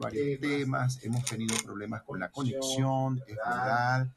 varios 0.00 0.40
temas, 0.40 1.02
hemos 1.04 1.24
tenido 1.24 1.56
problemas 1.64 2.02
con 2.02 2.20
la 2.20 2.30
conexión, 2.30 3.20
es 3.26 3.36
verdad. 3.36 4.08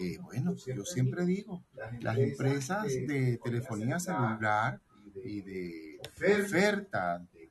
Eh, 0.00 0.18
bueno, 0.22 0.54
yo 0.54 0.84
siempre 0.84 1.24
digo, 1.26 1.62
las 2.00 2.16
empresas 2.16 2.84
de 2.86 3.38
telefonía 3.42 3.98
celular 3.98 4.80
y 5.24 5.40
de 5.40 6.00
oferta 6.44 7.18
de 7.32 7.50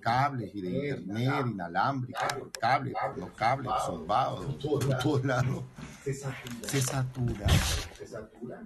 cables 0.00 0.50
y 0.54 0.60
de 0.60 0.70
internet 0.70 1.46
inalámbrica, 1.46 2.28
por 2.28 2.50
cable, 2.50 2.92
por 2.92 3.18
los 3.18 3.30
cables 3.32 3.72
zumbados, 3.86 4.56
por 4.56 4.98
todos 4.98 5.24
lados, 5.24 5.64
se 6.04 6.12
satura. 6.82 7.46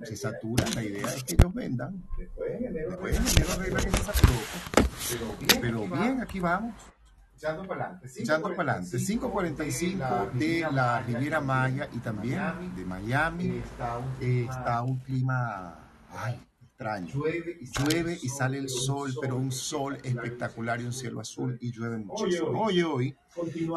Se 0.03 0.17
satura. 0.17 0.65
La 0.75 0.83
idea 0.83 1.15
es 1.15 1.25
que 1.25 1.35
ellos 1.35 1.55
vendan. 1.55 2.03
Después 2.17 2.57
en 2.57 2.65
enero 2.65 3.53
arregla 3.53 3.81
que 3.81 3.91
se 3.91 4.05
saturó. 4.05 5.61
Pero 5.61 5.87
bien, 5.87 6.21
aquí 6.21 6.41
vamos. 6.41 6.75
Echando 7.39 7.69
para 7.69 7.85
adelante. 7.85 8.21
Echando 8.21 8.49
para 8.57 8.73
adelante. 8.73 8.99
5.45 8.99 10.33
de 10.33 10.67
la 10.73 11.01
Riviera 11.03 11.41
Maya 11.41 11.89
y 11.93 11.99
también 11.99 12.75
de 12.75 12.85
Miami. 12.85 13.63
Está 14.21 14.83
un 14.83 14.99
clima 14.99 15.79
ay, 16.11 16.41
extraño. 16.61 17.15
Llueve 17.15 18.19
y 18.21 18.29
sale 18.29 18.59
el 18.59 18.69
sol, 18.69 19.15
pero 19.21 19.37
un 19.37 19.53
sol 19.53 19.99
espectacular 20.03 20.81
y 20.81 20.87
un 20.87 20.93
cielo 20.93 21.21
azul 21.21 21.57
y 21.61 21.71
llueve 21.71 21.99
muchísimo. 21.99 22.61
Hoy, 22.61 22.83
hoy 22.83 23.17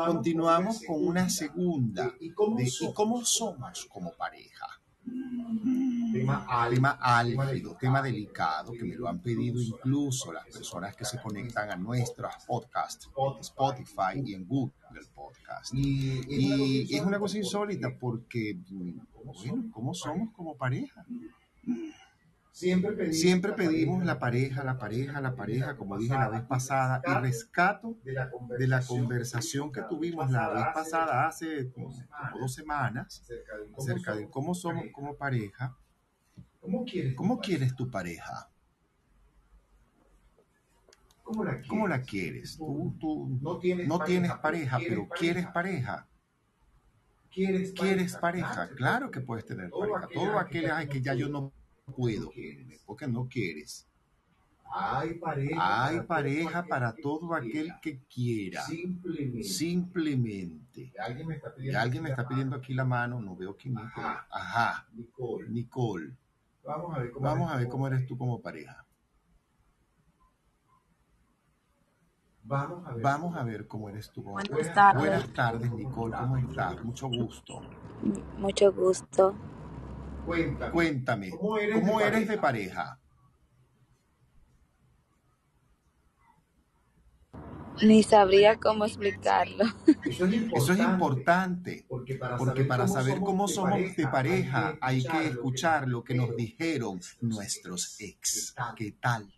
continuamos 0.07 0.81
con 0.87 1.05
una 1.05 1.29
segunda 1.29 2.05
de 2.05 2.15
¿y 2.19 2.93
cómo 2.93 3.23
somos 3.23 3.85
como 3.91 4.11
pareja? 4.13 4.80
Tema, 5.03 6.45
tema 6.69 6.97
álgido, 7.01 7.75
tema 7.79 8.01
delicado, 8.01 8.73
que 8.73 8.83
me 8.83 8.95
lo 8.95 9.07
han 9.07 9.19
pedido 9.19 9.59
incluso 9.61 10.31
las 10.31 10.45
personas 10.45 10.95
que 10.95 11.05
se 11.05 11.19
conectan 11.21 11.71
a 11.71 11.75
nuestros 11.75 12.33
podcasts, 12.45 13.09
Spotify 13.39 14.21
y 14.23 14.33
en 14.33 14.45
Google 14.45 14.73
Podcast. 15.13 15.73
Y, 15.73 16.93
es 16.95 17.01
una 17.01 17.19
cosa 17.19 17.37
insólita 17.37 17.97
porque, 17.97 18.57
bueno, 19.23 19.69
¿cómo 19.71 19.93
somos 19.93 20.31
como 20.33 20.55
pareja? 20.55 21.05
Siempre 22.51 22.91
pedimos, 22.91 23.17
Siempre 23.17 23.53
pedimos 23.53 24.03
la 24.03 24.19
pareja, 24.19 24.63
la 24.63 24.77
pareja, 24.77 25.21
la 25.21 25.35
pareja, 25.35 25.77
como 25.77 25.97
dije 25.97 26.13
la 26.13 26.29
vez 26.29 26.41
pasada, 26.41 27.01
y 27.07 27.21
rescato 27.21 27.97
de 28.03 28.67
la 28.67 28.81
conversación 28.81 29.71
que 29.71 29.81
tuvimos 29.83 30.29
la 30.31 30.49
vez 30.49 30.65
pasada 30.73 31.27
hace 31.27 31.71
como 31.71 31.93
dos 32.37 32.53
semanas 32.53 33.23
acerca 33.77 34.15
de 34.15 34.29
cómo 34.29 34.53
somos 34.53 34.83
como 34.91 35.15
pareja. 35.15 35.77
¿Cómo 36.59 36.85
quieres, 36.85 37.15
¿Cómo 37.15 37.39
quieres 37.39 37.75
tu 37.75 37.89
pareja? 37.89 38.49
¿Cómo 41.23 41.43
la 41.43 41.51
quieres? 41.53 41.69
¿Cómo 41.69 41.87
la 41.87 42.01
quieres? 42.01 42.57
Tú, 42.57 42.95
tú 42.99 43.39
no 43.41 43.57
tienes 43.57 43.87
no 43.87 43.99
tienes 44.03 44.31
pareja, 44.33 44.77
pareja, 44.77 44.79
pero 44.87 45.07
quieres 45.07 45.47
pareja. 45.47 46.07
¿Quieres, 47.31 47.71
¿Quieres 47.71 48.17
pareja? 48.17 48.69
Claro 48.75 49.09
que 49.09 49.21
puedes 49.21 49.45
tener 49.45 49.69
pareja. 49.69 50.07
Todo 50.13 50.37
aquel 50.37 50.69
ay, 50.69 50.87
que 50.87 51.01
ya 51.01 51.13
yo 51.13 51.29
no 51.29 51.53
puedo, 51.85 52.31
porque 52.85 53.07
no 53.07 53.27
quieres. 53.27 53.87
Hay 54.73 55.15
pareja, 55.15 55.85
Hay 55.85 55.95
para 55.97 56.07
pareja 56.07 56.61
todo 56.61 56.69
para 56.69 56.87
aquel 56.89 57.03
todo 57.03 57.33
aquel 57.35 57.73
que 57.81 57.99
quiera. 58.05 58.61
Simplemente. 58.63 59.43
Simplemente. 59.43 60.93
Alguien 60.97 61.27
me 61.27 61.35
está 61.35 61.53
pidiendo, 61.53 61.79
alguien 61.79 62.03
me 62.03 62.09
está 62.09 62.27
pidiendo 62.27 62.55
aquí 62.55 62.73
la 62.73 62.85
mano, 62.85 63.19
no 63.21 63.35
veo 63.35 63.57
quién 63.57 63.77
es. 63.77 63.83
Ajá. 63.83 64.27
Ajá. 64.31 64.87
Nicole. 64.93 65.49
Nicole, 65.49 66.15
Vamos 66.63 66.95
a 66.95 66.99
ver 66.99 67.11
cómo, 67.11 67.25
vamos 67.25 67.41
eres 67.49 67.53
a 67.53 67.57
ver 67.57 67.65
tú. 67.65 67.71
cómo 67.71 67.87
eres 67.87 68.05
tú 68.07 68.17
como 68.17 68.41
pareja. 68.41 68.85
Vamos 72.43 72.87
a 72.87 72.93
ver. 72.93 73.03
Vamos 73.03 73.35
a 73.35 73.43
ver 73.43 73.67
cómo 73.67 73.89
eres 73.89 74.09
tú 74.11 74.23
como 74.23 74.33
Buenas 74.35 74.49
pareja. 74.51 74.73
tardes. 74.73 74.99
Buenas 75.01 75.33
tardes, 75.33 75.71
Nicole, 75.71 76.15
¿cómo 76.17 76.37
estás? 76.37 76.83
Mucho 76.83 77.07
gusto. 77.09 77.61
Mucho 78.37 78.71
gusto. 78.71 79.35
Cuéntame. 80.23 80.71
Cuéntame, 80.71 81.29
¿Cómo 81.29 81.57
eres 81.57 81.85
de 81.85 81.93
¿cómo 81.93 82.01
eres 82.01 82.25
pareja? 82.25 82.31
de 82.33 82.37
pareja? 82.37 82.99
Ni 87.81 88.03
sabría 88.03 88.59
cómo 88.59 88.85
explicarlo. 88.85 89.65
Eso 90.03 90.25
es 90.25 90.33
importante. 90.33 90.57
Eso 90.57 90.73
es 90.73 90.79
importante. 90.79 91.85
Porque 91.87 92.15
para 92.15 92.37
Porque 92.37 92.63
saber, 92.63 92.67
para 92.67 92.83
cómo, 92.85 92.93
saber 92.93 93.13
somos 93.13 93.25
cómo 93.25 93.47
de 93.47 93.53
somos 93.53 93.95
de 93.95 94.07
pareja 94.07 94.77
hay 94.81 95.05
que 95.05 95.27
escuchar 95.27 95.87
lo 95.87 96.03
que 96.03 96.15
nos 96.15 96.35
dijeron 96.35 96.99
nuestros 97.21 97.95
ex. 97.99 98.53
¿Qué 98.75 98.75
¿Qué 98.75 98.91
tal? 98.99 99.33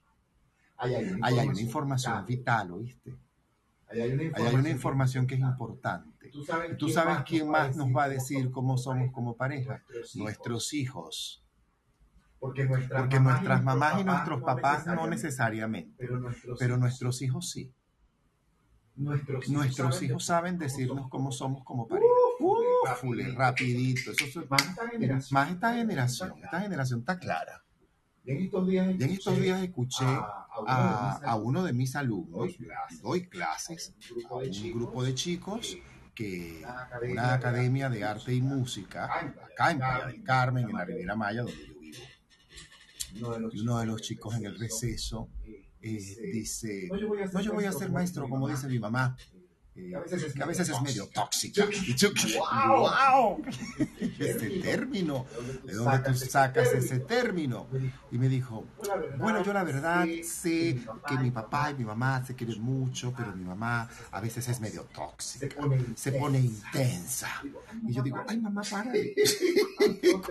Ahí 0.78 0.96
hay 0.96 1.20
hay 1.22 1.40
una 1.48 1.62
información 1.62 2.26
vital. 2.26 2.26
vital, 2.26 2.72
¿oíste? 2.72 3.14
Ahí 3.94 4.02
hay 4.02 4.12
una 4.12 4.24
información, 4.24 4.48
hay 4.48 4.56
una 4.60 4.70
información 4.70 5.28
que 5.28 5.36
es 5.36 5.42
importante. 5.42 6.30
¿Tú 6.30 6.44
sabes, 6.44 6.78
¿Tú 6.78 6.90
sabes 6.90 7.18
quién 7.26 7.50
más 7.50 7.76
nos 7.78 7.90
va 7.90 8.06
a 8.06 8.10
decir 8.10 8.50
cómo 8.52 8.78
somos 8.78 9.12
como 9.14 9.36
pareja? 9.36 9.84
Nuestros 9.88 10.16
hijos. 10.16 10.16
Nuestros 10.24 10.74
hijos. 10.74 11.44
Porque 12.40 12.66
nuestras, 12.66 13.02
Porque 13.04 13.20
nuestras 13.20 13.64
mamás 13.64 14.02
y 14.02 14.04
nuestros 14.04 14.42
papás 14.42 14.86
no 14.86 15.08
necesariamente, 15.08 15.94
Pero 15.98 16.20
nuestros, 16.20 16.60
pero 16.60 16.78
nuestros 16.78 17.22
hijos 17.22 17.50
sí. 17.52 17.72
nuestros, 18.96 20.02
hijos 20.04 20.26
saben 20.26 20.58
decirnos 20.58 21.08
cómo 21.10 21.32
somos 21.32 21.64
como 21.64 21.88
pareja. 21.88 22.08
Uf, 22.40 22.60
Uf, 22.84 23.00
fule, 23.00 23.32
rapidito. 23.34 24.12
Eso 24.12 24.42
es- 24.42 24.50
Más 24.50 24.68
esta 24.68 24.88
generación. 24.90 25.34
más 25.34 25.52
esta 25.52 25.74
generación. 25.74 26.34
Esta 26.44 26.60
generación 26.62 27.00
está 27.00 27.18
clara. 27.20 27.64
Y 28.26 28.32
en 28.32 28.42
estos 28.44 28.68
días, 28.68 28.88
Y 29.00 29.04
en 29.04 29.10
estos 29.12 29.40
días 29.40 29.62
escuché 29.64 30.06
a, 30.06 30.43
a, 30.68 31.16
a 31.24 31.36
uno 31.36 31.64
de 31.64 31.74
mis 31.74 31.96
alumnos, 31.96 32.52
Doy 33.02 33.28
clases. 33.28 33.94
a 34.30 34.36
un 34.36 34.74
grupo 34.74 35.04
de 35.04 35.14
chicos 35.16 35.78
que 36.16 36.62
Una 37.12 37.34
academia 37.34 37.90
de 37.90 38.04
arte 38.04 38.34
y 38.34 38.42
música 38.42 39.06
acá 39.06 39.72
en 39.72 39.78
Playa 39.80 40.08
del 40.08 40.24
Carmen, 40.24 40.70
en 40.70 40.76
la 40.76 40.86
Riviera 40.86 41.16
Maya, 41.16 41.42
donde 41.44 41.66
yo 41.68 41.80
vivo. 41.80 41.98
uno 43.16 43.32
de 43.34 43.40
los 43.40 43.56
Y 43.56 43.60
uno 43.62 43.80
de 43.80 43.86
los 43.88 44.02
chicos 44.02 44.36
en 44.36 44.46
el 44.46 44.60
receso 44.60 45.30
eh, 45.46 45.68
eh, 45.82 46.32
dice, 46.32 46.88
no, 46.90 47.42
yo 47.42 47.54
voy 47.54 47.66
a 47.66 47.72
ser 47.72 47.92
maestro, 47.92 48.30
como 48.30 48.48
dice 48.48 48.68
mi 48.68 48.80
mamá. 48.80 49.18
Eh, 49.76 49.90
que 50.36 50.44
a 50.44 50.46
veces 50.46 50.70
es 50.70 50.82
medio 50.82 51.08
tóxica. 51.08 51.66
Y 51.72 51.96
yo, 51.96 52.10
¡Wow! 52.68 53.42
Ese 54.20 54.50
término, 54.62 55.26
¿de 55.64 55.74
dónde 55.74 56.00
tú 56.00 56.14
sacas 56.16 56.74
ese 56.74 57.00
término? 57.00 57.68
Y 58.12 58.18
me 58.18 58.30
dijo, 58.30 58.66
bueno, 59.18 59.44
yo 59.44 59.54
la 59.54 59.64
verdad 59.64 60.06
sé 60.24 60.80
que 61.08 61.18
mi 61.18 61.32
papá 61.32 61.72
y 61.72 61.76
mi 61.76 61.86
mamá 61.86 62.24
se 62.26 62.36
quieren 62.36 62.62
mucho, 62.62 63.14
pero 63.16 63.36
mi 63.36 63.44
mamá 63.44 63.90
a 64.12 64.22
veces 64.22 64.48
es 64.48 64.60
medio 64.60 64.84
tóxica, 64.94 65.56
pone, 65.56 65.84
se 65.96 66.12
pone 66.12 66.40
intensa. 66.40 67.30
Y 67.88 67.94
yo 67.94 68.04
digo, 68.04 68.24
ay 68.28 68.40
mamá, 68.40 68.62
párale. 68.70 69.16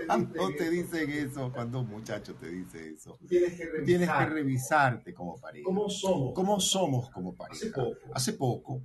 ¿Cuándo 0.06 0.54
te 0.56 0.70
dicen 0.70 1.10
eso? 1.30 1.53
Cuando 1.53 1.80
un 1.80 1.88
muchacho 1.88 2.34
te 2.34 2.48
dice 2.48 2.91
eso. 2.91 3.19
Tienes 3.28 3.54
que 3.54 3.66
Tú 3.66 3.84
Tienes 3.84 4.09
que 4.09 4.26
revisar 4.26 4.32
revisarte 4.32 5.14
como 5.14 5.41
pareja. 5.41 5.64
cómo 5.64 5.88
somos. 5.88 6.34
¿Cómo 6.34 6.60
somos 6.60 7.10
como 7.10 7.34
pareja? 7.34 7.56
Hace 7.56 7.70
poco. 7.72 7.97
Hace 8.14 8.32
poco 8.34 8.82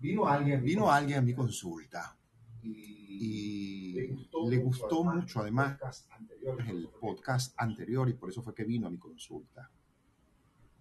Vino 0.00 0.26
alguien. 0.26 0.62
vino 0.62 0.90
alguien 0.90 1.18
a 1.18 1.22
mi 1.22 1.34
consulta 1.34 2.16
y, 2.62 2.70
y 3.20 3.92
le 4.48 4.58
gustó 4.58 5.04
mucho 5.04 5.40
además 5.40 5.78
el 6.66 6.88
podcast 7.00 7.54
anterior 7.58 8.08
y 8.08 8.14
por 8.14 8.30
eso 8.30 8.42
fue 8.42 8.54
que 8.54 8.64
vino 8.64 8.86
a 8.86 8.90
mi 8.90 8.98
consulta. 8.98 9.70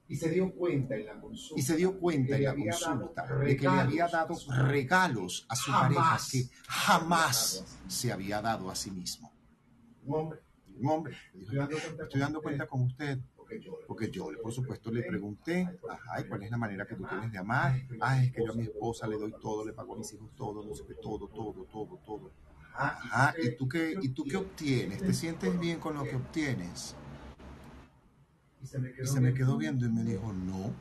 Y 0.07 0.15
se 0.15 0.29
dio 0.29 0.51
cuenta 0.55 0.95
en 0.95 1.05
la 1.05 1.19
consulta. 1.19 1.59
Y 1.59 1.63
se 1.63 1.75
dio 1.75 1.99
cuenta 1.99 2.35
en 2.35 2.43
la 2.43 2.55
consulta 2.55 3.27
de 3.27 3.55
que 3.57 3.63
le 3.69 3.79
había 3.79 4.07
dado 4.07 4.35
regalos 4.67 5.45
a 5.49 5.55
su 5.55 5.71
pareja 5.71 6.01
Jamás. 6.01 6.31
que 6.31 6.49
jamás 6.67 7.77
se 7.87 8.11
había 8.11 8.41
dado 8.41 8.71
a 8.71 8.75
sí 8.75 8.89
mismo. 8.89 9.31
Un 10.05 10.15
hombre. 10.15 10.39
Un 10.79 10.87
hombre 10.89 11.15
dijo, 11.33 11.51
Estoy 11.51 11.59
dando 11.59 11.77
cuenta, 11.79 12.03
estoy 12.03 12.21
dando 12.21 12.41
cuenta 12.41 12.67
con 12.67 12.81
usted 12.83 13.19
Porque 13.87 14.09
yo, 14.11 14.29
por 14.41 14.51
supuesto, 14.51 14.91
le 14.91 15.03
pregunté, 15.03 15.67
ajá, 15.89 16.21
¿y 16.21 16.23
cuál 16.25 16.43
es 16.43 16.51
la 16.51 16.57
manera 16.57 16.85
que 16.85 16.95
tú 16.95 17.05
tienes 17.05 17.31
de 17.31 17.37
amar? 17.37 17.81
Ah, 17.99 18.23
es 18.23 18.31
que 18.31 18.43
yo 18.45 18.51
a 18.51 18.55
mi 18.55 18.63
esposa 18.63 19.07
le 19.07 19.17
doy 19.17 19.33
todo, 19.41 19.65
le 19.65 19.73
pago 19.73 19.95
a 19.95 19.97
mis 19.97 20.13
hijos 20.13 20.29
todo, 20.35 20.63
no 20.63 20.73
sé 20.73 20.83
qué, 20.85 20.95
todo, 20.95 21.27
todo, 21.27 21.65
todo, 21.71 21.97
todo. 22.05 22.31
Ajá, 22.73 23.33
¿y 23.41 23.55
tú 23.55 23.67
qué, 23.67 23.95
y 24.01 24.09
tú 24.09 24.23
qué 24.23 24.37
obtienes? 24.37 24.99
¿Te 24.99 25.13
sientes 25.13 25.59
bien 25.59 25.79
con 25.79 25.95
lo 25.95 26.03
que 26.03 26.15
obtienes? 26.15 26.95
Y 28.61 28.67
se 28.67 28.79
me 28.79 28.93
quedó, 28.93 29.03
Y 29.03 29.07
se 29.07 29.21
me 29.21 29.33
quedó 29.33 29.57
viendo 29.57 29.85
y 29.85 29.89
me 29.89 30.03
dijo, 30.03 30.31
no. 30.33 30.73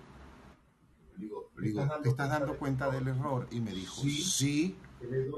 Le 1.56 1.66
digo, 1.66 1.88
¿te 2.02 2.08
estás 2.08 2.28
dando 2.28 2.56
cuenta 2.56 2.90
del 2.90 3.08
error? 3.08 3.48
Y 3.50 3.60
me 3.60 3.72
dijo, 3.72 4.02
sí, 4.02 4.76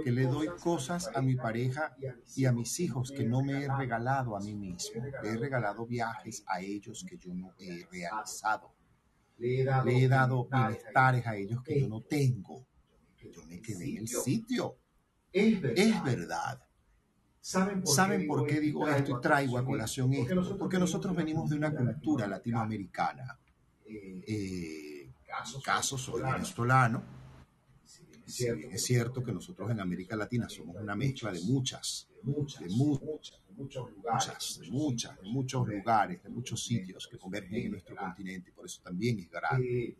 que 0.04 0.10
le 0.10 0.24
doy 0.24 0.48
cosas 0.62 1.10
a 1.14 1.20
mi 1.20 1.36
pareja 1.36 1.96
y 2.36 2.44
a 2.44 2.52
mis 2.52 2.78
hijos 2.80 3.12
que 3.12 3.24
no 3.24 3.42
me 3.42 3.64
he 3.64 3.68
regalado 3.68 4.36
a 4.36 4.40
mí 4.40 4.54
mismo. 4.54 5.02
Le 5.22 5.30
he 5.30 5.36
regalado 5.36 5.86
viajes 5.86 6.42
a 6.46 6.60
ellos 6.60 7.04
que 7.08 7.16
yo 7.18 7.34
no 7.34 7.52
he 7.58 7.86
realizado. 7.90 8.72
Le 9.38 9.60
he 9.60 9.64
dado, 9.64 9.84
Le 9.86 10.04
he 10.04 10.08
dado 10.08 10.48
bienestares 10.50 11.26
a 11.26 11.36
ellos 11.36 11.62
que 11.62 11.80
yo 11.80 11.88
no 11.88 12.02
tengo. 12.02 12.66
Yo 13.18 13.44
me 13.46 13.60
quedé 13.60 13.90
en 13.90 13.98
el 13.98 14.08
sitio. 14.08 14.76
Es 15.32 15.60
verdad. 15.60 15.78
Es 15.78 16.02
verdad. 16.04 16.66
¿Saben 17.42 17.82
por, 17.82 17.94
¿Saben 17.94 18.26
por 18.26 18.46
qué 18.46 18.60
digo 18.60 18.86
esto 18.88 19.16
y 19.16 19.20
traigo 19.20 19.56
a 19.56 19.64
colación 19.64 20.12
esto? 20.12 20.58
Porque 20.58 20.78
nosotros 20.78 21.16
venimos 21.16 21.48
de 21.48 21.56
una 21.56 21.74
cultura 21.74 22.26
latinoamericana. 22.26 23.38
Eh, 23.86 24.22
Eh, 24.26 25.10
caso 25.64 25.98
soy 25.98 26.22
venezolano. 26.22 27.19
Es 28.72 28.84
cierto 28.84 29.22
que 29.22 29.32
nosotros 29.32 29.70
en 29.70 29.80
América 29.80 30.16
Latina 30.16 30.48
somos 30.48 30.76
una 30.76 30.94
mezcla 30.96 31.32
de 31.32 31.40
muchas, 31.42 32.08
muchas, 32.22 32.60
de 32.62 32.68
mu- 32.70 32.98
muchas, 33.00 33.40
de 33.46 33.52
muchos 33.54 33.90
lugares, 33.90 34.26
muchas, 34.28 34.58
de 34.60 34.70
muchas, 34.70 35.16
de 35.20 35.28
muchos 35.28 35.68
lugares, 35.68 36.22
de 36.22 36.28
muchos 36.30 36.64
sitios 36.64 37.06
que 37.08 37.18
convergen 37.18 37.54
en 37.54 37.70
nuestro 37.72 37.96
continente, 37.96 38.52
por 38.52 38.66
eso 38.66 38.80
también 38.82 39.18
es 39.18 39.30
grande. 39.30 39.84
Eh, 39.84 39.96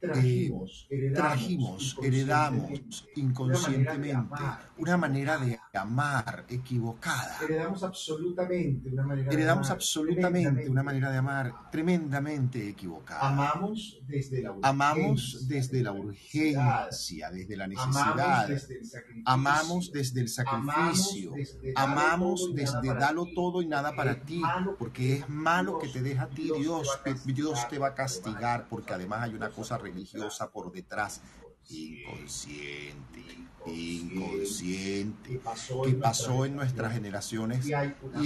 heredamos, 0.00 0.86
Trajimos, 1.14 1.96
heredamos 2.02 3.08
inconscientemente 3.16 4.42
una 4.78 4.96
manera 4.96 5.38
de 5.38 5.58
amar 5.76 6.44
equivocada. 6.48 7.38
Heredamos 7.42 7.82
absolutamente 7.82 8.88
una 8.90 9.04
manera 9.04 9.28
de 9.28 9.36
Heredamos 9.36 9.66
amar 9.68 9.76
absolutamente 9.76 10.68
una 10.68 10.82
manera 10.82 11.10
de 11.10 11.18
amar 11.18 11.70
tremendamente 11.70 12.68
equivocada. 12.68 13.28
Amamos 13.28 14.00
desde 14.06 14.42
la 14.42 14.52
urgencia. 14.52 14.70
Amamos 14.70 15.48
desde 15.48 15.82
la 15.82 15.92
urgencia, 15.92 17.30
desde 17.30 17.56
la 17.56 17.66
necesidad. 17.66 18.48
Amamos 19.24 19.92
desde 19.92 20.20
el 20.20 20.28
sacrificio. 20.28 21.32
Amamos 21.74 22.54
desde 22.54 22.94
dalo 22.94 23.26
todo 23.34 23.62
y 23.62 23.66
nada 23.66 23.94
para 23.94 24.20
ti, 24.22 24.42
porque 24.78 25.16
es 25.16 25.28
malo 25.28 25.78
que 25.78 25.88
te 25.88 26.02
deja 26.02 26.24
a 26.24 26.28
ti 26.28 26.50
Dios. 26.58 26.88
Dios 27.24 27.68
te 27.68 27.78
va 27.78 27.88
a 27.88 27.94
castigar, 27.94 28.68
porque 28.68 28.94
además 28.94 29.22
hay 29.22 29.34
una 29.34 29.50
cosa 29.50 29.78
religiosa 29.78 30.50
por 30.50 30.72
detrás. 30.72 31.20
Inconsciente, 31.68 33.24
inconsciente, 33.66 35.30
que 35.30 35.94
pasó, 35.94 36.44
en 36.44 36.54
nuestras 36.54 36.92
generaciones 36.92 37.66
y 37.66 37.72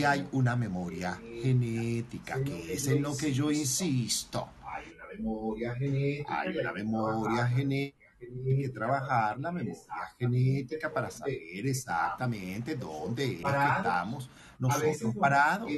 hay 0.04 0.28
una, 0.32 0.56
memoria 0.56 1.14
genética, 1.42 2.42
que 2.44 2.74
es 2.74 2.86
en 2.88 3.00
lo 3.02 3.16
que 3.16 3.32
yo 3.32 3.50
insisto. 3.50 4.50
hay 4.62 4.92
una 4.94 5.06
memoria 5.16 5.74
genética. 5.74 6.40
Hay 6.40 6.58
una 6.58 6.72
que 6.72 6.84
memoria 6.84 7.46
genética. 7.46 7.98
Que 8.20 8.68
trabajar 8.68 9.40
la 9.40 9.50
memoria 9.50 10.14
genética 10.18 10.92
para 10.92 11.10
saber 11.10 11.66
exactamente 11.66 12.76
dónde 12.76 13.24
es 13.24 13.30
que 13.30 13.48
estamos 13.78 14.28
nosotros 14.58 15.16
parados. 15.16 15.70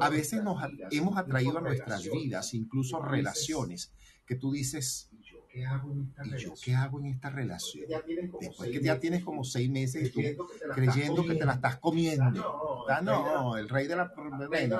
A 0.00 0.08
veces 0.08 0.42
nos 0.42 0.56
hemos 0.90 1.18
atraído 1.18 1.58
a 1.58 1.60
nuestras 1.60 2.02
vidas 2.10 2.54
incluso 2.54 3.02
relaciones 3.02 3.92
que 4.24 4.36
tú 4.36 4.52
dices, 4.52 5.10
¿Y 5.12 5.13
yo 5.13 5.13
qué 5.54 5.64
hago 5.66 5.92
en 5.92 6.02
esta 6.02 6.26
¿y 6.26 6.42
yo 6.42 6.54
qué 6.62 6.74
hago 6.74 6.98
en 6.98 7.06
esta 7.06 7.30
relación? 7.30 7.84
Después 8.40 8.70
que 8.70 8.82
ya 8.82 8.98
tienes 8.98 9.24
como 9.24 9.44
seis 9.44 9.70
meses 9.70 10.08
y 10.08 10.34
tú 10.34 10.46
creyendo 10.74 11.24
que 11.24 11.34
te 11.36 11.44
la 11.44 11.52
estás 11.54 11.76
comiendo. 11.78 12.84
Ah, 12.88 13.00
No, 13.00 13.24
no, 13.24 13.56
el 13.56 13.68
rey 13.68 13.86
de 13.86 13.94
la, 13.96 14.12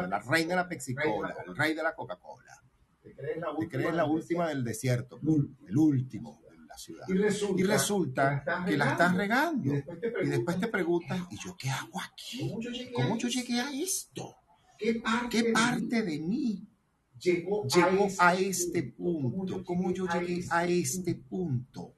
la 0.09 0.19
reina 0.19 0.49
de 0.51 0.57
la 0.57 0.69
Pepsi-Cola, 0.69 1.35
el 1.47 1.57
rey 1.57 1.75
de 1.75 1.83
la 1.83 1.95
Coca-Cola. 1.95 2.61
Te 3.03 3.15
crees 3.15 3.39
la 3.39 3.51
última. 3.51 3.71
crees 3.71 3.95
la 3.95 4.05
última 4.05 4.49
del 4.49 4.65
desierto, 4.65 5.21
el 5.69 5.77
último 5.79 6.41
de 6.51 6.67
la 6.67 6.77
ciudad. 6.77 7.07
Y 7.09 7.13
resulta, 7.15 7.61
Y 7.61 7.65
resulta 7.65 8.65
que 8.67 8.77
la 8.77 8.91
estás 8.93 9.15
regando. 9.15 9.71
Y 9.73 9.77
después 9.77 10.01
te 10.01 10.09
Y 10.09 10.11
preguntas, 10.11 10.31
después 10.37 10.61
te 10.61 10.69
preguntas, 10.69 11.21
¿y 11.31 11.37
yo 11.39 11.57
qué 11.57 11.71
hago 11.71 12.01
aquí? 12.01 12.41
¿cómo 12.41 12.61
yo 12.61 12.71
llegué, 12.71 12.93
¿Cómo 12.93 13.15
a 13.15 13.19
yo 13.19 13.29
esto? 13.29 13.41
llegué 13.41 13.61
a 13.61 13.71
esto? 13.73 14.37
¿Qué 14.77 14.95
parte, 14.97 15.29
¿Qué 15.31 15.43
de 15.45 15.53
parte 15.53 16.03
mí 16.03 16.11
de 16.11 16.19
mí 16.21 16.69
llegó, 17.25 17.67
llegó 17.67 18.09
a 18.19 18.29
a 18.29 18.35
este 18.35 18.83
punto? 18.83 19.65
¿Cómo 19.65 19.93
yo 19.93 20.07
llegué 20.07 20.45
a 20.51 20.67
este 20.67 21.15
punto? 21.15 21.95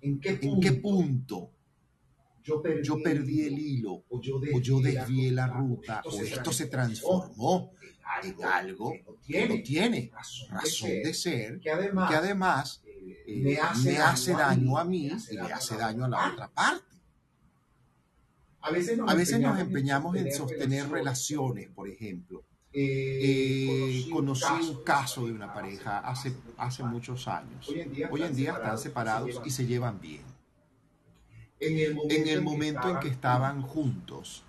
¿En 0.00 0.20
qué 0.20 0.34
punto? 0.34 0.54
¿En 0.54 0.60
qué 0.60 0.72
punto 0.72 1.50
yo 2.42 2.62
perdí, 2.62 2.82
yo 2.82 3.02
perdí 3.02 3.42
el 3.42 3.58
hilo 3.58 4.04
o 4.08 4.20
yo 4.20 4.40
o 4.54 4.60
yo 4.60 4.80
desvié 4.80 5.30
la 5.30 5.46
ruta 5.46 6.02
o 6.04 6.22
esto 6.22 6.52
se 6.52 6.66
transformó 6.66 7.72
en 8.22 8.44
algo 8.44 8.92
que 9.26 9.48
no 9.48 9.62
tiene, 9.62 10.10
razón, 10.12 10.90
de 10.90 11.14
ser, 11.14 11.60
que 11.60 11.70
además, 11.70 12.82
eh, 12.84 13.24
eh, 13.26 13.40
me 13.40 13.56
hace, 13.98 14.32
daño 14.32 14.76
a 14.76 14.84
mí 14.84 15.06
y 15.30 15.34
le 15.34 15.52
hace 15.52 15.76
daño 15.76 16.04
a 16.06 16.08
la 16.08 16.32
otra 16.32 16.48
parte. 16.48 16.84
A 18.62 18.70
veces 18.70 18.98
nos, 18.98 19.10
A 19.10 19.14
veces 19.14 19.40
nos 19.40 19.58
empeñamos 19.58 20.16
en 20.16 20.32
sostener 20.32 20.88
relaciones, 20.90 21.68
por 21.70 21.88
ejemplo. 21.88 22.39
Eh, 22.72 24.04
Eh, 24.06 24.10
conocí 24.10 24.44
un 24.68 24.84
caso 24.84 25.26
de 25.26 25.32
una 25.32 25.52
pareja 25.52 25.98
hace, 25.98 26.32
hace 26.56 26.84
muchos 26.84 27.26
años. 27.26 27.68
Hoy 27.68 27.80
en 27.80 27.92
día 27.92 28.08
Hoy 28.10 28.22
en 28.22 28.36
día 28.36 28.52
están 28.52 28.78
separados 28.78 29.40
y 29.44 29.50
se 29.50 29.66
llevan 29.66 30.00
bien. 30.00 30.22
En 31.58 32.28
el 32.28 32.42
momento 32.42 32.88
en 32.88 33.00
que 33.00 33.08
estaban 33.08 33.60
juntos, 33.62 34.44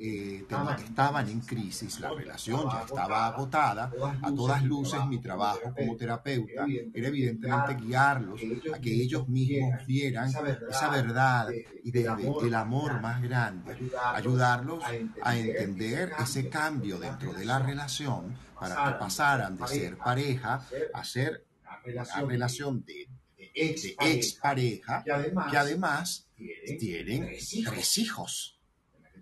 eh, 0.00 0.44
ten- 0.48 0.84
estaban 0.84 1.28
en 1.28 1.40
crisis, 1.40 2.00
la 2.00 2.10
relación 2.10 2.60
ya 2.70 2.82
estaba 2.82 3.26
agotada. 3.26 3.90
A 4.22 4.32
todas 4.34 4.62
luces, 4.64 5.00
mi 5.06 5.18
trabajo 5.18 5.72
como 5.76 5.96
terapeuta 5.96 6.66
era 6.94 7.08
evidentemente 7.08 7.74
guiarlos 7.74 8.40
a 8.74 8.78
que 8.78 9.02
ellos 9.02 9.28
mismos 9.28 9.86
vieran 9.86 10.28
esa 10.68 10.88
verdad 10.90 11.48
y 11.84 11.90
desde 11.90 12.46
el 12.46 12.54
amor 12.54 13.00
más 13.00 13.22
grande, 13.22 13.76
ayudarlos 14.14 14.82
a 15.22 15.36
entender 15.36 16.12
ese 16.18 16.48
cambio 16.48 16.98
dentro 16.98 17.32
de 17.32 17.44
la 17.44 17.58
relación 17.58 18.34
para 18.58 18.74
que 18.84 18.98
pasaran 18.98 19.56
de 19.56 19.66
ser 19.68 19.96
pareja 19.98 20.62
a 20.94 21.04
ser 21.04 21.44
una 21.84 22.04
relación 22.28 22.84
de, 22.84 23.08
de 23.36 23.50
ex 24.00 24.32
pareja 24.34 25.02
que 25.50 25.56
además 25.56 26.26
tienen 26.78 27.28
tres 27.64 27.98
hijos. 27.98 28.58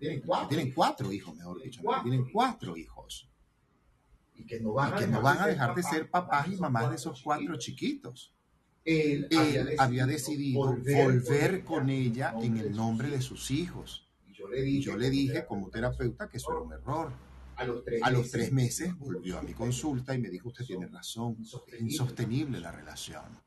Tienen 0.01 0.21
Que 0.21 0.27
cuatro, 0.27 0.49
tienen 0.49 0.73
cuatro 0.73 1.11
hijos, 1.13 1.35
mejor 1.35 1.61
dicho. 1.61 1.81
que 1.81 1.87
Tienen 2.03 2.25
cuatro 2.31 2.75
hijos. 2.77 3.29
y 4.35 4.45
que 4.45 4.59
no 4.59 4.71
Y 4.71 4.73
van, 4.73 4.95
que 4.95 5.07
no 5.07 5.21
van 5.21 5.37
a 5.39 5.47
dejar 5.47 5.75
de 5.75 5.83
ser 5.83 6.09
papás 6.09 6.47
y 6.47 6.55
mamás 6.57 6.89
de 6.89 6.95
esos 6.95 7.21
cuatro 7.21 7.55
chiquitos. 7.57 8.33
Él, 8.83 9.27
Él 9.29 9.75
había 9.77 10.07
decidido 10.07 10.75
volver 10.75 11.63
con 11.63 11.89
ella 11.89 12.33
en 12.41 12.57
el 12.57 12.75
nombre 12.75 13.09
de 13.09 13.21
sus 13.21 13.51
hijos. 13.51 14.09
Y 14.27 14.33
yo 14.33 14.47
le 14.47 14.59
Y 14.61 14.63
dije, 14.63 14.81
yo 14.81 14.97
le 14.97 15.09
dije 15.11 15.45
como 15.45 15.69
terapeuta 15.69 16.27
que 16.27 16.37
eso 16.37 16.51
era 16.51 16.61
un 16.61 16.73
error. 16.73 17.13
a 17.57 17.63
los 17.65 17.83
tres, 17.85 18.01
A 18.03 18.09
los 18.09 18.31
tres 18.31 18.51
meses 18.51 18.97
volvió 18.97 19.37
a 19.37 19.43
mi 19.43 19.53
consulta 19.53 20.15
y 20.15 20.19
me 20.19 20.29
dijo, 20.29 20.47
usted 20.47 20.65
tiene 20.65 20.87
razón, 20.87 21.37
es 21.67 21.79
insostenible 21.81 22.59
la 22.59 22.71
relación. 22.71 23.40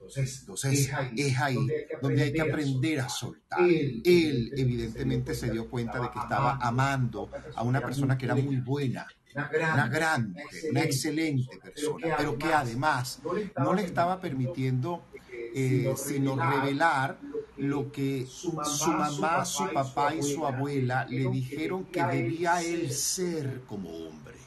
Entonces, 0.00 0.40
Entonces 0.40 0.90
es 1.16 1.38
ahí 1.38 1.68
donde 2.00 2.22
hay 2.22 2.32
que 2.32 2.40
aprender 2.40 3.00
a 3.00 3.08
soltar. 3.08 3.60
Él 3.60 4.50
evidentemente 4.56 5.34
se 5.34 5.50
dio 5.50 5.68
cuenta 5.68 6.00
de 6.00 6.10
que 6.10 6.18
estaba 6.18 6.56
amando 6.56 7.30
a 7.54 7.62
una 7.62 7.80
persona 7.80 8.16
que 8.16 8.24
era 8.24 8.34
muy 8.34 8.56
buena, 8.56 9.06
una 9.34 9.48
gran, 9.48 9.74
una 9.74 9.88
gran 9.88 10.32
mujer, 10.32 10.70
una 10.70 10.82
excelente 10.82 11.58
persona, 11.58 12.16
pero 12.16 12.38
que 12.38 12.52
además 12.52 13.20
no 13.58 13.74
le 13.74 13.84
estaba 13.84 14.20
permitiendo 14.20 15.04
eh, 15.54 15.92
sino 15.96 16.36
revelar 16.36 17.18
lo 17.56 17.92
que 17.92 18.26
su 18.26 18.52
mamá, 18.52 19.44
su 19.44 19.70
papá 19.70 20.14
y 20.14 20.22
su 20.22 20.46
abuela 20.46 21.04
le 21.04 21.28
dijeron 21.28 21.84
que 21.84 22.02
debía 22.02 22.62
él 22.62 22.90
ser 22.90 23.60
como 23.66 23.90
hombre. 23.90 24.39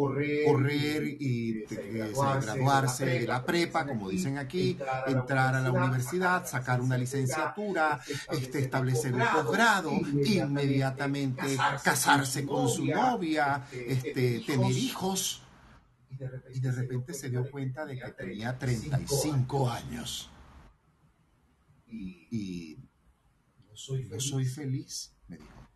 Correr, 0.00 0.46
Correr 0.46 1.16
y 1.20 1.64
eh, 1.70 2.12
graduarse 2.42 3.04
de 3.04 3.26
la 3.26 3.44
prepa, 3.44 3.86
como 3.86 4.08
dicen 4.08 4.38
aquí, 4.38 4.78
entrar 5.06 5.54
a 5.54 5.60
la 5.60 5.70
universidad, 5.70 6.46
sacar 6.46 6.80
una 6.80 6.96
licenciatura, 6.96 8.00
este, 8.30 8.60
establecer 8.60 9.14
un 9.14 9.22
posgrado, 9.32 9.92
inmediatamente 10.24 11.56
casarse 11.84 12.46
con 12.46 12.68
su 12.68 12.86
novia, 12.86 13.66
este, 13.72 14.40
tener 14.40 14.72
hijos. 14.72 15.42
Y 16.52 16.60
de 16.60 16.72
repente, 16.72 17.14
se 17.14 17.28
dio 17.28 17.48
cuenta 17.50 17.84
de 17.84 17.98
que 17.98 18.10
tenía 18.12 18.58
35 18.58 19.70
años. 19.70 20.30
Y 21.86 22.78
no 23.68 23.76
soy 23.76 24.04
feliz. 24.04 24.24
soy 24.24 24.44
feliz, 24.46 25.12
me 25.28 25.36
dijo. 25.36 25.68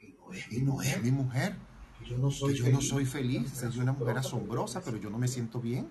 Y 0.00 0.12
no 0.12 0.32
es 0.32 0.52
Y 0.52 0.62
no 0.62 0.82
es 0.82 1.02
mi 1.02 1.10
mujer, 1.10 1.56
yo 2.08 2.18
no 2.18 2.30
soy 2.30 2.54
que 2.54 2.60
yo 2.60 2.70
no 2.70 2.80
soy 2.80 3.04
feliz, 3.04 3.50
soy 3.50 3.80
una 3.80 3.92
mujer 3.92 4.18
asombrosa, 4.18 4.82
pero 4.82 4.96
yo 4.96 5.10
no 5.10 5.18
me 5.18 5.28
siento 5.28 5.60
bien. 5.60 5.88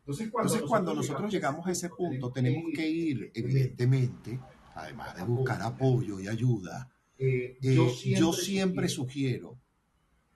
Entonces, 0.00 0.30
cuando, 0.30 0.52
Entonces, 0.52 0.68
cuando 0.68 0.94
nosotros 0.94 1.30
llegamos 1.30 1.66
a 1.66 1.72
ese 1.72 1.88
punto, 1.88 2.30
tenemos 2.30 2.64
que 2.74 2.88
ir, 2.88 3.30
evidentemente, 3.34 4.38
además 4.74 5.16
de 5.16 5.24
buscar 5.24 5.60
apoyo 5.62 6.20
y 6.20 6.28
ayuda, 6.28 6.88
eh, 7.18 7.58
eh, 7.62 7.76
yo 8.16 8.32
siempre 8.32 8.88
sugiero, 8.88 9.58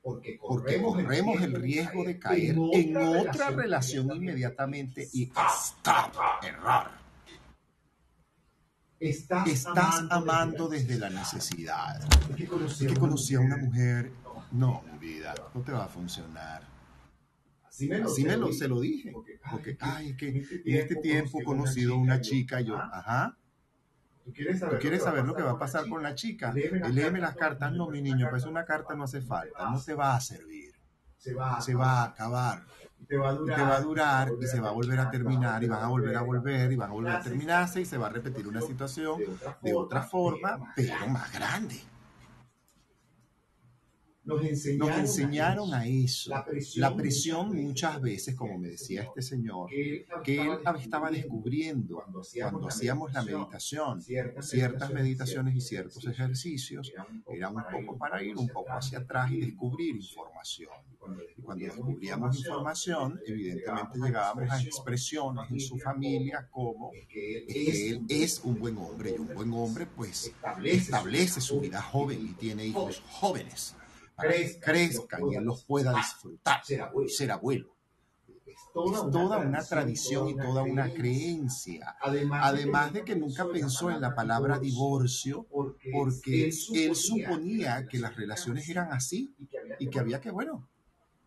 porque 0.02 0.38
porque 0.40 0.82
corremos 0.82 1.40
el 1.40 1.54
riesgo 1.54 2.04
de 2.04 2.18
caer 2.18 2.56
en 2.72 2.96
otra 2.96 3.50
relación 3.50 4.14
inmediatamente 4.14 5.08
y 5.12 5.24
stop, 5.24 6.12
error. 6.42 6.90
Estás, 9.00 9.66
amando 10.10 10.68
desde 10.68 10.98
la 10.98 11.10
necesidad. 11.10 12.00
Es 12.30 12.36
que 12.36 12.94
conocí 12.94 13.34
a 13.34 13.40
una 13.40 13.56
mujer, 13.56 14.12
no, 14.52 14.82
mi 14.92 14.98
vida, 14.98 15.34
no 15.54 15.60
te 15.62 15.72
va 15.72 15.84
a 15.84 15.88
funcionar. 15.88 16.62
Así 17.64 17.88
me 17.88 17.98
lo, 17.98 18.06
Así 18.06 18.24
me 18.24 18.36
lo, 18.36 18.52
se 18.52 18.68
lo 18.68 18.80
dije, 18.80 19.12
porque, 19.50 19.76
ay, 19.80 20.10
es 20.10 20.16
que 20.16 20.28
en 20.28 20.76
este 20.76 20.96
tiempo 20.96 21.40
he 21.40 21.44
conocido 21.44 21.94
a 21.94 21.98
una 21.98 22.20
chica 22.20 22.60
y 22.60 22.66
yo, 22.66 22.76
ajá, 22.76 23.36
¿Tú 24.24 24.32
quieres 24.32 24.58
¿tú 24.58 24.78
quieres 24.80 25.02
saber 25.02 25.24
lo 25.26 25.34
que 25.34 25.42
va 25.42 25.52
a 25.52 25.58
pasar 25.58 25.86
con 25.86 26.02
la 26.02 26.14
chica? 26.14 26.54
Y 26.56 26.92
léeme 26.92 27.20
las 27.20 27.36
cartas, 27.36 27.72
no, 27.72 27.88
mi 27.90 28.00
niño, 28.00 28.28
pues 28.30 28.44
una 28.46 28.64
carta 28.64 28.94
no 28.94 29.04
hace 29.04 29.20
falta, 29.20 29.70
no 29.70 29.80
te 29.82 29.94
va 29.94 30.16
a 30.16 30.20
servir, 30.20 30.72
Se 31.18 31.34
va, 31.34 31.60
se 31.60 31.74
va 31.74 32.00
a 32.00 32.04
acabar. 32.04 32.64
Y 32.98 33.04
te 33.04 33.18
va 33.18 33.30
a 33.30 33.34
y 33.34 33.36
durar. 33.36 33.56
te 33.56 33.62
va 33.62 33.76
a 33.76 33.80
durar 33.82 34.32
y 34.40 34.46
se 34.46 34.60
va 34.60 34.70
a 34.70 34.72
volver 34.72 34.98
a 34.98 35.10
terminar 35.10 35.62
y 35.62 35.68
van 35.68 35.82
a 35.82 35.88
volver 35.88 36.16
a 36.16 36.22
volver 36.22 36.72
y 36.72 36.76
van 36.76 36.90
a 36.90 36.92
volver 36.94 37.12
a 37.12 37.20
terminarse 37.20 37.82
y 37.82 37.84
se 37.84 37.98
va 37.98 38.06
a 38.06 38.10
repetir 38.10 38.48
una 38.48 38.62
situación 38.62 39.20
de 39.60 39.74
otra 39.74 40.02
forma, 40.02 40.72
pero 40.74 41.06
más 41.08 41.30
grande. 41.30 41.82
Nos 44.24 44.42
enseñaron, 44.42 44.88
Nos 44.88 44.98
enseñaron 44.98 45.74
a 45.74 45.86
eso. 45.86 46.30
La 46.30 46.44
presión, 46.44 46.80
La 46.80 46.96
presión 46.96 47.54
muchas 47.54 48.00
veces, 48.00 48.34
como 48.34 48.58
me 48.58 48.68
decía 48.68 49.02
este 49.02 49.20
señor, 49.20 49.68
que 49.68 50.42
él, 50.42 50.58
estaba 50.80 51.10
descubriendo. 51.10 51.96
cuando 51.96 52.68
hacíamos, 52.68 53.12
la 53.12 53.22
meditación, 53.22 54.00
ciertas, 54.00 54.92
meditaciones 54.92 55.54
y 55.54 55.60
ciertos 55.60 56.06
ejercicios, 56.06 56.90
era 57.28 57.50
un 57.50 57.62
poco 57.70 57.98
para 57.98 58.22
ir 58.22 58.36
un 58.36 58.48
poco 58.48 58.72
hacia 58.72 59.00
atrás 59.00 59.30
y 59.30 59.40
descubrir 59.40 59.96
información. 59.96 60.70
Y 61.36 61.42
cuando 61.42 61.64
descubríamos 61.66 62.38
información, 62.38 63.20
evidentemente 63.26 63.98
llegábamos 63.98 64.50
a 64.50 64.62
expresiones. 64.62 65.50
en 65.50 65.60
su 65.60 65.78
familia 65.78 66.48
como 66.50 66.90
que 67.08 67.44
él 67.46 68.06
es 68.08 68.40
un 68.42 68.58
buen 68.58 68.78
hombre 68.78 69.14
y 69.16 69.20
un 69.20 69.34
buen 69.34 69.52
hombre 69.52 69.86
pues 69.86 70.32
establece, 70.64 71.40
su 71.40 71.60
vida 71.60 71.82
joven 71.82 72.26
y 72.26 72.32
tiene 72.34 72.66
hijos 72.66 73.02
jóvenes 73.10 73.74
Crezcan, 74.16 74.60
crezcan 74.74 75.20
y 75.30 75.34
él 75.36 75.44
los 75.44 75.64
pueda 75.64 75.92
disfrutar 75.94 76.64
ser 76.64 76.82
abuelo. 76.82 77.08
ser 77.08 77.30
abuelo. 77.32 77.74
Es 78.28 78.36
Es 78.46 78.58
toda 78.72 79.38
una 79.38 79.62
tradición 79.64 80.28
y 80.28 80.36
toda 80.36 80.62
una 80.62 80.92
creencia. 80.92 81.96
Además, 82.00 82.40
Además 82.44 82.92
de 82.92 83.04
que 83.04 83.16
nunca 83.16 83.46
pensó 83.48 83.90
en 83.90 84.00
la 84.00 84.14
palabra 84.14 84.58
divorcio 84.58 85.46
porque, 85.50 85.90
porque 85.92 86.44
él 86.46 86.94
suponía 86.94 87.86
que 87.86 87.98
las 87.98 88.14
relaciones 88.16 88.68
eran 88.68 88.92
así 88.92 89.34
y 89.78 89.88
que 89.88 89.98
había 89.98 90.20
que, 90.20 90.30
bueno, 90.30 90.68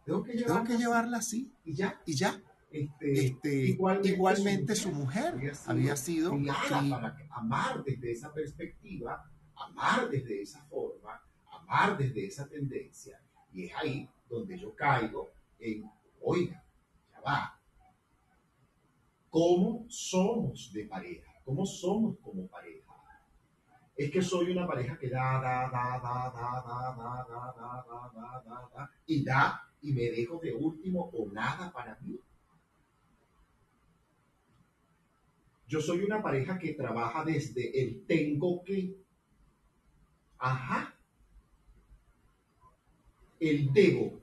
tengo 0.05 0.23
que, 0.23 0.33
tengo 0.43 0.63
que 0.63 0.77
llevarla 0.77 1.17
así 1.17 1.51
y 1.65 1.73
ya. 1.73 1.99
y 2.05 2.15
ya. 2.15 2.41
Este, 2.69 3.25
Este, 3.27 3.55
igualmente, 3.69 4.09
igualmente 4.09 4.75
su 4.75 4.91
mujer 4.91 5.33
había 5.65 5.95
sido 5.95 6.31
criada 6.31 6.57
cri- 6.67 6.89
para 6.91 7.17
amar 7.31 7.83
desde 7.83 8.11
esa 8.11 8.33
perspectiva, 8.33 9.23
amar 9.55 10.09
desde 10.09 10.41
esa 10.41 10.63
forma, 10.65 11.19
desde 11.97 12.25
esa 12.25 12.47
tendencia. 12.47 13.19
Y 13.53 13.65
es 13.65 13.75
ahí 13.75 14.09
donde 14.29 14.57
yo 14.57 14.73
caigo 14.75 15.31
en, 15.59 15.89
oiga, 16.21 16.63
ya 17.11 17.21
va. 17.21 17.59
¿Cómo 19.29 19.85
somos 19.89 20.71
de 20.73 20.85
pareja? 20.85 21.31
¿Cómo 21.43 21.65
somos 21.65 22.17
como 22.19 22.47
pareja? 22.47 22.93
Es 23.95 24.11
que 24.11 24.21
soy 24.21 24.51
una 24.51 24.67
pareja 24.67 24.97
que 24.97 25.09
da, 25.09 25.41
da, 25.41 25.69
da, 25.71 25.99
da, 25.99 26.31
da, 26.31 26.61
da, 26.61 26.95
da, 26.95 27.25
da, 27.27 27.53
da, 27.57 27.83
da, 27.87 28.11
da, 28.13 28.43
da, 28.45 28.69
da, 28.73 28.91
y 29.07 29.23
da, 29.23 29.61
y 29.81 29.91
me 29.91 30.03
dejo 30.11 30.39
de 30.39 30.53
último 30.53 31.09
o 31.13 31.31
nada 31.31 31.71
para 31.71 31.97
mí. 32.01 32.19
Yo 35.67 35.81
soy 35.81 36.03
una 36.03 36.21
pareja 36.21 36.57
que 36.57 36.73
trabaja 36.73 37.25
desde 37.25 37.81
el 37.81 38.05
tengo 38.05 38.63
que. 38.63 38.95
Ajá. 40.37 40.96
El 43.39 43.71
debo. 43.71 44.21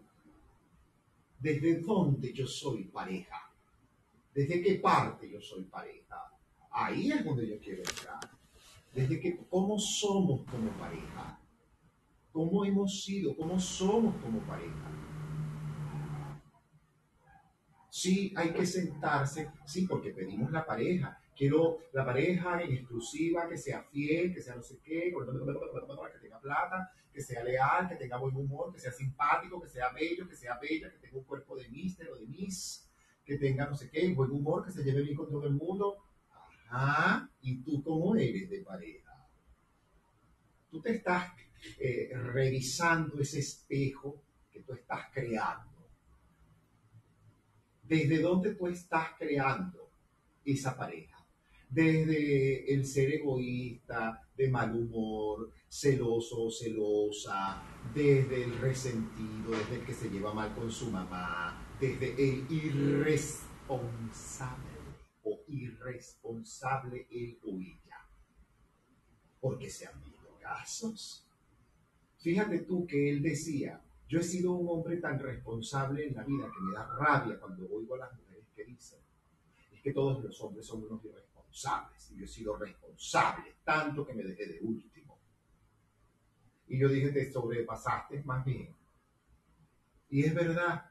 ¿Desde 1.39 1.81
dónde 1.81 2.33
yo 2.33 2.47
soy 2.47 2.85
pareja? 2.85 3.53
¿Desde 4.35 4.63
qué 4.63 4.77
parte 4.77 5.31
yo 5.31 5.41
soy 5.41 5.65
pareja? 5.65 6.17
Ahí 6.71 7.13
es 7.13 7.25
donde 7.25 7.49
yo 7.49 7.59
quiero 7.61 7.83
entrar. 7.83 8.19
Desde 8.93 9.21
que, 9.21 9.37
¿cómo 9.49 9.79
somos 9.79 10.45
como 10.51 10.71
pareja? 10.73 11.41
¿Cómo 12.33 12.65
hemos 12.65 13.05
sido? 13.05 13.37
¿Cómo 13.37 13.61
somos 13.61 14.17
como 14.23 14.41
pareja? 14.41 14.91
Sí, 17.91 18.33
hay 18.37 18.53
que 18.53 18.67
sentarse, 18.67 19.53
sí, 19.65 19.87
porque 19.87 20.11
pedimos 20.11 20.51
la 20.51 20.67
pareja. 20.67 21.17
Quiero 21.37 21.79
la 21.93 22.05
pareja 22.05 22.63
en 22.63 22.73
exclusiva, 22.73 23.49
que 23.49 23.57
sea 23.57 23.83
fiel, 23.83 24.33
que 24.33 24.41
sea 24.41 24.55
no 24.55 24.63
sé 24.63 24.79
qué, 24.83 25.13
que 25.13 26.19
tenga 26.21 26.41
plata, 26.41 26.93
que 27.13 27.21
sea 27.21 27.43
leal, 27.43 27.89
que 27.89 27.97
tenga 27.97 28.19
buen 28.19 28.37
humor, 28.37 28.73
que 28.73 28.81
sea 28.81 28.93
simpático, 28.93 29.61
que 29.61 29.69
sea 29.69 29.93
bello, 29.93 30.29
que 30.29 30.37
sea 30.37 30.59
bella, 30.61 30.91
que 30.91 30.99
tenga 30.99 31.19
un 31.19 31.25
cuerpo 31.25 31.57
de 31.57 31.69
mister 31.69 32.09
o 32.11 32.17
de 32.17 32.27
miss, 32.27 32.89
que 33.25 33.39
tenga 33.39 33.67
no 33.67 33.77
sé 33.77 33.91
qué, 33.91 34.13
buen 34.13 34.31
humor, 34.31 34.65
que 34.65 34.73
se 34.73 34.83
lleve 34.83 35.03
bien 35.03 35.17
con 35.17 35.29
todo 35.29 35.47
el 35.47 35.55
mundo. 35.55 35.97
Ajá, 36.69 37.31
¿y 37.41 37.63
tú 37.63 37.83
cómo 37.83 38.17
eres 38.17 38.51
de 38.51 38.63
pareja? 38.63 39.13
Tú 40.71 40.81
te 40.81 40.97
estás 40.97 41.33
eh, 41.79 42.11
revisando 42.15 43.21
ese 43.21 43.41
espejo 43.41 44.23
que 44.51 44.61
tú 44.61 44.73
estás 44.73 45.07
creando. 45.13 45.89
¿Desde 47.83 48.21
dónde 48.21 48.55
tú 48.55 48.67
estás 48.67 49.11
creando 49.19 49.91
esa 50.45 50.77
pareja? 50.77 51.14
Desde 51.75 52.73
el 52.73 52.87
ser 52.87 53.15
egoísta, 53.15 54.23
de 54.37 54.49
mal 54.49 54.77
humor, 54.77 55.51
celoso 55.69 56.45
o 56.45 56.51
celosa, 56.51 57.65
desde 57.93 58.45
el 58.45 58.57
resentido, 58.61 59.51
desde 59.51 59.81
el 59.81 59.85
que 59.85 59.93
se 59.93 60.09
lleva 60.09 60.33
mal 60.33 60.55
con 60.55 60.71
su 60.71 60.93
mamá, 60.93 61.67
desde 61.81 62.13
el 62.13 62.47
irresponsable 62.49 64.71
o 65.25 65.41
irresponsable 65.49 67.09
él 67.11 67.41
o 67.43 67.59
ella. 67.59 68.07
Porque 69.41 69.69
se 69.69 69.89
han 69.89 70.01
visto 70.05 70.29
casos. 70.41 71.27
Fíjate 72.19 72.61
tú 72.61 72.87
que 72.87 73.11
él 73.11 73.21
decía, 73.21 73.83
yo 74.09 74.21
he 74.21 74.23
sido 74.23 74.53
un 74.53 74.69
hombre 74.69 74.99
tan 74.99 75.19
responsable 75.19 76.07
en 76.07 76.15
la 76.15 76.23
vida 76.23 76.49
que 76.55 76.61
me 76.61 76.73
da 76.73 76.87
rabia 76.97 77.41
cuando 77.41 77.69
oigo 77.69 77.97
a 77.97 77.99
las 77.99 78.15
mujeres 78.15 78.47
que 78.55 78.65
dicen, 78.65 79.01
es 79.73 79.83
que 79.83 79.93
todos 79.93 80.23
los 80.23 80.41
hombres 80.41 80.65
son 80.65 80.85
unos 80.85 81.05
irresponsables 81.05 81.34
y 82.11 82.17
yo 82.17 82.25
he 82.25 82.29
sido 82.29 82.57
responsable, 82.57 83.55
tanto 83.65 84.05
que 84.05 84.15
me 84.15 84.25
dejé 84.25 84.47
de 84.47 84.61
último. 84.61 85.19
Y 86.67 86.79
yo 86.79 86.89
dije, 86.89 87.13
te 87.13 87.31
sobrepasaste 87.31 88.23
más 88.25 88.45
bien. 88.45 88.75
Y 90.09 90.25
es 90.25 90.35
verdad, 90.35 90.91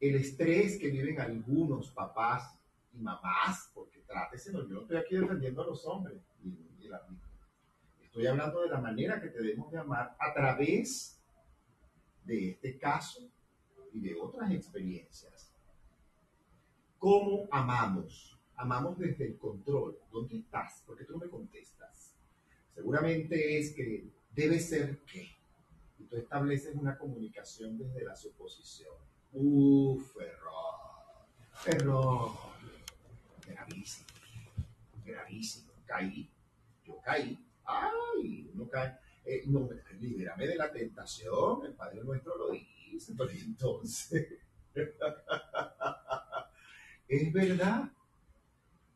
el 0.00 0.14
estrés 0.16 0.78
que 0.78 0.90
viven 0.90 1.20
algunos 1.20 1.90
papás 1.90 2.58
y 2.92 2.98
mamás, 2.98 3.70
porque 3.74 4.00
trátese, 4.00 4.52
yo 4.52 4.62
no 4.62 4.82
estoy 4.82 4.96
aquí 4.96 5.16
defendiendo 5.16 5.62
a 5.62 5.66
los 5.66 5.84
hombres, 5.86 6.22
y, 6.42 6.48
y 6.78 6.88
la, 6.88 7.06
estoy 8.00 8.26
hablando 8.26 8.62
de 8.62 8.70
la 8.70 8.80
manera 8.80 9.20
que 9.20 9.28
debemos 9.28 9.70
de 9.70 9.78
amar 9.78 10.16
a 10.18 10.32
través 10.32 11.20
de 12.24 12.50
este 12.50 12.78
caso 12.78 13.20
y 13.92 14.00
de 14.00 14.14
otras 14.14 14.50
experiencias. 14.50 15.54
¿Cómo 16.98 17.48
amamos? 17.50 18.29
Amamos 18.60 18.98
desde 18.98 19.24
el 19.24 19.38
control. 19.38 19.98
¿Dónde 20.12 20.36
estás? 20.36 20.82
Porque 20.86 21.06
tú 21.06 21.14
no 21.14 21.20
me 21.20 21.30
contestas. 21.30 22.14
Seguramente 22.74 23.58
es 23.58 23.72
que 23.72 24.12
debe 24.34 24.60
ser 24.60 24.98
qué. 25.10 25.30
Y 25.98 26.04
tú 26.04 26.18
estableces 26.18 26.74
una 26.74 26.98
comunicación 26.98 27.78
desde 27.78 28.04
la 28.04 28.14
suposición. 28.14 28.92
Uf, 29.32 30.14
error. 30.20 30.74
Error. 31.64 32.32
Gravísimo. 33.46 34.08
Gravísimo. 35.06 35.72
Caí. 35.86 36.30
Yo 36.84 37.00
caí. 37.02 37.42
Ay, 37.64 38.50
uno 38.52 38.68
cae. 38.68 38.94
Eh, 39.24 39.42
no, 39.46 39.70
libérame 40.00 40.46
de 40.46 40.56
la 40.56 40.70
tentación, 40.70 41.64
el 41.64 41.72
Padre 41.72 42.04
nuestro 42.04 42.36
lo 42.36 42.50
dice, 42.50 43.14
entonces, 43.44 44.34
es 47.08 47.32
verdad, 47.32 47.90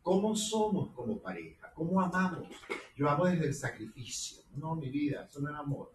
¿cómo 0.04 0.36
somos 0.36 0.92
como 0.92 1.18
pareja? 1.18 1.72
¿Cómo 1.74 2.00
amamos? 2.00 2.46
Yo 2.94 3.08
amo 3.08 3.24
desde 3.24 3.46
el 3.46 3.54
sacrificio, 3.54 4.42
no, 4.54 4.76
mi 4.76 4.90
vida, 4.90 5.24
eso 5.24 5.40
no 5.40 5.50
es 5.50 5.56
amor. 5.56 5.92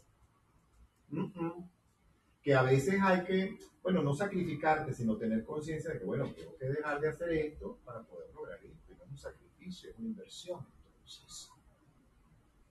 Que 2.42 2.56
a 2.56 2.64
veces 2.64 3.00
hay 3.02 3.24
que, 3.24 3.58
bueno, 3.84 4.02
no 4.02 4.14
sacrificarte, 4.14 4.94
sino 4.94 5.16
tener 5.16 5.46
conciencia 5.46 5.94
de 5.94 6.00
que, 6.00 6.06
bueno, 6.06 6.28
tengo 6.34 6.58
que 6.58 6.66
dejar 6.66 7.00
de 7.00 7.10
hacer 7.10 7.32
esto 7.34 7.78
para 7.86 8.02
poder 8.02 8.34
lograr 8.34 8.60
esto, 8.64 8.94
es 8.94 9.10
un 9.10 9.18
sacrificio, 9.18 9.92
es 9.92 9.98
una 10.00 10.08
inversión, 10.08 10.66
entonces 10.86 11.52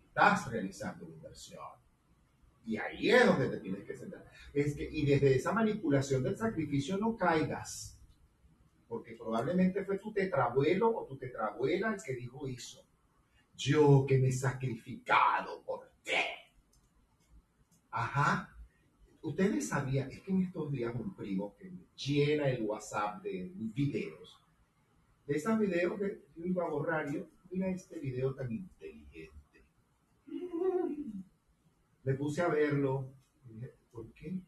estás 0.08 0.50
realizando 0.50 1.06
una 1.06 1.14
inversión. 1.14 1.62
Y 2.66 2.76
ahí 2.76 3.10
es 3.10 3.24
donde 3.24 3.48
te 3.48 3.60
tienes 3.60 3.84
que 3.84 3.96
sentar. 3.96 4.28
Es 4.52 4.74
que, 4.74 4.88
y 4.90 5.06
desde 5.06 5.36
esa 5.36 5.52
manipulación 5.52 6.22
del 6.22 6.36
sacrificio 6.36 6.98
no 6.98 7.16
caigas. 7.16 7.97
Porque 8.88 9.14
probablemente 9.14 9.84
fue 9.84 9.98
tu 9.98 10.12
tetrabuelo 10.12 10.88
o 10.88 11.04
tu 11.04 11.16
tetrabuela 11.16 11.94
el 11.94 12.02
que 12.02 12.14
dijo 12.14 12.46
eso. 12.48 12.84
Yo 13.54 14.06
que 14.08 14.18
me 14.18 14.28
he 14.28 14.32
sacrificado 14.32 15.62
por 15.62 15.90
ti. 16.02 16.12
Ajá. 17.90 18.54
Ustedes 19.20 19.68
sabían, 19.68 20.10
es 20.10 20.20
que 20.22 20.30
en 20.30 20.42
estos 20.42 20.70
días 20.70 20.94
un 20.94 21.14
primo 21.14 21.54
que 21.56 21.70
me 21.70 21.86
llena 21.96 22.48
el 22.48 22.62
WhatsApp 22.62 23.22
de 23.22 23.52
videos. 23.54 24.40
De 25.26 25.36
esos 25.36 25.58
videos 25.58 25.98
que 25.98 26.22
yo 26.36 26.46
iba 26.46 26.64
a 26.64 26.70
borrar, 26.70 27.12
yo, 27.12 27.26
mira 27.50 27.68
este 27.68 27.98
video 27.98 28.34
tan 28.34 28.50
inteligente. 28.50 29.64
Me 32.04 32.14
puse 32.14 32.40
a 32.40 32.48
verlo 32.48 33.12
y 33.44 33.54
dije, 33.54 33.74
¿por 33.90 34.10
qué? 34.14 34.40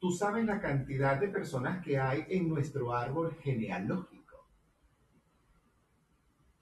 Tú 0.00 0.12
sabes 0.12 0.44
la 0.44 0.60
cantidad 0.60 1.20
de 1.20 1.28
personas 1.28 1.84
que 1.84 1.98
hay 1.98 2.24
en 2.28 2.48
nuestro 2.48 2.94
árbol 2.94 3.36
genealógico. 3.42 4.46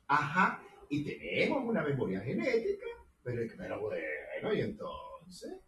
Ajá, 0.07 0.62
y 0.88 1.05
tenemos 1.05 1.64
una 1.64 1.83
memoria 1.83 2.21
genética, 2.21 2.87
pero, 3.23 3.81
bueno, 3.81 4.55
y 4.55 4.61
entonces 4.61 5.61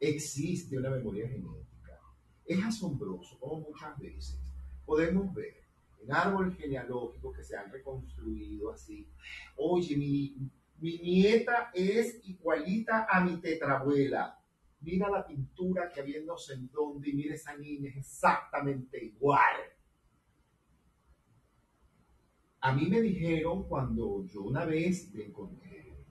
existe 0.00 0.78
una 0.78 0.90
memoria 0.90 1.28
genética. 1.28 2.00
Es 2.46 2.64
asombroso 2.64 3.38
como 3.38 3.60
muchas 3.60 3.96
veces 3.98 4.40
podemos 4.84 5.32
ver 5.34 5.60
en 6.02 6.12
árboles 6.12 6.56
genealógicos 6.56 7.36
que 7.36 7.44
se 7.44 7.56
han 7.56 7.70
reconstruido 7.70 8.72
así. 8.72 9.06
Oye, 9.56 9.96
mi, 9.96 10.34
mi 10.78 10.98
nieta 10.98 11.70
es 11.74 12.18
igualita 12.24 13.06
a 13.08 13.20
mi 13.20 13.36
tetrabuela. 13.36 14.39
Mira 14.80 15.10
la 15.10 15.26
pintura 15.26 15.90
que 15.92 16.00
había 16.00 16.20
no 16.22 16.36
y 17.04 17.12
mira 17.12 17.34
esa 17.34 17.56
niña, 17.56 17.90
es 17.90 17.96
exactamente 17.98 19.04
igual. 19.04 19.56
A 22.60 22.72
mí 22.72 22.86
me 22.86 23.00
dijeron 23.00 23.64
cuando 23.64 24.24
yo 24.26 24.42
una 24.42 24.64
vez, 24.64 25.12
de, 25.12 25.32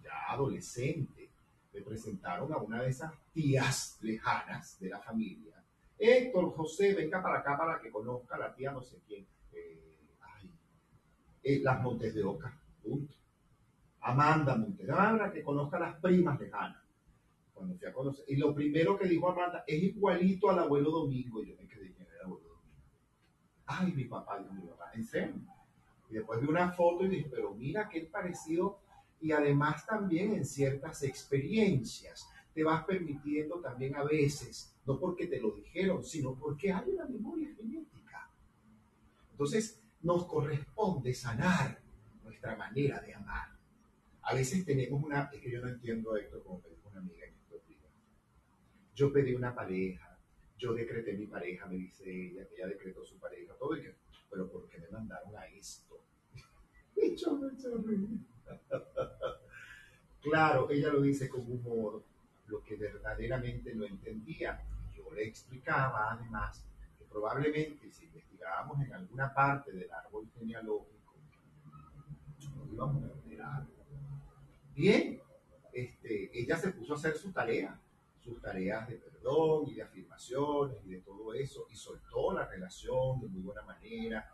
ya 0.01 0.31
adolescente, 0.33 1.29
me 1.73 1.81
presentaron 1.81 2.51
a 2.53 2.57
una 2.57 2.81
de 2.81 2.89
esas 2.89 3.13
tías 3.33 3.97
lejanas 4.01 4.79
de 4.79 4.89
la 4.89 4.99
familia. 4.99 5.63
Héctor, 5.97 6.55
José, 6.55 6.93
venga 6.95 7.21
para 7.21 7.39
acá 7.39 7.57
para 7.57 7.79
que 7.81 7.91
conozca 7.91 8.35
a 8.35 8.39
la 8.39 8.55
tía 8.55 8.71
no 8.71 8.81
sé 8.81 8.99
quién. 9.07 9.27
Eh, 9.51 10.07
ay, 10.21 10.49
eh, 11.43 11.59
las 11.61 11.81
Montes 11.81 12.15
de 12.15 12.23
Oca, 12.23 12.57
punto. 12.81 13.15
Amanda 14.01 14.55
Montes 14.55 14.88
que 15.33 15.43
conozca 15.43 15.77
a 15.77 15.81
las 15.81 15.95
primas 15.99 16.39
lejanas. 16.39 16.88
Cuando 17.59 17.77
fui 17.77 17.87
a 17.87 17.93
conocer. 17.93 18.23
Y 18.29 18.37
lo 18.37 18.55
primero 18.55 18.97
que 18.97 19.05
dijo 19.05 19.29
Amanda, 19.29 19.65
es 19.67 19.83
igualito 19.83 20.49
al 20.49 20.59
abuelo 20.59 20.91
Domingo. 20.91 21.43
Yo 21.43 21.57
me 21.57 21.67
quedé, 21.67 21.91
¿quién 21.91 22.07
era 22.07 22.15
el 22.21 22.25
abuelo 22.27 22.47
Domingo? 22.47 22.77
Ay, 23.65 23.91
mi 23.91 24.05
papá, 24.05 24.39
mi 24.39 24.65
papá, 24.65 24.91
en 24.93 25.03
serio. 25.03 25.35
Y 26.09 26.13
después 26.13 26.39
vi 26.39 26.47
una 26.47 26.71
foto 26.71 27.03
y 27.03 27.09
dije, 27.09 27.27
pero 27.29 27.53
mira 27.53 27.89
qué 27.89 28.01
parecido. 28.01 28.79
Y 29.19 29.33
además 29.33 29.85
también 29.85 30.33
en 30.33 30.45
ciertas 30.45 31.03
experiencias 31.03 32.29
te 32.53 32.63
vas 32.63 32.85
permitiendo 32.85 33.59
también 33.59 33.97
a 33.97 34.03
veces, 34.03 34.73
no 34.85 34.97
porque 34.97 35.27
te 35.27 35.41
lo 35.41 35.51
dijeron, 35.51 36.01
sino 36.01 36.35
porque 36.35 36.71
hay 36.71 36.91
una 36.91 37.05
memoria 37.05 37.53
genética. 37.55 38.31
Entonces, 39.31 39.81
nos 40.01 40.25
corresponde 40.25 41.13
sanar 41.13 41.81
nuestra 42.23 42.55
manera 42.55 43.01
de 43.01 43.13
amar. 43.13 43.49
A 44.21 44.33
veces 44.33 44.65
tenemos 44.65 45.03
una, 45.03 45.29
es 45.33 45.41
que 45.41 45.51
yo 45.51 45.61
no 45.61 45.69
entiendo 45.69 46.15
esto 46.15 46.43
como 46.43 46.59
me 46.61 46.69
dijo 46.69 46.89
una 46.89 46.99
amiga 46.99 47.25
en 47.25 47.33
estos 47.35 47.67
días. 47.67 47.91
Yo 48.99 49.13
pedí 49.13 49.33
una 49.33 49.55
pareja, 49.55 50.19
yo 50.57 50.73
decreté 50.73 51.13
mi 51.13 51.25
pareja, 51.25 51.65
me 51.67 51.75
dice 51.75 52.03
ella, 52.03 52.45
ella 52.53 52.67
decretó 52.67 53.05
su 53.05 53.17
pareja, 53.17 53.53
todo, 53.57 53.77
y 53.77 53.81
que, 53.81 53.95
pero 54.29 54.51
¿por 54.51 54.67
qué 54.67 54.77
me 54.77 54.89
mandaron 54.89 55.37
a 55.37 55.45
esto? 55.45 56.03
Claro, 60.21 60.69
ella 60.69 60.91
lo 60.91 61.01
dice 61.01 61.29
con 61.29 61.49
humor, 61.49 62.03
lo 62.47 62.61
que 62.61 62.75
verdaderamente 62.75 63.73
no 63.73 63.85
entendía. 63.85 64.61
Yo 64.93 65.09
le 65.13 65.23
explicaba 65.23 66.11
además 66.11 66.67
que 66.97 67.05
probablemente 67.05 67.89
si 67.89 68.03
investigábamos 68.03 68.85
en 68.85 68.91
alguna 68.91 69.33
parte 69.33 69.71
del 69.71 69.89
árbol 69.89 70.27
genealógico, 70.37 71.15
no 72.53 72.73
íbamos 72.73 73.05
a 73.05 73.55
algo. 73.55 73.71
Bien, 74.75 75.21
este, 75.71 76.37
ella 76.37 76.57
se 76.57 76.73
puso 76.73 76.95
a 76.95 76.97
hacer 76.97 77.15
su 77.15 77.31
tarea, 77.31 77.79
sus 78.19 78.41
tareas 78.41 78.88
de 78.88 78.95
perdón 78.95 79.67
y 79.67 79.75
de 79.75 79.83
afirmaciones 79.83 80.77
y 80.85 80.91
de 80.91 81.01
todo 81.01 81.33
eso, 81.33 81.65
y 81.69 81.75
soltó 81.75 82.33
la 82.33 82.45
relación 82.47 83.19
de 83.21 83.27
muy 83.27 83.41
buena 83.41 83.63
manera, 83.63 84.29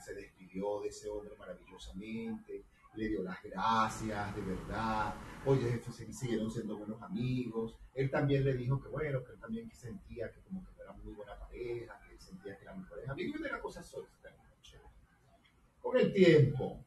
se 0.00 0.14
despidió 0.14 0.80
de 0.80 0.88
ese 0.88 1.08
hombre 1.08 1.34
maravillosamente, 1.38 2.64
le 2.94 3.08
dio 3.08 3.22
las 3.22 3.40
gracias, 3.42 4.34
de 4.34 4.42
verdad. 4.42 5.14
Oye, 5.46 5.80
siguieron 6.10 6.50
siendo 6.50 6.76
buenos 6.78 7.00
amigos. 7.00 7.76
Él 7.94 8.10
también 8.10 8.44
le 8.44 8.54
dijo 8.54 8.80
que 8.80 8.88
bueno, 8.88 9.24
que 9.24 9.32
él 9.32 9.38
también 9.38 9.70
sentía 9.72 10.32
que 10.32 10.40
como 10.40 10.64
que 10.64 10.82
era 10.82 10.92
muy 10.92 11.12
buena 11.12 11.38
pareja, 11.38 12.00
que 12.00 12.14
él 12.14 12.20
sentía 12.20 12.56
que 12.56 12.64
eran 12.64 12.80
mejores 12.80 13.08
amigos 13.08 13.38
y 13.38 13.42
de 13.44 13.50
la 13.50 13.60
cosa 13.60 13.82
sola. 13.82 14.08
Con 15.80 15.96
el 15.96 16.12
tiempo, 16.12 16.84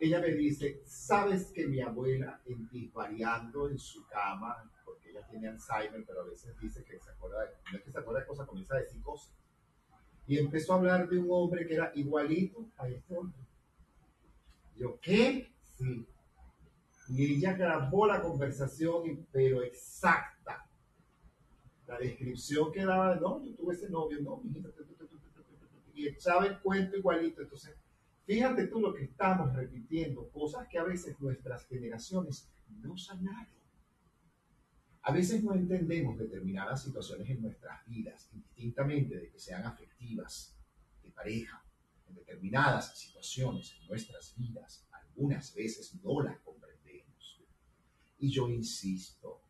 ella 0.00 0.20
me 0.20 0.32
dice, 0.32 0.82
¿sabes 0.84 1.52
que 1.52 1.66
mi 1.66 1.80
abuela, 1.80 2.42
en 2.46 2.68
variando 2.92 3.70
en 3.70 3.78
su 3.78 4.04
cama, 4.06 4.70
ella 5.12 5.26
tiene 5.28 5.48
Alzheimer, 5.48 6.04
pero 6.06 6.22
a 6.22 6.24
veces 6.24 6.58
dice 6.60 6.84
que 6.84 6.98
se 6.98 7.10
acuerda, 7.10 7.42
de, 7.42 7.50
no 7.70 7.78
es 7.78 7.84
que 7.84 7.92
se 7.92 7.98
acuerda 7.98 8.20
de 8.20 8.26
cosas, 8.26 8.46
comienza 8.46 8.74
a 8.74 8.80
decir 8.80 9.02
cosas. 9.02 9.32
Y 10.26 10.38
empezó 10.38 10.72
a 10.72 10.76
hablar 10.76 11.08
de 11.08 11.18
un 11.18 11.28
hombre 11.30 11.66
que 11.66 11.74
era 11.74 11.92
igualito 11.94 12.66
a 12.78 12.88
este 12.88 13.16
hombre. 13.16 13.38
Yo, 14.76 14.98
¿qué? 15.00 15.52
Sí. 15.76 16.06
Y 17.08 17.36
ella 17.36 17.54
grabó 17.54 18.06
la 18.06 18.22
conversación, 18.22 19.26
pero 19.30 19.62
exacta. 19.62 20.66
La 21.86 21.98
descripción 21.98 22.72
que 22.72 22.84
daba, 22.84 23.16
no, 23.16 23.44
yo 23.44 23.54
tuve 23.54 23.74
ese 23.74 23.90
novio, 23.90 24.18
no, 24.22 24.38
mi 24.38 24.52
y 25.94 26.08
echaba 26.08 26.46
el 26.46 26.58
cuento 26.60 26.96
igualito. 26.96 27.42
Entonces, 27.42 27.76
fíjate 28.24 28.66
tú 28.66 28.80
lo 28.80 28.94
que 28.94 29.04
estamos 29.04 29.54
repitiendo, 29.54 30.28
cosas 30.30 30.66
que 30.68 30.78
a 30.78 30.84
veces 30.84 31.20
nuestras 31.20 31.66
generaciones 31.66 32.48
no 32.80 32.96
sanaron. 32.96 33.61
A 35.02 35.12
veces 35.12 35.42
no 35.42 35.54
entendemos 35.54 36.18
determinadas 36.18 36.84
situaciones 36.84 37.28
en 37.28 37.42
nuestras 37.42 37.84
vidas, 37.86 38.28
indistintamente 38.32 39.16
de 39.16 39.30
que 39.30 39.38
sean 39.38 39.64
afectivas, 39.64 40.56
de 41.02 41.10
pareja, 41.10 41.62
determinadas 42.14 42.98
situaciones 42.98 43.74
en 43.80 43.88
nuestras 43.88 44.34
vidas, 44.36 44.86
algunas 44.92 45.54
veces 45.54 45.94
no 46.02 46.22
las 46.22 46.38
comprendemos. 46.40 47.40
Y 48.18 48.30
yo 48.30 48.48
insisto 48.48 49.42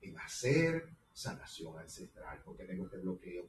en 0.00 0.18
hacer 0.18 0.88
sanación 1.12 1.78
ancestral, 1.78 2.40
porque 2.44 2.64
tengo 2.64 2.86
este 2.86 2.98
bloqueo. 2.98 3.46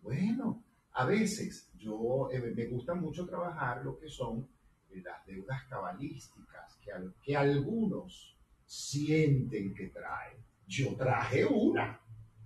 Bueno, 0.00 0.64
a 0.92 1.06
veces 1.06 1.70
yo 1.76 2.30
eh, 2.32 2.40
me 2.40 2.66
gusta 2.66 2.94
mucho 2.94 3.26
trabajar 3.26 3.84
lo 3.84 3.98
que 3.98 4.08
son 4.08 4.48
eh, 4.90 5.02
las 5.02 5.24
deudas 5.26 5.64
cabalísticas, 5.68 6.76
que, 6.76 6.90
que 7.22 7.36
algunos 7.36 8.36
sienten 8.66 9.74
que 9.74 9.88
traen. 9.88 10.38
Yo 10.72 10.96
traje 10.96 11.44
una, 11.44 12.00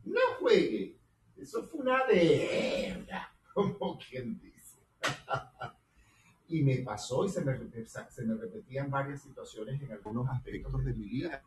no 0.04 0.20
juegue, 0.40 0.98
eso 1.36 1.62
fue 1.68 1.82
una 1.82 2.04
deuda, 2.06 3.32
como 3.54 3.96
quien 3.98 4.40
dice. 4.40 4.80
y 6.48 6.60
me 6.64 6.78
pasó 6.78 7.24
y 7.24 7.28
se 7.28 7.44
me, 7.44 7.56
se 7.86 8.24
me 8.24 8.34
repetían 8.34 8.90
varias 8.90 9.22
situaciones 9.22 9.80
en 9.80 9.92
algunos 9.92 10.28
aspectos 10.28 10.84
de 10.84 10.92
mi 10.94 11.06
vida. 11.06 11.40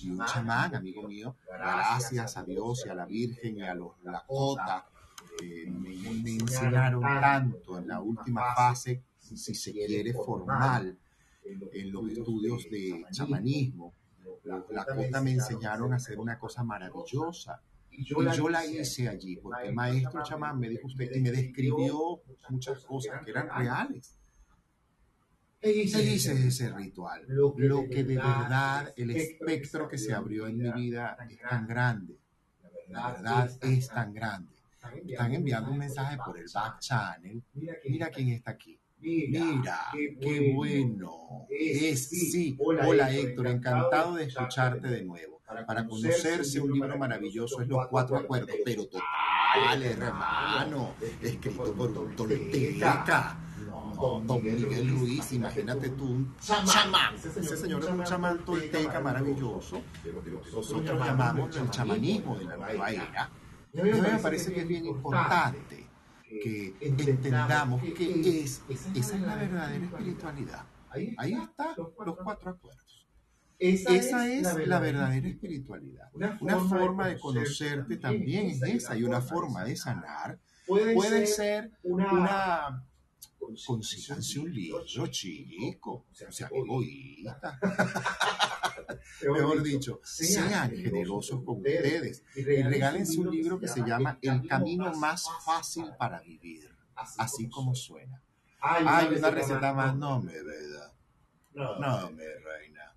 Y 0.00 0.12
un 0.12 0.24
chamán, 0.24 0.74
amigo 0.74 1.06
mío, 1.06 1.36
gracias 1.46 2.38
a 2.38 2.42
Dios 2.42 2.84
y 2.86 2.88
a 2.88 2.94
la 2.94 3.04
Virgen 3.04 3.58
y 3.58 3.62
a 3.62 3.74
los 3.74 3.92
Lakota, 4.02 4.86
eh, 5.42 5.66
me, 5.66 5.90
me, 6.22 6.36
enseñaron 6.36 7.02
tanto 7.02 7.78
en 7.78 7.88
la 7.88 8.00
última 8.00 8.54
fase, 8.54 9.02
si 9.18 9.36
se 9.36 9.72
quiere, 9.72 10.14
formal, 10.14 10.98
en 11.44 11.92
los 11.92 12.10
estudios 12.10 12.70
de 12.70 13.04
chamanismo. 13.10 13.92
Los 14.44 14.70
Lakota 14.70 15.20
me 15.20 15.32
enseñaron 15.32 15.92
a 15.92 15.96
hacer 15.96 16.18
una 16.18 16.38
cosa 16.38 16.62
maravillosa 16.62 17.60
y 17.96 18.04
yo, 18.04 18.48
la, 18.48 18.66
hice 18.66 19.08
allí, 19.08 19.36
porque 19.36 19.68
el 19.68 19.74
maestro 19.74 20.22
chamán 20.22 20.58
me 20.58 20.68
dijo 20.68 20.86
usted 20.86 21.14
y 21.14 21.20
me 21.20 21.30
describió 21.30 22.22
muchas 22.48 22.84
cosas 22.84 23.24
que 23.24 23.30
eran 23.30 23.48
reales. 23.48 24.18
¿Qué 25.60 25.72
hice 25.72 26.46
ese 26.46 26.70
ritual? 26.70 27.24
Lo 27.28 27.54
que 27.88 28.04
de 28.04 28.16
verdad, 28.16 28.92
el 28.96 29.10
espectro 29.12 29.88
que 29.88 29.96
se 29.96 30.12
abrió 30.12 30.46
en 30.46 30.58
mi 30.58 30.70
vida 30.72 31.16
es 31.28 31.40
tan 31.40 31.66
grande. 31.66 32.18
La 32.88 33.12
verdad 33.12 33.50
es 33.62 33.88
tan 33.88 34.12
grande. 34.12 34.52
Están 35.06 35.32
enviando 35.32 35.70
un 35.70 35.78
mensaje 35.78 36.18
por 36.24 36.38
el 36.38 36.46
back 36.52 36.80
channel. 36.80 37.42
Mira 37.54 38.10
quién 38.10 38.28
está 38.28 38.50
aquí. 38.50 38.78
Mira, 39.04 39.90
qué 39.92 40.52
bueno. 40.54 41.46
Es, 41.50 42.08
sí. 42.08 42.56
Hola 42.58 43.12
Héctor, 43.12 43.48
encantado 43.48 44.14
de 44.14 44.24
escucharte. 44.24 44.88
de 44.88 45.04
nuevo. 45.04 45.42
Para 45.66 45.86
conocerse 45.86 46.58
un 46.58 46.72
libro 46.72 46.96
maravilloso 46.96 47.60
es 47.60 47.68
Los 47.68 47.86
Cuatro 47.88 48.16
Acuerdos, 48.16 48.56
pero 48.64 48.86
total, 48.86 49.82
hermano, 49.82 50.94
escrito 51.20 51.72
por 51.74 52.16
tolteca. 52.16 53.40
Don 54.24 54.42
Miguel 54.42 54.88
Ruiz, 54.98 55.32
imagínate 55.32 55.90
tú, 55.90 56.04
un 56.06 56.34
chamán. 56.40 57.14
Ese 57.14 57.56
señor 57.56 57.84
es 57.84 57.90
un 57.90 58.04
chamán 58.04 58.44
tolteca 58.44 59.00
maravilloso. 59.00 59.82
Nosotros 60.52 60.98
llamamos 60.98 61.54
el 61.56 61.70
chamanismo 61.70 62.38
de 62.38 62.44
la 62.46 62.56
nueva 62.56 62.90
era. 62.90 63.30
Y 63.74 63.80
a 63.80 63.82
mí 63.84 63.90
me 64.00 64.18
parece 64.18 64.52
que 64.52 64.60
es 64.60 64.68
bien 64.68 64.86
importante 64.86 65.83
que 66.42 66.74
entendamos 66.80 67.82
que 67.82 68.40
es, 68.42 68.62
esa 68.68 69.16
es 69.16 69.20
la 69.20 69.36
verdadera 69.36 69.84
espiritualidad. 69.84 70.64
Ahí 70.90 71.32
está 71.32 71.74
los 71.76 71.90
cuatro 71.92 72.50
acuerdos. 72.50 72.84
Esa, 73.58 73.94
es, 74.28 74.42
la, 74.42 74.78
verdadera, 74.78 75.28
espiritualidad. 75.28 76.10
Una 76.12 76.58
forma, 76.58 77.08
de 77.08 77.18
conocerte 77.18 77.96
también 77.96 78.48
es 78.48 78.62
esa. 78.62 78.96
y 78.96 79.04
una 79.04 79.20
forma 79.20 79.64
de 79.64 79.76
sanar. 79.76 80.38
Puede, 80.66 81.26
ser 81.26 81.70
una 81.82 82.84
consíganse 83.66 84.40
un 84.40 84.52
libro, 84.52 84.84
chico, 85.08 86.06
o 86.10 86.32
sea, 86.32 86.48
egoísta. 86.52 87.58
Mejor 89.22 89.62
dicho, 89.62 90.00
sean 90.04 90.70
generosos 90.70 91.42
con 91.44 91.58
ustedes 91.58 92.22
y 92.34 92.42
regálense 92.42 93.20
un 93.20 93.30
libro 93.30 93.58
que 93.58 93.68
se 93.68 93.80
llama 93.80 94.18
El 94.22 94.46
camino 94.46 94.92
más 94.94 95.26
fácil 95.44 95.86
para 95.98 96.20
vivir, 96.20 96.70
así 96.94 97.48
como 97.48 97.74
suena. 97.74 98.22
Hay 98.60 99.08
una 99.16 99.30
receta 99.30 99.72
más, 99.72 99.96
no 99.96 100.20
me 100.20 100.42
veda, 100.42 100.94
no. 101.52 102.10
Me 102.10 102.24
reina, 102.38 102.96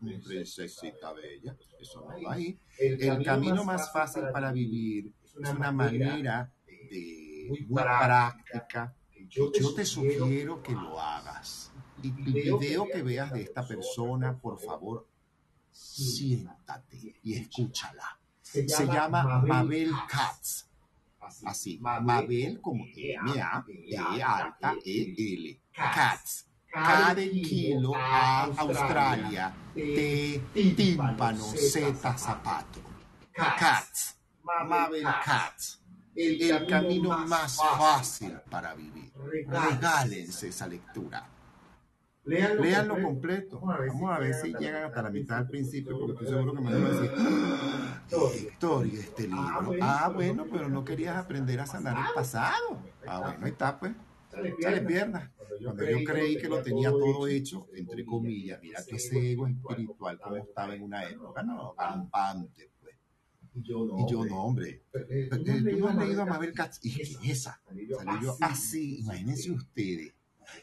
mi 0.00 0.18
princesita 0.18 1.12
bella, 1.12 1.56
eso 1.78 2.00
no 2.00 2.22
va 2.22 2.34
ahí. 2.34 2.58
El 2.78 3.24
camino 3.24 3.64
más 3.64 3.92
fácil 3.92 4.24
para 4.32 4.52
vivir 4.52 5.12
es 5.24 5.34
una 5.34 5.72
manera 5.72 6.52
de 6.66 7.46
muy 7.48 7.66
práctica 7.66 8.94
yo 9.30 9.74
te 9.74 9.84
sugiero 9.84 10.62
que 10.62 10.72
lo 10.72 11.00
hagas. 11.00 11.69
El 12.02 12.12
video 12.12 12.86
que 12.86 13.02
veas 13.02 13.32
de 13.32 13.42
esta 13.42 13.66
persona, 13.66 14.38
por 14.38 14.58
favor, 14.58 15.06
siéntate 15.70 17.16
y 17.22 17.34
escúchala. 17.34 18.18
Se 18.42 18.66
llama 18.66 19.40
Mabel 19.42 19.92
Katz. 20.08 20.66
Así, 21.44 21.78
Mabel 21.78 22.60
como 22.60 22.84
M-A-B 22.84 24.22
alta 24.22 24.74
E-L. 24.84 25.60
Katz. 25.72 26.46
K 26.72 27.14
de 27.14 27.30
kilo, 27.30 27.92
A 27.96 28.44
Australia, 28.44 29.52
T 29.74 30.42
tímpano, 30.76 31.42
Z 31.42 32.16
zapato. 32.16 32.80
Katz. 33.32 34.16
Mabel 34.42 35.04
Katz 35.24 35.80
el, 36.14 36.66
camino 36.66 37.18
más 37.26 37.56
fácil 37.56 38.38
para 38.50 38.74
vivir. 38.74 39.12
Regálense 39.46 40.48
esa 40.48 40.66
lectura. 40.66 41.26
Léanlo, 42.30 43.02
completo. 43.02 43.60
Vamos 43.60 44.10
a 44.10 44.18
ver 44.18 44.34
si 44.34 44.52
llegan 44.54 44.84
hasta 44.84 45.02
la 45.02 45.10
mitad 45.10 45.38
al 45.38 45.48
principio, 45.48 45.98
porque 45.98 46.12
estoy 46.12 46.28
seguro 46.28 46.54
que 46.54 46.60
me 46.60 46.72
van 46.72 46.84
a 46.84 46.88
decir, 46.88 47.10
Héctor, 48.48 48.86
¿y 48.86 48.96
este 48.96 49.22
libro? 49.24 49.72
Ah, 49.80 50.10
bueno, 50.14 50.46
pero 50.50 50.68
no 50.68 50.84
querías 50.84 51.16
aprender 51.16 51.60
a 51.60 51.66
sanar 51.66 51.96
el 52.08 52.14
pasado. 52.14 52.78
Ah, 53.06 53.20
bueno, 53.20 53.44
ahí 53.44 53.50
está, 53.50 53.78
pues. 53.78 53.92
Sale 54.30 54.80
piernas. 54.82 55.30
Cuando 55.62 55.84
yo 55.84 56.04
creí 56.04 56.38
que 56.38 56.48
lo 56.48 56.62
tenía 56.62 56.90
todo 56.90 57.26
hecho, 57.26 57.66
entre 57.74 58.04
comillas, 58.04 58.60
mira 58.62 58.80
que 58.88 58.96
ese 58.96 59.32
ego 59.32 59.46
espiritual 59.46 60.18
como 60.20 60.36
estaba 60.36 60.74
en 60.74 60.82
una 60.82 61.04
época, 61.04 61.42
no, 61.42 61.74
campante 61.74 62.70
y 63.54 63.62
yo 63.62 63.84
no, 63.84 63.98
y 63.98 64.10
yo, 64.10 64.24
no 64.24 64.44
hombre. 64.44 64.82
Tú 64.92 65.78
no 65.78 65.88
has 65.88 65.96
leído 65.96 66.22
a 66.22 66.26
Mabel 66.26 66.52
Katz. 66.52 66.78
Y 66.82 66.92
quién 66.92 67.06
es 67.06 67.18
esa. 67.24 67.60
Salió 67.66 68.20
yo 68.22 68.36
así. 68.40 68.98
Ah, 68.98 69.00
imagínense 69.02 69.50
ustedes. 69.50 70.14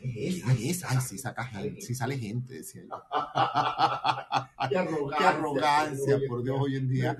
Ay, 0.02 0.69
esa, 0.69 0.89
ay, 0.89 0.97
sí 1.02 1.17
saca 1.17 1.45
gente, 1.45 1.82
sí 1.82 1.95
sale 1.95 2.17
gente, 2.17 2.56
decía 2.56 2.84
yo. 2.84 2.89
Qué 4.69 4.78
arrogancia, 4.78 5.17
Qué 5.17 5.26
arrogancia 5.26 6.19
por 6.28 6.43
Dios, 6.43 6.58
hoy 6.60 6.76
en 6.76 6.89
día 6.89 7.17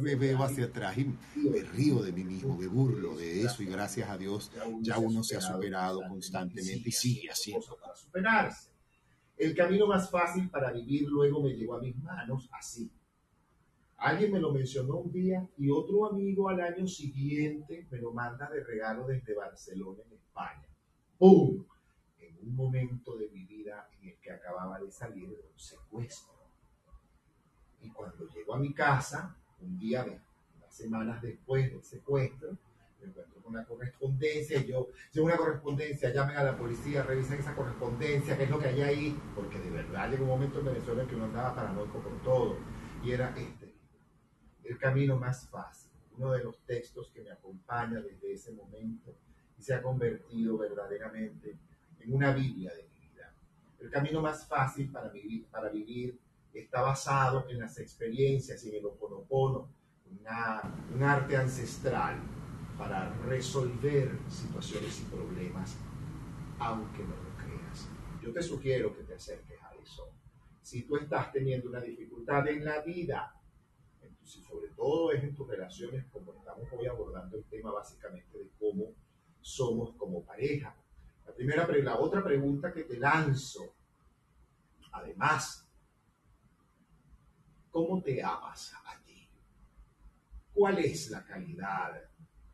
me, 0.00 0.14
veo 0.14 0.42
hacia 0.42 0.66
atrás 0.66 0.96
y 0.98 1.06
me 1.36 1.60
río 1.62 2.02
de 2.02 2.12
mí 2.12 2.24
mismo, 2.24 2.56
me 2.56 2.66
burlo 2.66 3.16
de 3.16 3.42
eso 3.42 3.62
y 3.62 3.66
gracias 3.66 4.08
a 4.08 4.16
Dios 4.16 4.50
ya 4.80 4.98
uno 4.98 5.22
se 5.22 5.36
ha 5.36 5.40
superado 5.40 6.00
constantemente 6.08 6.88
y 6.88 6.92
sigue 6.92 7.30
haciendo. 7.30 7.76
Para 7.80 7.94
superarse. 7.94 8.70
El 9.36 9.54
camino 9.54 9.86
más 9.86 10.10
fácil 10.10 10.48
para 10.48 10.70
vivir 10.70 11.08
luego 11.08 11.42
me 11.42 11.50
llegó 11.50 11.74
a 11.74 11.80
mis 11.80 11.96
manos 11.96 12.48
así 12.52 12.90
Alguien 14.04 14.32
me 14.32 14.38
lo 14.38 14.52
mencionó 14.52 14.96
un 14.96 15.10
día 15.10 15.48
y 15.56 15.70
otro 15.70 16.06
amigo 16.06 16.50
al 16.50 16.60
año 16.60 16.86
siguiente 16.86 17.86
me 17.90 17.98
lo 17.98 18.12
manda 18.12 18.50
de 18.50 18.62
regalo 18.62 19.06
desde 19.06 19.34
Barcelona, 19.34 20.02
en 20.06 20.12
España. 20.12 20.68
¡Pum! 21.16 21.64
Un 22.46 22.56
momento 22.56 23.16
de 23.16 23.28
mi 23.30 23.44
vida 23.44 23.88
en 24.00 24.10
el 24.10 24.16
que 24.20 24.30
acababa 24.30 24.78
de 24.78 24.90
salir 24.90 25.28
de 25.28 25.36
un 25.36 25.58
secuestro. 25.58 26.34
Y 27.80 27.90
cuando 27.90 28.28
llego 28.28 28.54
a 28.54 28.58
mi 28.58 28.72
casa, 28.72 29.36
un 29.60 29.78
día, 29.78 30.04
unas 30.04 30.74
semanas 30.74 31.22
después 31.22 31.70
del 31.70 31.82
secuestro, 31.82 32.56
me 33.00 33.06
encuentro 33.08 33.42
con 33.42 33.54
una 33.54 33.64
correspondencia 33.64 34.58
y 34.58 34.66
yo, 34.66 34.88
llevo 35.12 35.26
una 35.26 35.36
correspondencia, 35.36 36.12
llamen 36.12 36.36
a 36.36 36.44
la 36.44 36.56
policía, 36.56 37.02
revisen 37.02 37.40
esa 37.40 37.54
correspondencia, 37.54 38.36
qué 38.36 38.44
es 38.44 38.50
lo 38.50 38.58
que 38.58 38.68
hay 38.68 38.82
ahí, 38.82 39.22
porque 39.34 39.58
de 39.58 39.70
verdad 39.70 40.10
llegó 40.10 40.24
un 40.24 40.30
momento 40.30 40.60
en 40.60 40.66
Venezuela 40.66 41.02
en 41.02 41.08
que 41.08 41.16
uno 41.16 41.24
andaba 41.26 41.54
paranoico 41.54 41.98
por 42.00 42.22
todo. 42.22 42.56
Y 43.02 43.12
era 43.12 43.34
este 43.36 43.74
el 44.64 44.78
camino 44.78 45.18
más 45.18 45.46
fácil, 45.48 45.90
uno 46.16 46.32
de 46.32 46.42
los 46.42 46.58
textos 46.64 47.10
que 47.12 47.22
me 47.22 47.30
acompaña 47.30 48.00
desde 48.00 48.32
ese 48.32 48.52
momento 48.52 49.14
y 49.58 49.62
se 49.62 49.74
ha 49.74 49.82
convertido 49.82 50.56
verdaderamente 50.56 51.58
en 52.04 52.12
una 52.12 52.32
Biblia 52.32 52.72
de 52.74 52.82
mi 52.84 53.08
vida. 53.08 53.32
El 53.80 53.90
camino 53.90 54.20
más 54.20 54.46
fácil 54.46 54.90
para 54.90 55.08
vivir, 55.08 55.46
para 55.46 55.70
vivir 55.70 56.18
está 56.52 56.82
basado 56.82 57.48
en 57.48 57.58
las 57.58 57.78
experiencias 57.78 58.64
y 58.64 58.70
en 58.70 58.76
el 58.76 58.86
oponopono, 58.86 59.68
una, 60.20 60.62
un 60.94 61.02
arte 61.02 61.36
ancestral 61.36 62.16
para 62.78 63.12
resolver 63.26 64.18
situaciones 64.28 65.00
y 65.00 65.04
problemas, 65.04 65.76
aunque 66.58 67.02
no 67.02 67.16
lo 67.16 67.36
creas. 67.36 67.88
Yo 68.22 68.32
te 68.32 68.42
sugiero 68.42 68.96
que 68.96 69.02
te 69.02 69.14
acerques 69.14 69.60
a 69.62 69.74
eso. 69.74 70.08
Si 70.62 70.82
tú 70.82 70.96
estás 70.96 71.32
teniendo 71.32 71.68
una 71.68 71.80
dificultad 71.80 72.46
en 72.48 72.64
la 72.64 72.80
vida, 72.80 73.34
si 74.22 74.42
sobre 74.42 74.68
todo 74.68 75.12
es 75.12 75.22
en 75.22 75.34
tus 75.34 75.48
relaciones, 75.48 76.06
como 76.06 76.32
estamos 76.32 76.68
hoy 76.72 76.86
abordando 76.86 77.36
el 77.36 77.44
tema 77.44 77.72
básicamente 77.72 78.38
de 78.38 78.50
cómo 78.58 78.92
somos 79.40 79.94
como 79.96 80.24
pareja. 80.24 80.74
La 81.26 81.34
primera, 81.34 81.66
la 81.66 81.98
otra 81.98 82.22
pregunta 82.22 82.72
que 82.72 82.84
te 82.84 82.96
lanzo, 82.98 83.74
además, 84.92 85.66
¿cómo 87.70 88.02
te 88.02 88.22
amas 88.22 88.74
a 88.84 89.02
ti? 89.04 89.28
¿Cuál 90.52 90.78
es 90.78 91.10
la 91.10 91.24
calidad 91.24 92.02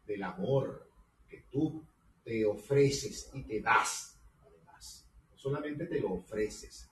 del 0.07 0.23
amor 0.23 0.89
que 1.29 1.45
tú 1.51 1.85
te 2.25 2.45
ofreces 2.45 3.31
y 3.35 3.43
te 3.43 3.61
das? 3.61 4.19
Además, 4.41 5.07
no 5.31 5.37
solamente 5.37 5.87
te 5.87 6.01
lo 6.01 6.15
ofreces, 6.15 6.91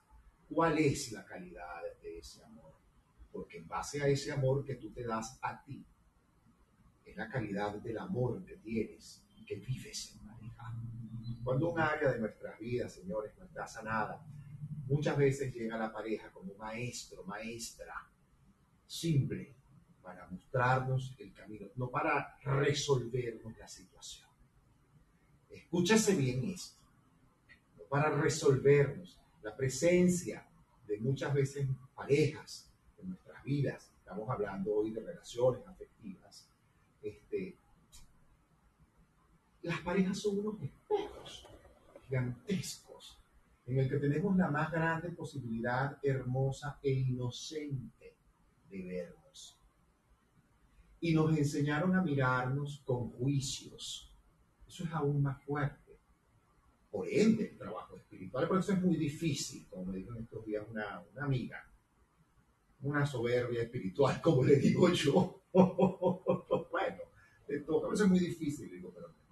¿cuál 0.48 0.78
es 0.78 1.12
la 1.12 1.24
calidad 1.24 1.82
de 2.02 2.18
ese 2.18 2.42
amor? 2.44 2.68
porque 3.38 3.58
en 3.58 3.68
base 3.68 4.02
a 4.02 4.08
ese 4.08 4.32
amor 4.32 4.64
que 4.64 4.74
tú 4.74 4.90
te 4.90 5.04
das 5.04 5.38
a 5.42 5.62
ti, 5.62 5.84
es 7.04 7.16
la 7.16 7.28
calidad 7.28 7.74
del 7.76 7.98
amor 7.98 8.44
que 8.44 8.56
tienes 8.56 9.24
y 9.36 9.44
que 9.44 9.56
vives 9.56 10.12
en 10.12 10.26
pareja. 10.26 10.74
Cuando 11.42 11.70
un 11.70 11.80
área 11.80 12.12
de 12.12 12.18
nuestras 12.18 12.58
vidas, 12.58 12.92
señores, 12.92 13.32
no 13.38 13.44
está 13.44 13.66
sanada, 13.66 14.24
muchas 14.86 15.16
veces 15.16 15.52
llega 15.54 15.76
la 15.76 15.92
pareja 15.92 16.30
como 16.30 16.54
maestro, 16.54 17.24
maestra, 17.24 17.94
simple, 18.86 19.54
para 20.02 20.26
mostrarnos 20.28 21.14
el 21.18 21.32
camino, 21.34 21.68
no 21.76 21.90
para 21.90 22.38
resolvernos 22.42 23.56
la 23.58 23.68
situación. 23.68 24.28
Escúchase 25.50 26.14
bien 26.14 26.44
esto, 26.44 26.80
no 27.76 27.84
para 27.84 28.10
resolvernos 28.10 29.18
la 29.42 29.54
presencia 29.54 30.46
de 30.86 30.98
muchas 30.98 31.34
veces 31.34 31.66
parejas 31.94 32.68
vidas, 33.48 33.90
estamos 33.98 34.28
hablando 34.28 34.74
hoy 34.74 34.90
de 34.90 35.00
relaciones 35.00 35.66
afectivas, 35.66 36.46
este, 37.02 37.56
las 39.68 39.81
parejas 39.83 40.18
son 40.18 40.38
unos 40.38 40.62
espejos 40.62 41.46
gigantescos 42.07 43.22
en 43.66 43.78
el 43.78 43.88
que 43.88 43.98
tenemos 43.98 44.35
la 44.37 44.50
más 44.50 44.72
grande 44.72 45.11
posibilidad 45.11 45.98
hermosa 46.02 46.81
e 46.83 46.90
inocente 46.90 48.16
de 48.70 48.83
vernos. 48.83 49.61
Y 51.00 51.12
nos 51.14 51.37
enseñaron 51.37 51.94
a 51.94 52.02
mirarnos 52.02 52.83
con 52.87 53.11
juicios. 53.11 54.11
Eso 54.66 54.85
es 54.85 54.90
aún 54.90 55.22
más 55.22 55.42
fuerte. 55.44 56.00
Por 56.90 57.07
ende, 57.07 57.50
el 57.50 57.59
trabajo 57.59 57.94
espiritual, 57.96 58.48
por 58.48 58.59
eso 58.59 58.72
es 58.72 58.81
muy 58.81 58.96
difícil, 58.96 59.68
como 59.68 59.85
me 59.85 59.98
dijo 59.98 60.14
en 60.14 60.22
estos 60.22 60.46
días 60.46 60.64
una, 60.66 61.04
una 61.12 61.24
amiga, 61.26 61.62
una 62.81 63.04
soberbia 63.04 63.62
espiritual, 63.62 64.18
como 64.22 64.44
le 64.44 64.57
digo 64.57 64.88
yo. 64.88 65.42
bueno, 65.52 67.02
todo. 67.66 67.87
A 67.87 67.90
veces 67.90 68.04
es 68.04 68.11
muy 68.11 68.18
difícil, 68.18 68.70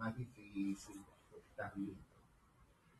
más 0.06 0.16
difícil 0.16 1.02
porque 1.30 1.48
estás 1.48 1.74
vivo. 1.74 1.96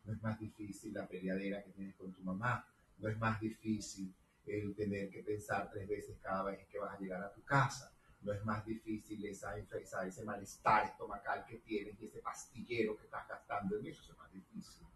No 0.05 0.13
es 0.13 0.23
más 0.23 0.39
difícil 0.41 0.93
la 0.93 1.07
peleadera 1.07 1.63
que 1.63 1.71
tienes 1.71 1.95
con 1.95 2.13
tu 2.13 2.21
mamá. 2.23 2.67
No 2.99 3.09
es 3.09 3.19
más 3.19 3.41
difícil 3.41 4.13
el 4.47 4.75
tener 4.75 5.11
que 5.11 5.23
pensar 5.23 5.71
tres 5.71 5.89
veces 5.89 6.17
cada 6.21 6.43
vez 6.45 6.67
que 6.67 6.79
vas 6.79 6.95
a 6.95 6.99
llegar 6.99 7.23
a 7.23 7.33
tu 7.33 7.43
casa. 7.45 7.93
No 8.23 8.33
es 8.33 8.45
más 8.45 8.65
difícil 8.65 9.25
esa, 9.25 9.57
esa, 9.57 10.05
ese 10.05 10.25
malestar 10.25 10.87
estomacal 10.87 11.45
que 11.47 11.59
tienes 11.59 11.95
y 12.01 12.07
ese 12.07 12.19
pastillero 12.19 12.97
que 12.97 13.05
estás 13.05 13.29
gastando 13.29 13.79
en 13.79 13.87
eso. 13.87 14.03
Eso 14.03 14.13
es 14.13 14.19
más 14.19 14.33
difícil 14.33 14.87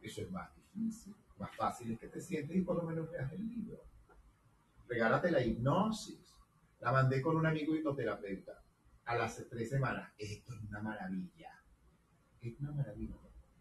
Eso 0.00 0.22
es 0.22 0.30
más 0.30 0.50
difícil. 0.56 1.14
Más 1.38 1.54
fácil 1.54 1.92
es 1.92 1.98
que 1.98 2.08
te 2.08 2.22
sientes 2.22 2.56
y 2.56 2.62
por 2.62 2.76
lo 2.76 2.84
menos 2.84 3.10
veas 3.10 3.30
el 3.32 3.46
libro. 3.46 3.82
Regálate 4.88 5.30
la 5.30 5.42
hipnosis. 5.42 6.34
La 6.80 6.92
mandé 6.92 7.20
con 7.20 7.36
un 7.36 7.44
amigo 7.44 7.74
hipnoterapeuta 7.74 8.62
a 9.06 9.16
las 9.16 9.42
tres 9.48 9.70
semanas. 9.70 10.12
Esto 10.18 10.52
es 10.52 10.62
una 10.62 10.80
maravilla. 10.80 11.52
Es 12.40 12.60
una 12.60 12.72
maravilla. 12.72 13.14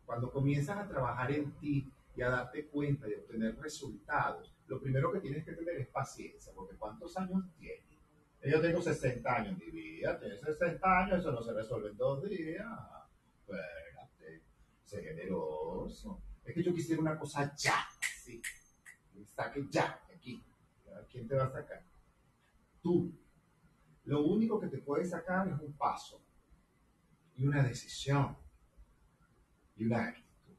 Cuando 0.06 0.32
comienzas 0.32 0.78
a 0.78 0.88
trabajar 0.88 1.32
en 1.32 1.52
ti 1.54 1.92
y 2.16 2.22
a 2.22 2.30
darte 2.30 2.68
cuenta 2.68 3.08
de 3.08 3.18
obtener 3.18 3.56
resultados, 3.58 4.54
lo 4.68 4.82
primero 4.82 5.12
que 5.12 5.20
tienes 5.20 5.46
que 5.46 5.54
tener 5.54 5.76
es 5.80 5.88
paciencia, 5.88 6.52
porque 6.54 6.76
¿cuántos 6.76 7.16
años 7.18 7.44
tienes? 7.58 7.84
Yo 8.44 8.62
tengo 8.62 8.80
60 8.80 9.36
años, 9.36 9.58
mi 9.58 9.72
vida, 9.72 10.20
tienes 10.20 10.40
60 10.40 11.00
años, 11.00 11.20
eso 11.20 11.32
no 11.32 11.42
se 11.42 11.54
resuelve 11.54 11.90
en 11.90 11.98
dos 11.98 12.30
días. 12.30 12.68
Espérate, 13.40 14.44
sé 14.84 15.02
generoso. 15.02 16.22
Es 16.44 16.54
que 16.54 16.64
yo 16.64 16.74
quisiera 16.74 17.02
una 17.02 17.18
cosa 17.18 17.56
ya, 17.56 17.88
sí. 18.24 18.40
Saque 19.36 19.66
ya, 19.70 20.00
aquí. 20.14 20.44
¿Quién 21.12 21.28
te 21.28 21.36
va 21.36 21.46
a 21.46 21.52
sacar? 21.52 21.84
Tú. 22.82 23.12
Lo 24.06 24.24
único 24.24 24.60
que 24.60 24.68
te 24.68 24.78
puede 24.78 25.06
sacar 25.06 25.48
es 25.48 25.60
un 25.60 25.74
paso 25.74 26.22
y 27.36 27.46
una 27.46 27.64
decisión 27.64 28.36
y 29.76 29.86
una 29.86 30.06
actitud. 30.06 30.56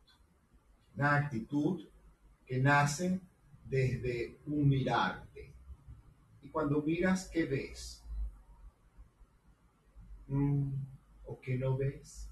Una 0.96 1.14
actitud 1.16 1.88
que 2.44 2.58
nace 2.58 3.20
desde 3.64 4.38
un 4.46 4.68
mirarte. 4.68 5.52
Y 6.42 6.48
cuando 6.48 6.82
miras, 6.82 7.28
¿qué 7.28 7.44
ves? 7.44 8.02
Mm, 10.28 10.72
¿O 11.26 11.40
qué 11.40 11.56
no 11.56 11.76
ves? 11.76 12.28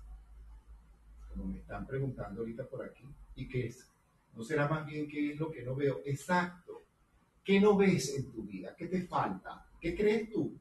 Como 1.29 1.45
me 1.45 1.59
están 1.59 1.87
preguntando 1.87 2.41
ahorita 2.41 2.67
por 2.69 2.85
aquí. 2.85 3.05
¿Y 3.37 3.49
qué 3.49 3.67
es? 3.67 3.89
¿No 4.35 4.43
será 4.43 4.69
más 4.69 4.85
bien 4.87 5.09
qué 5.09 5.33
es 5.33 5.39
lo 5.39 5.51
que 5.51 5.63
no 5.63 5.75
veo? 5.75 6.01
Exacto. 6.05 6.83
¿Qué 7.45 7.61
no 7.61 7.77
ves 7.77 8.15
en 8.17 8.33
tu 8.33 8.43
vida? 8.45 8.75
¿Qué 8.77 8.87
te 8.87 9.03
falta? 9.03 9.67
¿Qué 9.81 9.95
crees 9.95 10.31
tú? 10.31 10.59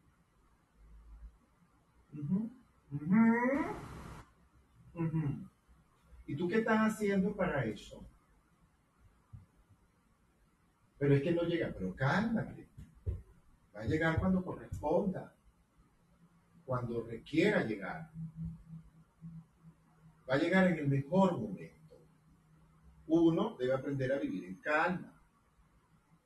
¿Y 6.25 6.35
tú 6.35 6.47
qué 6.47 6.57
estás 6.57 6.93
haciendo 6.93 7.35
para 7.35 7.65
eso? 7.65 8.05
Pero 10.97 11.15
es 11.15 11.21
que 11.21 11.31
no 11.31 11.43
llega, 11.43 11.73
pero 11.73 11.95
cálmate. 11.95 12.67
Va 13.75 13.81
a 13.81 13.85
llegar 13.85 14.19
cuando 14.19 14.43
corresponda, 14.43 15.33
cuando 16.65 17.03
requiera 17.03 17.63
llegar. 17.63 18.09
Va 20.29 20.35
a 20.35 20.37
llegar 20.37 20.67
en 20.67 20.77
el 20.77 20.87
mejor 20.87 21.37
momento. 21.37 21.97
Uno 23.07 23.57
debe 23.57 23.73
aprender 23.73 24.13
a 24.13 24.19
vivir 24.19 24.45
en 24.45 24.55
calma. 24.55 25.13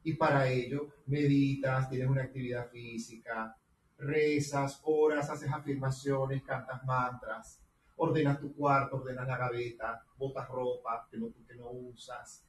Y 0.03 0.13
para 0.13 0.47
ello 0.47 0.93
meditas, 1.07 1.89
tienes 1.89 2.07
una 2.07 2.23
actividad 2.23 2.69
física, 2.69 3.57
rezas, 3.97 4.79
oras, 4.83 5.29
haces 5.29 5.51
afirmaciones, 5.51 6.43
cantas 6.43 6.83
mantras, 6.85 7.61
ordenas 7.95 8.39
tu 8.39 8.53
cuarto, 8.53 8.97
ordenas 8.97 9.27
la 9.27 9.37
gaveta, 9.37 10.03
botas 10.17 10.47
ropa 10.47 11.07
que 11.09 11.17
no, 11.17 11.33
que 11.47 11.55
no 11.55 11.69
usas, 11.71 12.45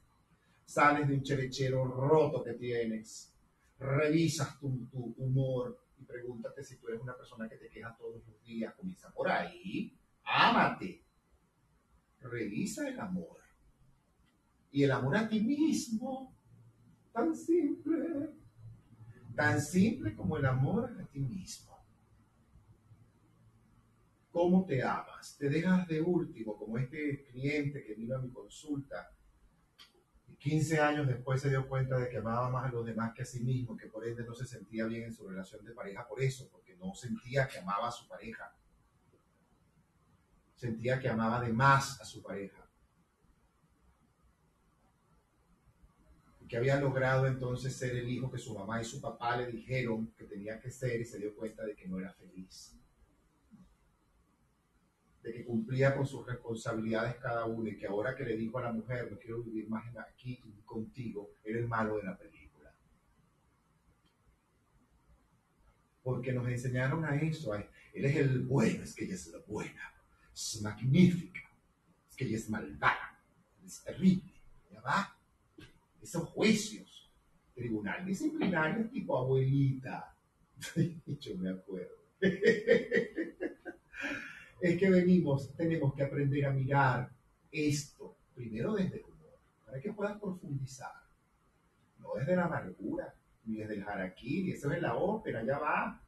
sales 0.65 1.07
de 1.07 1.15
un 1.15 1.23
cherechero 1.23 1.85
roto 1.85 2.43
que 2.43 2.53
tienes, 2.53 3.33
revisas 3.79 4.59
tu, 4.59 4.85
tu 4.87 5.15
humor 5.17 5.79
y 5.99 6.03
pregúntate 6.03 6.63
si 6.63 6.77
tú 6.77 6.87
eres 6.87 7.01
una 7.01 7.15
persona 7.15 7.49
que 7.49 7.57
te 7.57 7.69
queja 7.69 7.95
todos 7.97 8.21
los 8.25 8.43
días. 8.43 8.73
Comienza 8.75 9.11
por 9.11 9.29
ahí, 9.29 9.97
ámate, 10.23 11.03
revisa 12.21 12.87
el 12.87 12.99
amor. 12.99 13.37
Y 14.71 14.83
el 14.83 14.91
amor 14.91 15.17
a 15.17 15.27
ti 15.27 15.41
mismo, 15.41 16.35
tan 17.11 17.35
simple, 17.35 18.29
tan 19.39 19.61
simple 19.61 20.13
como 20.17 20.35
el 20.35 20.45
amor 20.45 20.93
a 20.99 21.05
ti 21.05 21.21
mismo. 21.21 21.81
¿Cómo 24.31 24.65
te 24.65 24.83
amas? 24.83 25.37
Te 25.37 25.47
dejas 25.47 25.87
de 25.87 26.01
último, 26.01 26.57
como 26.57 26.77
este 26.77 27.23
cliente 27.31 27.85
que 27.85 27.95
vino 27.95 28.17
a 28.17 28.19
mi 28.19 28.29
consulta 28.31 29.09
15 30.39 30.79
años 30.81 31.07
después 31.07 31.41
se 31.41 31.49
dio 31.49 31.69
cuenta 31.69 31.97
de 31.97 32.09
que 32.09 32.17
amaba 32.17 32.49
más 32.49 32.65
a 32.65 32.71
los 32.73 32.85
demás 32.85 33.13
que 33.13 33.21
a 33.21 33.25
sí 33.25 33.41
mismo, 33.41 33.77
que 33.77 33.87
por 33.87 34.05
ende 34.05 34.25
no 34.25 34.33
se 34.33 34.45
sentía 34.45 34.85
bien 34.85 35.03
en 35.03 35.13
su 35.13 35.25
relación 35.25 35.63
de 35.63 35.71
pareja 35.71 36.05
por 36.05 36.21
eso, 36.21 36.49
porque 36.51 36.75
no 36.75 36.93
sentía 36.93 37.47
que 37.47 37.59
amaba 37.59 37.87
a 37.87 37.91
su 37.91 38.07
pareja. 38.09 38.53
Sentía 40.55 40.99
que 40.99 41.07
amaba 41.07 41.41
de 41.41 41.53
más 41.53 41.99
a 42.01 42.05
su 42.05 42.21
pareja. 42.21 42.65
Y 46.38 46.38
que 46.49 46.57
había 46.57 46.79
logrado 46.79 47.27
entonces 47.27 47.73
ser 47.75 47.95
el 47.95 48.09
hijo 48.09 48.29
que 48.29 48.39
su 48.39 48.53
mamá 48.53 48.81
y 48.81 48.85
su 48.85 48.99
papá 48.99 49.37
le 49.37 49.47
dijeron 49.47 50.11
que 50.17 50.25
tenía 50.25 50.59
que 50.59 50.71
ser 50.71 50.99
y 50.99 51.05
se 51.05 51.19
dio 51.19 51.33
cuenta 51.35 51.63
de 51.63 51.75
que 51.75 51.87
no 51.87 51.99
era 51.99 52.11
feliz 52.11 52.75
de 55.23 55.33
que 55.33 55.45
cumplía 55.45 55.95
con 55.95 56.05
sus 56.05 56.25
responsabilidades 56.25 57.15
cada 57.15 57.45
uno 57.45 57.69
y 57.69 57.77
que 57.77 57.87
ahora 57.87 58.15
que 58.15 58.23
le 58.23 58.37
dijo 58.37 58.57
a 58.57 58.63
la 58.63 58.71
mujer, 58.71 59.11
no 59.11 59.17
quiero 59.17 59.43
vivir 59.43 59.69
más 59.69 59.83
aquí 59.97 60.41
contigo, 60.65 61.31
era 61.43 61.59
el 61.59 61.67
malo 61.67 61.97
de 61.97 62.03
la 62.03 62.17
película. 62.17 62.73
Porque 66.03 66.31
nos 66.31 66.47
enseñaron 66.47 67.03
a 67.05 67.15
eso, 67.15 67.53
él 67.53 67.65
es 67.93 68.15
el 68.15 68.39
bueno, 68.39 68.83
es 68.83 68.95
que 68.95 69.05
ella 69.05 69.15
es 69.15 69.27
la 69.27 69.39
buena, 69.39 69.93
es 70.33 70.61
magnífica, 70.61 71.41
es 72.09 72.15
que 72.15 72.25
ella 72.25 72.37
es 72.37 72.49
malvada, 72.49 73.19
es 73.65 73.83
terrible, 73.83 74.33
ya 74.71 74.81
va. 74.81 75.18
Esos 76.01 76.29
juicios, 76.29 77.11
tribunal 77.53 78.05
disciplinario 78.05 78.89
tipo 78.89 79.17
abuelita, 79.17 80.15
yo 81.05 81.37
me 81.37 81.49
acuerdo. 81.51 81.95
es 84.61 84.77
que 84.77 84.89
venimos, 84.89 85.53
tenemos 85.55 85.93
que 85.93 86.03
aprender 86.03 86.45
a 86.45 86.51
mirar 86.51 87.09
esto, 87.51 88.17
primero 88.33 88.73
desde 88.73 88.97
el 88.97 89.03
humor, 89.03 89.39
para 89.65 89.79
que 89.79 89.93
puedas 89.93 90.19
profundizar. 90.19 90.91
No 91.99 92.13
desde 92.17 92.35
la 92.35 92.45
amargura, 92.45 93.13
ni 93.45 93.57
desde 93.57 93.75
el 93.75 93.83
harakiri, 93.83 94.51
eso 94.51 94.71
es 94.71 94.81
la 94.81 94.95
ópera, 94.95 95.43
ya 95.43 95.59
va. 95.59 96.01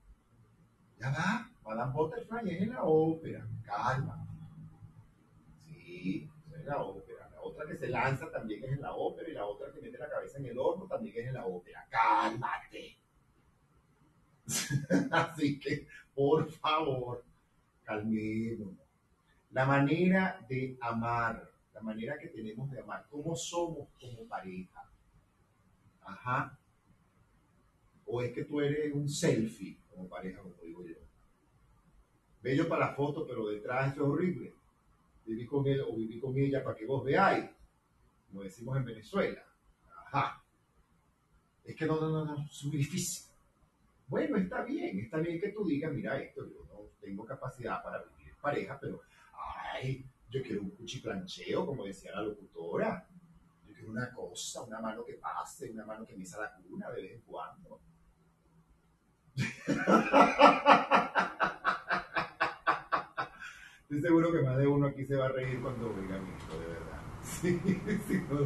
Ya 1.00 1.10
va, 1.10 1.52
Madame 1.64 1.94
Butterfly 1.94 2.52
es 2.52 2.62
en 2.62 2.70
la 2.70 2.84
ópera, 2.84 3.48
calma. 3.64 4.28
Sí, 5.64 6.30
eso 6.46 6.56
es 6.56 6.66
la 6.66 6.82
ópera. 6.84 7.11
Otra 7.44 7.66
que 7.66 7.78
se 7.78 7.90
lanza 7.90 8.32
también 8.32 8.64
es 8.64 8.72
en 8.72 8.82
la 8.82 8.94
ópera 8.94 9.30
y 9.30 9.34
la 9.34 9.46
otra 9.46 9.72
que 9.72 9.82
mete 9.82 9.98
la 9.98 10.10
cabeza 10.10 10.38
en 10.38 10.46
el 10.46 10.58
horno 10.58 10.86
también 10.86 11.16
es 11.18 11.28
en 11.28 11.34
la 11.34 11.46
ópera. 11.46 11.88
Cálmate. 11.90 12.98
Así 15.12 15.60
que, 15.60 15.88
por 16.14 16.50
favor, 16.52 17.24
la 19.52 19.66
manera 19.66 20.46
de 20.48 20.78
amar, 20.80 21.50
la 21.74 21.82
manera 21.82 22.18
que 22.18 22.28
tenemos 22.28 22.72
de 22.72 22.80
amar, 22.80 23.06
cómo 23.10 23.36
somos 23.36 23.90
como 24.00 24.26
pareja. 24.28 24.90
Ajá. 26.04 26.58
O 28.06 28.22
es 28.22 28.32
que 28.34 28.44
tú 28.44 28.62
eres 28.62 28.94
un 28.94 29.10
selfie 29.10 29.78
como 29.90 30.08
pareja, 30.08 30.42
como 30.42 30.56
digo 30.64 30.86
yo. 30.86 30.96
Bello 32.42 32.68
para 32.68 32.88
la 32.88 32.94
foto, 32.94 33.26
pero 33.28 33.48
detrás 33.48 33.94
es 33.94 34.00
horrible. 34.00 34.54
Viví 35.26 35.46
con 35.46 35.66
él 35.68 35.82
o 35.82 35.96
viví 35.96 36.20
con 36.20 36.38
ella 36.38 36.64
para 36.64 36.76
que 36.76 36.86
vos 36.86 37.04
veáis, 37.04 37.50
como 38.28 38.44
decimos 38.44 38.78
en 38.78 38.86
Venezuela. 38.86 39.44
Ajá. 40.06 40.44
Es 41.64 41.76
que 41.76 41.86
no, 41.86 42.00
no, 42.00 42.10
no, 42.10 42.26
no, 42.26 42.46
es 42.50 42.64
muy 42.66 42.78
difícil. 42.78 43.32
Bueno, 44.08 44.38
está 44.38 44.64
bien, 44.64 45.00
está 45.00 45.20
bien 45.20 45.40
que 45.40 45.50
tú 45.50 45.66
digas, 45.66 45.94
mira 45.94 46.20
esto, 46.20 46.46
yo 46.46 46.66
no 46.66 46.90
tengo 47.00 47.26
capacidad 47.26 47.82
para 47.82 48.04
vivir 48.04 48.36
pareja, 48.42 48.78
pero, 48.80 49.02
ay, 49.74 50.06
yo 50.30 50.42
quiero 50.42 50.62
un 50.62 50.72
cuchiplancheo, 50.72 51.66
como 51.66 51.86
decía 51.86 52.12
la 52.14 52.24
locutora. 52.24 53.08
Yo 53.68 53.74
quiero 53.74 53.92
una 53.92 54.12
cosa, 54.12 54.64
una 54.64 54.80
mano 54.80 55.06
que 55.06 55.14
pase, 55.14 55.72
una 55.72 55.86
mano 55.86 56.06
que 56.06 56.16
me 56.16 56.26
la 56.26 56.56
cuna 56.68 56.90
de 56.90 57.02
vez 57.02 57.12
en 57.14 57.22
cuando. 57.22 57.80
Estoy 63.92 64.04
seguro 64.04 64.32
que 64.32 64.42
más 64.42 64.58
de 64.58 64.66
uno 64.66 64.88
aquí 64.88 65.06
se 65.06 65.18
va 65.18 65.26
a 65.26 65.32
reír 65.34 65.62
cuando 65.62 65.94
oigan 65.94 66.26
esto, 66.26 66.58
de 66.58 66.66
verdad. 66.66 67.02
Sí, 67.24 67.60
sí, 68.08 68.24
no, 68.30 68.40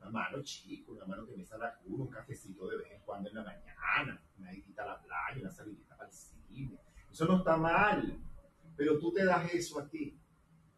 una 0.00 0.10
mano 0.10 0.42
chico, 0.42 0.94
una 0.94 1.06
mano 1.06 1.24
que 1.24 1.36
me 1.36 1.44
salga 1.44 1.78
cuna, 1.78 2.02
un 2.02 2.10
cafecito 2.10 2.66
de 2.66 2.78
vez 2.78 2.90
en 2.90 3.00
cuando 3.02 3.28
en 3.28 3.36
la 3.36 3.44
mañana, 3.44 4.20
una 4.36 4.50
visita 4.50 4.82
a 4.82 4.86
la 4.86 5.00
playa, 5.00 5.40
una 5.42 5.50
salidita 5.52 5.96
el 6.04 6.10
cine. 6.10 6.80
Eso 7.08 7.24
no 7.26 7.36
está 7.36 7.56
mal, 7.56 8.18
pero 8.76 8.98
tú 8.98 9.12
te 9.12 9.24
das 9.24 9.54
eso 9.54 9.78
a 9.78 9.88
ti. 9.88 10.18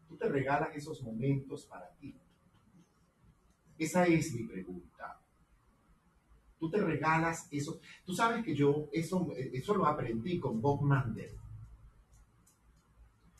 Tú 0.07 0.15
te 0.15 0.29
regalas 0.29 0.69
esos 0.75 1.01
momentos 1.01 1.65
para 1.65 1.89
ti. 1.95 2.15
Esa 3.79 4.05
es 4.05 4.31
mi 4.31 4.43
pregunta. 4.43 5.19
Tú 6.59 6.69
te 6.69 6.77
regalas 6.77 7.47
eso. 7.49 7.81
Tú 8.05 8.13
sabes 8.13 8.45
que 8.45 8.53
yo 8.53 8.89
eso, 8.91 9.27
eso 9.35 9.73
lo 9.73 9.87
aprendí 9.87 10.39
con 10.39 10.61
Bob 10.61 10.83
Mandel. 10.83 11.38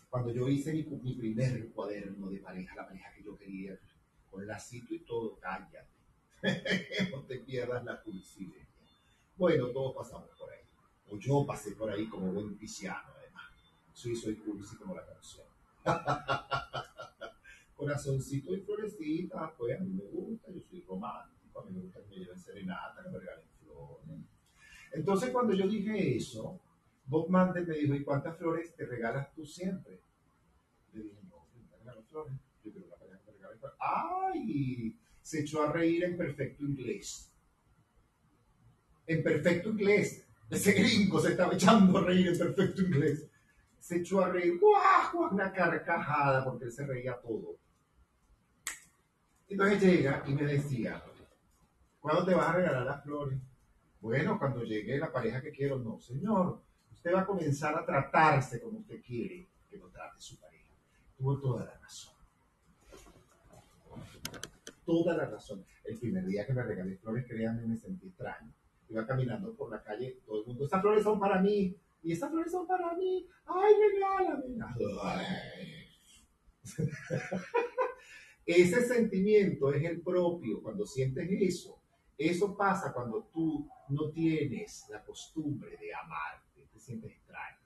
Cuando 0.10 0.34
yo 0.34 0.48
hice 0.48 0.74
mi, 0.74 0.84
primer 0.84 1.70
cuaderno 1.70 2.30
de 2.30 2.40
pareja, 2.40 2.76
la 2.76 2.88
pareja 2.88 3.14
que 3.14 3.24
yo 3.24 3.38
quería, 3.38 3.78
con 4.32 4.46
lacito 4.48 4.96
y 4.96 5.00
todo, 5.00 5.38
cállate. 5.40 5.88
no 7.12 7.24
te 7.24 7.40
pierdas 7.40 7.84
la 7.84 8.02
publicidad. 8.02 8.66
Bueno, 9.38 9.68
todos 9.68 9.96
pasamos 9.96 10.30
por 10.38 10.50
ahí. 10.52 10.62
O 11.10 11.18
yo 11.18 11.46
pasé 11.46 11.74
por 11.74 11.92
ahí 11.92 12.08
como 12.08 12.32
buen 12.32 12.58
pisciano, 12.58 13.14
además. 13.18 13.52
Soy, 13.94 14.16
soy 14.16 14.36
cursi 14.38 14.76
como 14.78 14.96
la 14.96 15.06
canción. 15.06 15.46
Corazoncito 17.76 18.56
y 18.56 18.62
florecita, 18.62 19.54
pues 19.58 19.80
a 19.80 19.84
mí 19.84 19.94
me 19.94 20.06
gusta, 20.06 20.52
yo 20.52 20.60
soy 20.62 20.82
romántico, 20.82 21.62
a 21.62 21.66
mí 21.66 21.72
me 21.76 21.82
gusta 21.82 22.02
que 22.02 22.10
me 22.10 22.16
lleven 22.18 22.40
serenata, 22.40 23.04
que 23.04 23.10
me 23.10 23.20
regalen 23.20 23.46
flores. 23.62 24.26
Entonces, 24.92 25.30
cuando 25.30 25.54
yo 25.54 25.68
dije 25.68 26.18
eso, 26.18 26.60
Bob 27.10 27.28
Mandel 27.28 27.66
me 27.66 27.76
dijo, 27.76 27.96
¿y 27.96 28.04
cuántas 28.04 28.38
flores 28.38 28.76
te 28.76 28.86
regalas 28.86 29.34
tú 29.34 29.44
siempre? 29.44 30.00
Le 30.94 31.02
dije, 31.02 31.18
no, 31.28 31.48
me 31.56 31.78
regalo 31.78 32.04
flores. 32.04 32.34
Yo 32.64 32.72
quiero 32.72 32.88
la 32.88 32.98
pareja 32.98 33.20
que 33.26 33.32
me 33.32 33.38
regale 33.38 33.58
flores. 33.58 33.78
¡Ay! 33.80 35.00
Se 35.20 35.42
echó 35.42 35.64
a 35.64 35.72
reír 35.72 36.04
en 36.04 36.16
perfecto 36.16 36.64
inglés. 36.64 37.32
En 39.08 39.24
perfecto 39.24 39.70
inglés. 39.70 40.24
Ese 40.52 40.72
gringo 40.74 41.20
se 41.20 41.32
estaba 41.32 41.54
echando 41.56 41.98
a 41.98 42.04
reír 42.04 42.28
en 42.28 42.38
perfecto 42.38 42.84
inglés. 42.84 43.28
Se 43.80 43.98
echó 43.98 44.24
a 44.24 44.30
reír. 44.30 44.60
¡guau! 44.60 45.34
Una 45.34 45.52
carcajada 45.52 46.46
porque 46.46 46.66
él 46.66 46.72
se 46.72 46.86
reía 46.86 47.20
todo. 47.20 47.58
Entonces 49.48 49.82
llega 49.82 50.24
y 50.28 50.34
me 50.34 50.44
decía, 50.44 51.04
¿cuándo 52.00 52.24
te 52.24 52.36
vas 52.36 52.50
a 52.50 52.54
regalar 52.54 52.86
las 52.86 53.04
flores? 53.04 53.40
Bueno, 54.00 54.38
cuando 54.38 54.64
llegue 54.64 55.00
la 55.00 55.12
pareja 55.12 55.42
que 55.42 55.52
quiero, 55.52 55.80
no, 55.80 56.00
señor. 56.00 56.69
Usted 57.00 57.14
va 57.14 57.22
a 57.22 57.26
comenzar 57.26 57.74
a 57.76 57.86
tratarse 57.86 58.60
como 58.60 58.80
usted 58.80 59.02
quiere 59.02 59.48
que 59.70 59.78
lo 59.78 59.88
trate 59.88 60.20
su 60.20 60.38
pareja. 60.38 60.74
Tuvo 61.18 61.40
toda 61.40 61.64
la 61.64 61.78
razón. 61.78 62.14
Toda 64.84 65.16
la 65.16 65.26
razón. 65.26 65.66
El 65.86 65.98
primer 65.98 66.26
día 66.26 66.46
que 66.46 66.52
me 66.54 66.62
regalé 66.62 66.98
flores, 66.98 67.26
créanme, 67.26 67.66
me 67.66 67.78
sentí 67.78 68.08
extraño. 68.08 68.54
Iba 68.90 69.08
caminando 69.08 69.56
por 69.56 69.72
la 69.72 69.82
calle, 69.82 70.20
todo 70.26 70.42
el 70.42 70.48
mundo, 70.48 70.66
estas 70.66 70.82
flores 70.82 71.02
son 71.02 71.18
para 71.22 71.40
mí, 71.40 71.74
y 72.04 72.12
estas 72.12 72.32
flores 72.32 72.52
son 72.52 72.68
para 72.68 72.94
mí, 72.96 73.26
ay, 73.46 73.74
regálame. 73.94 74.58
Ese 78.46 78.86
sentimiento 78.86 79.72
es 79.74 79.86
el 79.86 80.02
propio. 80.02 80.62
Cuando 80.62 80.86
sientes 80.86 81.30
eso, 81.32 81.80
eso 82.18 82.58
pasa 82.58 82.92
cuando 82.92 83.30
tú 83.32 83.70
no 83.88 84.12
tienes 84.12 84.86
la 84.90 85.02
costumbre 85.02 85.78
de 85.78 85.94
amarte. 85.94 86.49
Te 86.90 86.96
sientes 86.96 87.12
extraño. 87.12 87.58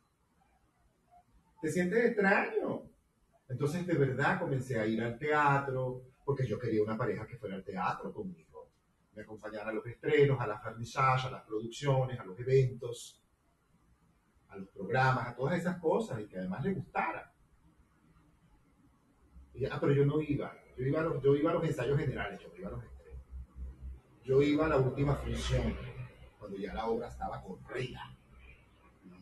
Te 1.61 1.71
sientes 1.71 2.05
extraño. 2.05 2.81
Entonces, 3.47 3.87
de 3.87 3.93
verdad, 3.93 4.37
comencé 4.37 4.77
a 4.77 4.85
ir 4.85 5.01
al 5.01 5.17
teatro, 5.17 6.01
porque 6.25 6.45
yo 6.45 6.59
quería 6.59 6.83
una 6.83 6.97
pareja 6.97 7.25
que 7.25 7.37
fuera 7.37 7.55
al 7.55 7.63
teatro 7.63 8.13
conmigo. 8.13 8.69
Me 9.13 9.21
acompañara 9.21 9.69
a 9.69 9.73
los 9.73 9.85
estrenos, 9.85 10.41
a 10.41 10.47
las 10.47 10.61
vernissages, 10.61 11.25
a 11.27 11.31
las 11.31 11.43
producciones, 11.43 12.19
a 12.19 12.25
los 12.25 12.37
eventos, 12.37 13.23
a 14.49 14.57
los 14.57 14.67
programas, 14.69 15.29
a 15.29 15.35
todas 15.35 15.57
esas 15.57 15.79
cosas, 15.79 16.19
y 16.19 16.27
que 16.27 16.37
además 16.37 16.65
le 16.65 16.73
gustara. 16.73 17.33
Y, 19.53 19.65
ah, 19.65 19.77
pero 19.79 19.93
yo 19.93 20.05
no 20.05 20.19
iba. 20.19 20.53
Yo 20.77 20.85
iba, 20.85 20.99
a 20.99 21.03
los, 21.03 21.23
yo 21.23 21.33
iba 21.33 21.51
a 21.51 21.53
los 21.53 21.63
ensayos 21.63 21.97
generales, 21.97 22.41
yo 22.41 22.49
iba 22.57 22.67
a 22.67 22.71
los 22.71 22.83
estrenos. 22.83 23.23
Yo 24.25 24.41
iba 24.41 24.65
a 24.65 24.69
la 24.69 24.77
última 24.77 25.15
función, 25.15 25.77
cuando 26.37 26.57
ya 26.57 26.73
la 26.73 26.87
obra 26.87 27.07
estaba 27.07 27.41
corrida. 27.41 28.17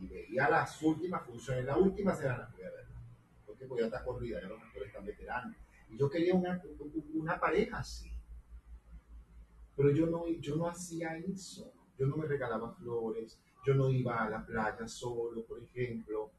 Y 0.02 0.08
veía 0.08 0.50
las 0.50 0.82
últimas 0.82 1.24
funciones. 1.26 1.66
La 1.66 1.78
última 1.78 2.16
se 2.16 2.28
la 2.28 2.48
fui 2.48 2.64
a 2.64 2.72
ver. 2.72 2.88
Porque 3.46 3.68
ya 3.82 3.86
está 3.86 4.04
corrida, 4.04 4.42
ya 4.42 4.48
los 4.48 4.62
actores 4.62 4.88
están 4.88 5.06
veteranos. 5.06 5.56
Y 5.90 5.98
yo 5.98 6.10
quería 6.10 6.34
una, 6.34 6.62
una 7.14 7.40
pareja 7.40 7.78
así. 7.78 8.12
Pero 9.76 9.92
yo 9.92 10.08
no, 10.08 10.28
yo 10.28 10.56
no 10.56 10.68
hacía 10.68 11.18
eso. 11.18 11.72
Yo 11.98 12.08
no 12.08 12.18
me 12.18 12.26
regalaba 12.26 12.74
flores. 12.74 13.40
Yo 13.66 13.76
no 13.76 13.90
iba 13.92 14.24
a 14.24 14.30
la 14.30 14.46
playa 14.46 14.88
solo, 14.88 15.46
por 15.46 15.62
ejemplo. 15.62 16.32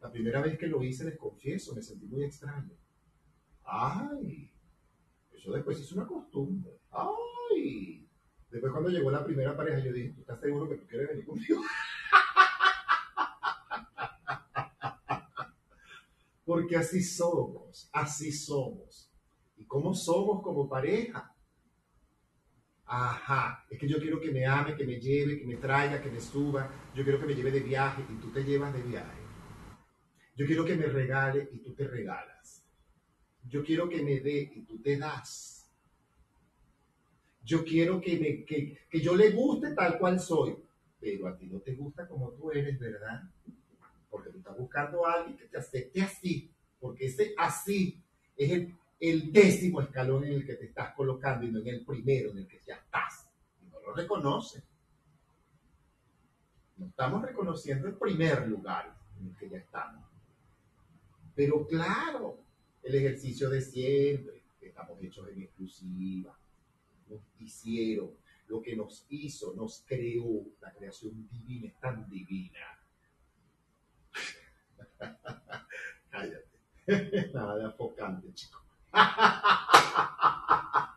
La 0.00 0.10
primera 0.10 0.40
vez 0.40 0.56
que 0.56 0.68
lo 0.68 0.82
hice, 0.82 1.04
les 1.04 1.18
confieso, 1.18 1.74
me 1.74 1.82
sentí 1.82 2.06
muy 2.06 2.24
extraño. 2.24 2.76
¡Ay! 3.64 4.50
Eso 5.32 5.52
después 5.52 5.80
hizo 5.80 5.96
una 5.96 6.06
costumbre. 6.06 6.78
¡Ay! 6.90 8.08
Después 8.50 8.72
cuando 8.72 8.90
llegó 8.90 9.10
la 9.10 9.24
primera 9.24 9.56
pareja, 9.56 9.78
yo 9.80 9.92
dije, 9.92 10.10
¿tú 10.10 10.20
estás 10.20 10.40
seguro 10.40 10.68
que 10.68 10.76
tú 10.76 10.86
quieres 10.86 11.08
venir 11.08 11.24
conmigo? 11.24 11.62
Porque 16.52 16.76
así 16.76 17.02
somos, 17.02 17.88
así 17.94 18.30
somos. 18.30 19.10
¿Y 19.56 19.64
cómo 19.64 19.94
somos 19.94 20.42
como 20.42 20.68
pareja? 20.68 21.34
Ajá, 22.84 23.64
es 23.70 23.78
que 23.78 23.88
yo 23.88 23.98
quiero 23.98 24.20
que 24.20 24.30
me 24.30 24.44
ame, 24.44 24.76
que 24.76 24.84
me 24.84 25.00
lleve, 25.00 25.38
que 25.38 25.46
me 25.46 25.56
traiga, 25.56 26.02
que 26.02 26.10
me 26.10 26.20
suba. 26.20 26.70
Yo 26.94 27.04
quiero 27.04 27.18
que 27.18 27.24
me 27.24 27.34
lleve 27.34 27.52
de 27.52 27.60
viaje 27.60 28.04
y 28.06 28.16
tú 28.16 28.30
te 28.30 28.44
llevas 28.44 28.74
de 28.74 28.82
viaje. 28.82 29.22
Yo 30.36 30.44
quiero 30.44 30.66
que 30.66 30.76
me 30.76 30.88
regale 30.88 31.48
y 31.52 31.58
tú 31.60 31.72
te 31.72 31.88
regalas. 31.88 32.62
Yo 33.48 33.64
quiero 33.64 33.88
que 33.88 34.02
me 34.02 34.20
dé 34.20 34.52
y 34.54 34.60
tú 34.66 34.78
te 34.82 34.98
das. 34.98 35.72
Yo 37.42 37.64
quiero 37.64 37.98
que, 37.98 38.18
me, 38.20 38.44
que, 38.44 38.76
que 38.90 39.00
yo 39.00 39.16
le 39.16 39.30
guste 39.30 39.74
tal 39.74 39.98
cual 39.98 40.20
soy, 40.20 40.54
pero 41.00 41.28
a 41.28 41.38
ti 41.38 41.46
no 41.46 41.60
te 41.60 41.74
gusta 41.74 42.06
como 42.06 42.32
tú 42.32 42.50
eres, 42.50 42.78
¿verdad? 42.78 43.22
Porque 44.12 44.28
tú 44.28 44.38
estás 44.38 44.58
buscando 44.58 45.06
a 45.06 45.14
alguien 45.14 45.38
que 45.38 45.46
te 45.46 45.56
acepte 45.56 46.02
así, 46.02 46.50
porque 46.78 47.06
ese 47.06 47.34
así 47.38 47.98
es 48.36 48.68
el, 49.00 49.32
décimo 49.32 49.80
escalón 49.80 50.24
en 50.24 50.34
el 50.34 50.46
que 50.46 50.54
te 50.54 50.66
estás 50.66 50.94
colocando 50.94 51.46
y 51.46 51.50
no 51.50 51.60
en 51.60 51.68
el 51.68 51.84
primero 51.84 52.30
en 52.30 52.38
el 52.38 52.46
que 52.46 52.60
ya 52.64 52.74
estás. 52.74 53.26
Y 53.62 53.70
no 53.70 53.80
lo 53.80 53.94
reconoce. 53.94 54.62
No 56.76 56.86
estamos 56.86 57.22
reconociendo 57.22 57.88
el 57.88 57.94
primer 57.94 58.46
lugar 58.46 58.94
en 59.18 59.28
el 59.28 59.36
que 59.36 59.48
ya 59.48 59.56
estamos. 59.56 60.04
Pero 61.34 61.66
claro, 61.66 62.38
el 62.82 62.94
ejercicio 62.94 63.48
de 63.48 63.62
siempre, 63.62 64.42
que 64.60 64.66
estamos 64.66 65.02
hechos 65.02 65.26
en 65.30 65.40
exclusiva, 65.40 66.36
nos 67.08 67.20
hicieron, 67.38 68.10
lo 68.48 68.60
que 68.60 68.76
nos 68.76 69.06
hizo, 69.08 69.54
nos 69.54 69.82
creó, 69.86 70.44
la 70.60 70.70
creación 70.74 71.26
divina 71.30 71.68
es 71.68 71.80
tan 71.80 72.06
divina. 72.10 72.81
Cállate, 76.10 76.46
nada 77.34 77.58
de 77.58 77.64
afocante, 77.66 78.32
chico. 78.34 78.60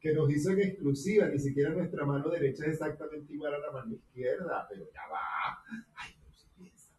que 0.00 0.12
nos 0.12 0.30
hizo 0.30 0.50
en 0.50 0.60
exclusiva, 0.60 1.26
ni 1.26 1.38
siquiera 1.38 1.70
nuestra 1.70 2.04
mano 2.04 2.28
derecha 2.28 2.66
es 2.66 2.74
exactamente 2.74 3.32
igual 3.32 3.54
a 3.54 3.58
la 3.58 3.72
mano 3.72 3.94
izquierda, 3.94 4.66
pero 4.68 4.84
ya 4.92 5.00
va. 5.10 5.64
Ay, 5.96 6.14
no 6.22 6.30
se 6.32 6.46
piensa. 6.56 6.90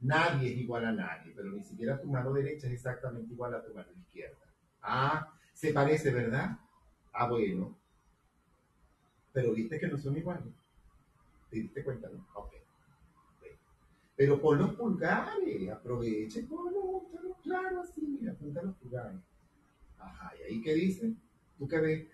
Nadie 0.00 0.52
es 0.52 0.58
igual 0.58 0.84
a 0.84 0.92
nadie, 0.92 1.32
pero 1.34 1.52
ni 1.52 1.62
siquiera 1.62 2.00
tu 2.00 2.08
mano 2.08 2.32
derecha 2.32 2.66
es 2.66 2.72
exactamente 2.74 3.32
igual 3.32 3.54
a 3.54 3.64
tu 3.64 3.72
mano 3.72 3.92
izquierda. 3.92 4.36
Ah, 4.82 5.32
se 5.54 5.72
parece, 5.72 6.10
¿verdad? 6.10 6.58
Ah, 7.12 7.28
bueno. 7.28 7.78
Pero 9.32 9.52
viste 9.52 9.78
que 9.78 9.86
no 9.86 9.96
son 9.96 10.16
iguales. 10.16 10.52
¿Te 11.50 11.56
diste 11.56 11.84
cuenta? 11.84 12.08
No? 12.08 12.26
Ok. 12.34 12.52
Pero 14.22 14.40
pon 14.40 14.56
los 14.56 14.74
pulgares, 14.76 15.68
aproveche, 15.68 16.44
ponlos, 16.44 17.02
claro, 17.42 17.80
así, 17.80 18.02
mira, 18.02 18.30
apunta 18.30 18.62
los 18.62 18.76
pulgares. 18.76 19.20
Ajá, 19.98 20.30
¿y 20.38 20.42
ahí 20.44 20.62
qué 20.62 20.74
dice? 20.74 21.12
¿Tú 21.58 21.66
qué 21.66 21.80
ves? 21.80 22.06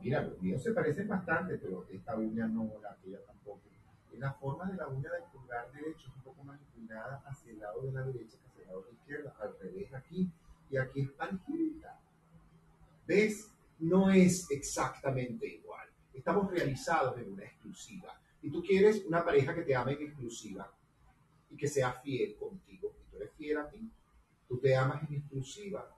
Mira, 0.00 0.22
los 0.22 0.40
míos 0.40 0.62
se 0.62 0.72
parecen 0.72 1.06
bastante, 1.06 1.58
pero 1.58 1.86
esta 1.90 2.16
uña 2.16 2.46
no, 2.48 2.72
la 2.82 2.92
aquella 2.92 3.22
tampoco. 3.26 3.60
Y 4.10 4.16
la 4.16 4.32
forma 4.32 4.70
de 4.70 4.78
la 4.78 4.88
uña 4.88 5.10
del 5.10 5.24
pulgar 5.34 5.70
derecho 5.70 6.08
es 6.08 6.16
un 6.16 6.22
poco 6.22 6.44
más 6.44 6.58
inclinada 6.62 7.22
hacia 7.26 7.52
el 7.52 7.58
lado 7.58 7.82
de 7.82 7.92
la 7.92 8.06
derecha 8.06 8.38
que 8.38 8.46
hacia 8.48 8.62
el 8.62 8.68
lado 8.68 8.80
de 8.80 8.86
la 8.86 8.94
izquierda, 8.94 9.36
al 9.38 9.58
revés 9.58 9.92
aquí, 9.92 10.30
y 10.70 10.76
aquí 10.78 11.00
es 11.02 11.10
parecida. 11.10 12.00
¿Ves? 13.06 13.50
No 13.80 14.10
es 14.10 14.50
exactamente 14.50 15.46
igual. 15.46 15.90
Estamos 16.14 16.50
realizados 16.50 17.18
en 17.18 17.34
una 17.34 17.44
exclusiva. 17.44 18.18
Y 18.40 18.50
tú 18.50 18.62
quieres 18.62 19.04
una 19.04 19.22
pareja 19.22 19.54
que 19.54 19.60
te 19.60 19.76
ame 19.76 19.92
en 19.92 20.04
exclusiva 20.04 20.74
y 21.54 21.56
que 21.56 21.68
sea 21.68 21.92
fiel 21.92 22.34
contigo. 22.36 22.92
Y 23.00 23.10
tú 23.10 23.16
eres 23.16 23.32
fiel 23.34 23.58
a 23.58 23.70
ti. 23.70 23.88
Tú 24.48 24.58
te 24.58 24.74
amas 24.74 25.08
en 25.08 25.16
exclusiva. 25.18 25.88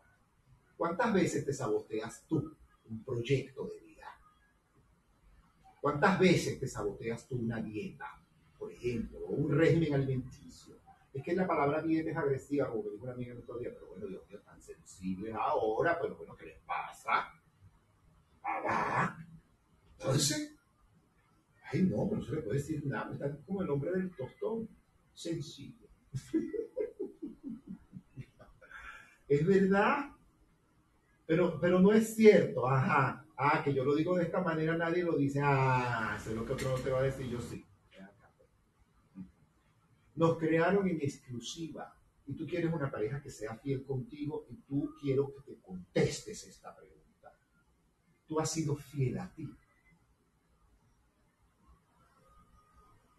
¿Cuántas 0.76 1.14
veces 1.14 1.44
te 1.46 1.52
saboteas 1.54 2.24
tú 2.28 2.54
un 2.90 3.02
proyecto 3.02 3.64
de 3.66 3.80
vida? 3.80 4.06
¿Cuántas 5.80 6.18
veces 6.18 6.60
te 6.60 6.68
saboteas 6.68 7.26
tú 7.26 7.36
una 7.36 7.62
dieta, 7.62 8.20
por 8.58 8.70
ejemplo, 8.70 9.18
o 9.20 9.30
un 9.30 9.56
régimen 9.56 9.94
alimenticio? 9.94 10.76
Es 11.14 11.22
que 11.22 11.34
la 11.34 11.46
palabra 11.46 11.80
dieta 11.80 12.10
es 12.10 12.16
agresiva, 12.16 12.68
como 12.68 12.82
me 12.82 12.90
dijo 12.90 13.04
una 13.04 13.14
amiga 13.14 13.32
el 13.32 13.38
otro 13.38 13.58
día, 13.58 13.70
pero 13.72 13.86
bueno, 13.86 14.06
Dios 14.06 14.28
mío, 14.28 14.38
tan 14.44 14.60
sensibles 14.60 15.34
ahora, 15.34 15.98
pero 15.98 16.16
bueno, 16.16 16.36
¿qué 16.36 16.46
les 16.46 16.58
pasa? 16.66 17.32
Ah, 18.44 19.16
Entonces, 19.98 20.54
ay 21.72 21.82
no, 21.84 22.06
pero 22.06 22.20
no 22.20 22.26
se 22.26 22.34
le 22.34 22.42
puede 22.42 22.58
decir 22.58 22.84
nada, 22.84 23.14
está 23.14 23.34
como 23.46 23.62
el 23.62 23.70
hombre 23.70 23.92
del 23.92 24.10
tostón, 24.10 24.68
sencillo. 25.16 25.88
es 29.28 29.46
verdad. 29.46 30.12
Pero, 31.26 31.58
pero 31.60 31.80
no 31.80 31.92
es 31.92 32.14
cierto. 32.14 32.68
Ajá. 32.68 33.24
Ah, 33.36 33.62
que 33.62 33.74
yo 33.74 33.84
lo 33.84 33.94
digo 33.94 34.16
de 34.16 34.24
esta 34.24 34.40
manera, 34.40 34.76
nadie 34.76 35.02
lo 35.02 35.16
dice. 35.16 35.40
Ah, 35.42 36.18
sé 36.22 36.34
lo 36.34 36.44
que 36.44 36.52
otro 36.52 36.70
no 36.70 36.76
te 36.76 36.90
va 36.90 37.00
a 37.00 37.02
decir, 37.02 37.26
yo 37.28 37.40
sí. 37.40 37.64
Nos 40.14 40.38
crearon 40.38 40.88
en 40.88 40.96
exclusiva 41.02 41.94
y 42.26 42.34
tú 42.34 42.46
quieres 42.46 42.72
una 42.72 42.90
pareja 42.90 43.20
que 43.20 43.30
sea 43.30 43.54
fiel 43.56 43.84
contigo 43.84 44.46
y 44.48 44.54
tú 44.62 44.94
quiero 44.98 45.30
que 45.34 45.42
te 45.42 45.60
contestes 45.60 46.46
esta 46.46 46.74
pregunta. 46.74 47.36
Tú 48.26 48.40
has 48.40 48.50
sido 48.50 48.76
fiel 48.76 49.18
a 49.18 49.30
ti. 49.34 49.46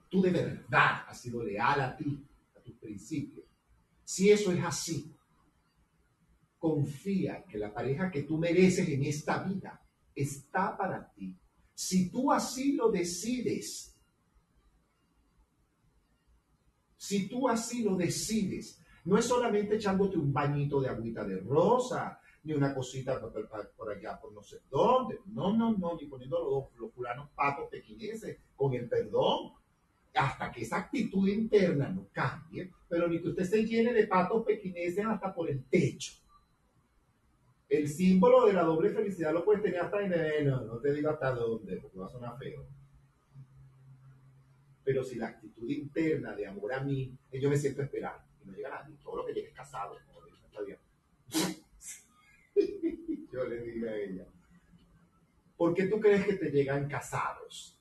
Tú 0.09 0.21
de 0.21 0.31
verdad 0.31 1.03
has 1.07 1.21
sido 1.21 1.43
leal 1.43 1.81
a 1.81 1.97
ti, 1.97 2.25
a 2.55 2.61
tus 2.61 2.75
principios. 2.75 3.45
Si 4.03 4.31
eso 4.31 4.51
es 4.51 4.63
así, 4.63 5.13
confía 6.57 7.43
que 7.43 7.57
la 7.57 7.73
pareja 7.73 8.09
que 8.09 8.23
tú 8.23 8.37
mereces 8.37 8.87
en 8.89 9.03
esta 9.03 9.43
vida 9.43 9.81
está 10.15 10.77
para 10.77 11.11
ti. 11.11 11.37
Si 11.73 12.09
tú 12.09 12.31
así 12.31 12.73
lo 12.73 12.89
decides, 12.89 13.95
si 16.95 17.29
tú 17.29 17.47
así 17.47 17.83
lo 17.83 17.95
decides, 17.95 18.81
no 19.05 19.17
es 19.17 19.25
solamente 19.25 19.75
echándote 19.75 20.17
un 20.17 20.33
bañito 20.33 20.81
de 20.81 20.89
agüita 20.89 21.23
de 21.23 21.39
rosa, 21.39 22.19
ni 22.43 22.53
una 22.53 22.73
cosita 22.73 23.19
por, 23.19 23.91
allá, 23.91 24.19
por 24.19 24.33
no 24.33 24.41
sé 24.41 24.61
dónde. 24.69 25.19
No, 25.27 25.55
no, 25.55 25.77
no, 25.77 25.95
ni 25.95 26.07
poniendo 26.07 26.39
los, 26.39 26.79
los 26.79 26.93
fulanos 26.93 27.29
patos 27.31 27.67
pequineses 27.69 28.37
con 28.55 28.73
el 28.73 28.89
perdón. 28.89 29.53
Hasta 30.17 30.51
que 30.51 30.63
esa 30.63 30.77
actitud 30.77 31.27
interna 31.27 31.89
no 31.89 32.09
cambie, 32.11 32.71
pero 32.89 33.07
ni 33.07 33.21
que 33.21 33.29
usted 33.29 33.43
se 33.43 33.63
llene 33.63 33.93
de 33.93 34.07
patos 34.07 34.43
pequineses 34.43 35.05
hasta 35.05 35.33
por 35.33 35.49
el 35.49 35.63
techo. 35.65 36.13
El 37.69 37.87
símbolo 37.87 38.47
de 38.47 38.53
la 38.53 38.63
doble 38.63 38.89
felicidad 38.89 39.33
lo 39.33 39.45
puedes 39.45 39.61
tener 39.61 39.79
hasta 39.79 40.01
en 40.01 40.13
el, 40.13 40.47
no, 40.47 40.61
no 40.61 40.79
te 40.79 40.93
digo 40.93 41.09
hasta 41.09 41.31
dónde, 41.31 41.77
porque 41.77 41.99
va 41.99 42.07
a 42.07 42.09
sonar 42.09 42.37
feo. 42.39 42.65
Pero 44.83 45.03
si 45.03 45.17
la 45.17 45.27
actitud 45.27 45.69
interna 45.69 46.33
de 46.33 46.47
amor 46.47 46.73
a 46.73 46.81
mí, 46.81 47.15
yo 47.33 47.49
me 47.49 47.57
siento 47.57 47.83
esperar, 47.83 48.25
y 48.41 48.47
no 48.47 48.53
llega 48.53 48.69
nadie, 48.69 48.95
todo 49.03 49.17
lo 49.17 49.25
que 49.25 49.33
llegue 49.33 49.49
es 49.49 49.53
casado, 49.53 49.97
como 50.07 50.25
está 50.25 50.61
bien. 50.61 50.79
yo 53.31 53.43
le 53.43 53.61
digo 53.61 53.87
a 53.87 53.95
ella, 53.95 54.25
¿por 55.57 55.73
qué 55.73 55.87
tú 55.87 55.99
crees 55.99 56.25
que 56.25 56.33
te 56.33 56.49
llegan 56.49 56.87
casados? 56.87 57.76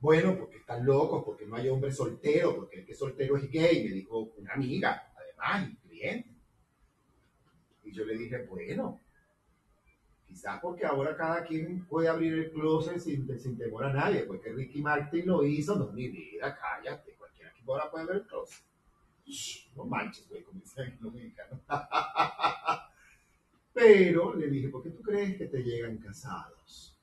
Bueno, 0.00 0.36
porque 0.38 0.56
están 0.56 0.84
locos, 0.86 1.22
porque 1.24 1.46
no 1.46 1.56
hay 1.56 1.68
hombre 1.68 1.92
soltero, 1.92 2.56
porque 2.56 2.80
el 2.80 2.86
que 2.86 2.92
es 2.92 2.98
soltero 2.98 3.36
es 3.36 3.50
gay, 3.50 3.84
me 3.84 3.90
dijo 3.90 4.32
una 4.38 4.54
amiga, 4.54 5.12
además, 5.14 5.70
y 5.70 5.76
cliente. 5.88 6.30
Y 7.84 7.92
yo 7.92 8.04
le 8.06 8.16
dije, 8.16 8.46
bueno, 8.46 8.98
quizás 10.26 10.58
porque 10.60 10.86
ahora 10.86 11.14
cada 11.16 11.44
quien 11.44 11.84
puede 11.86 12.08
abrir 12.08 12.32
el 12.32 12.50
closet 12.50 12.98
sin, 12.98 13.26
temor 13.58 13.84
a 13.84 13.92
nadie, 13.92 14.22
porque 14.22 14.52
Ricky 14.52 14.80
Martin 14.80 15.26
lo 15.26 15.44
hizo, 15.44 15.76
no, 15.76 15.92
mi 15.92 16.08
vida, 16.08 16.58
cállate, 16.58 17.12
cualquiera 17.14 17.52
que 17.52 17.60
ahora 17.66 17.90
puede 17.90 18.04
abrir 18.04 18.22
el 18.22 18.26
closet. 18.26 18.64
No 19.76 19.84
manches, 19.84 20.28
güey, 20.28 20.42
como 20.42 20.60
dice 20.60 20.82
el 20.82 20.98
dominicano. 20.98 21.60
Pero 23.72 24.34
le 24.34 24.48
dije, 24.48 24.68
¿por 24.68 24.82
qué 24.82 24.90
tú 24.90 25.02
crees 25.02 25.36
que 25.36 25.46
te 25.46 25.62
llegan 25.62 25.98
casados? 25.98 26.99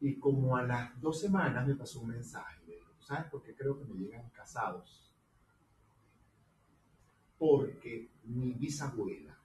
Y 0.00 0.18
como 0.18 0.56
a 0.56 0.62
las 0.62 1.00
dos 1.00 1.20
semanas 1.20 1.66
me 1.66 1.74
pasó 1.74 2.00
un 2.00 2.08
mensaje. 2.08 2.60
Me 2.66 2.74
dijo, 2.74 2.92
¿sabes 3.00 3.30
por 3.30 3.42
qué 3.42 3.54
creo 3.54 3.78
que 3.78 3.84
me 3.84 3.94
llegan 3.94 4.28
casados? 4.30 5.08
porque 7.38 8.10
mi 8.24 8.52
bisabuela 8.52 9.38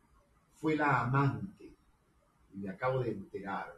fue 0.56 0.76
la 0.76 1.02
amante, 1.02 1.72
y 2.54 2.58
me 2.58 2.70
acabo 2.70 3.00
de 3.00 3.12
enterar, 3.12 3.74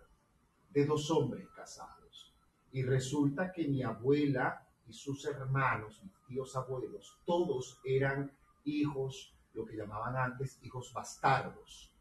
de 0.72 0.86
dos 0.86 1.10
hombres 1.12 1.48
casados. 1.50 2.34
Y 2.72 2.84
resulta 2.84 3.52
que 3.52 3.68
mi 3.68 3.84
abuela 3.84 4.66
y 4.88 4.94
sus 4.94 5.26
hermanos, 5.26 6.02
mis 6.04 6.14
tíos 6.28 6.56
abuelos, 6.56 7.18
todos 7.26 7.80
eran 7.84 8.32
hijos, 8.64 9.34
lo 9.54 9.66
que 9.66 9.78
llamaban 9.78 10.16
antes 10.16 10.60
hijos 10.64 10.92
bastardos 10.94 11.92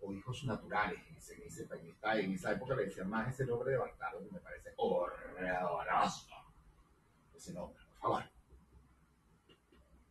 o 0.00 0.12
hijos 0.12 0.44
naturales. 0.44 0.98
En, 1.08 1.16
ese, 1.16 1.34
en, 1.34 2.32
esa 2.32 2.52
época 2.52 2.74
le 2.74 2.86
decían 2.86 3.08
más 3.08 3.32
ese 3.32 3.46
nombre 3.46 3.72
de 3.72 3.78
bastardo 3.78 4.24
que 4.24 4.32
me 4.32 4.40
parece 4.40 4.70
horroroso. 4.76 6.28
Ese 7.34 7.52
nombre, 7.52 7.82
por 7.90 7.98
favor. 7.98 8.24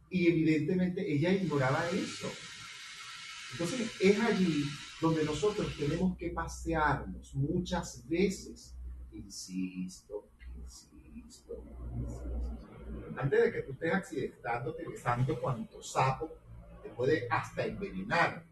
Y 0.10 0.28
evidentemente 0.28 1.12
ella 1.12 1.32
ignoraba 1.32 1.88
eso. 1.90 2.32
Entonces 3.52 3.92
es 4.02 4.20
allí 4.20 4.66
donde 5.02 5.24
nosotros 5.24 5.76
tenemos 5.78 6.18
que 6.18 6.30
pasearnos 6.30 7.34
muchas 7.36 8.08
veces. 8.08 8.76
Insisto, 9.12 10.28
insisto, 10.58 10.96
insisto. 11.16 11.64
Antes 13.18 13.44
de 13.44 13.52
que 13.52 13.62
tú 13.62 13.72
estés 13.72 13.94
accidentándote, 13.94 14.86
besando 14.88 15.40
cuanto 15.40 15.82
sapo 15.82 16.30
te 16.84 16.90
puede 16.90 17.28
hasta 17.30 17.66
envenenar. 17.66 18.46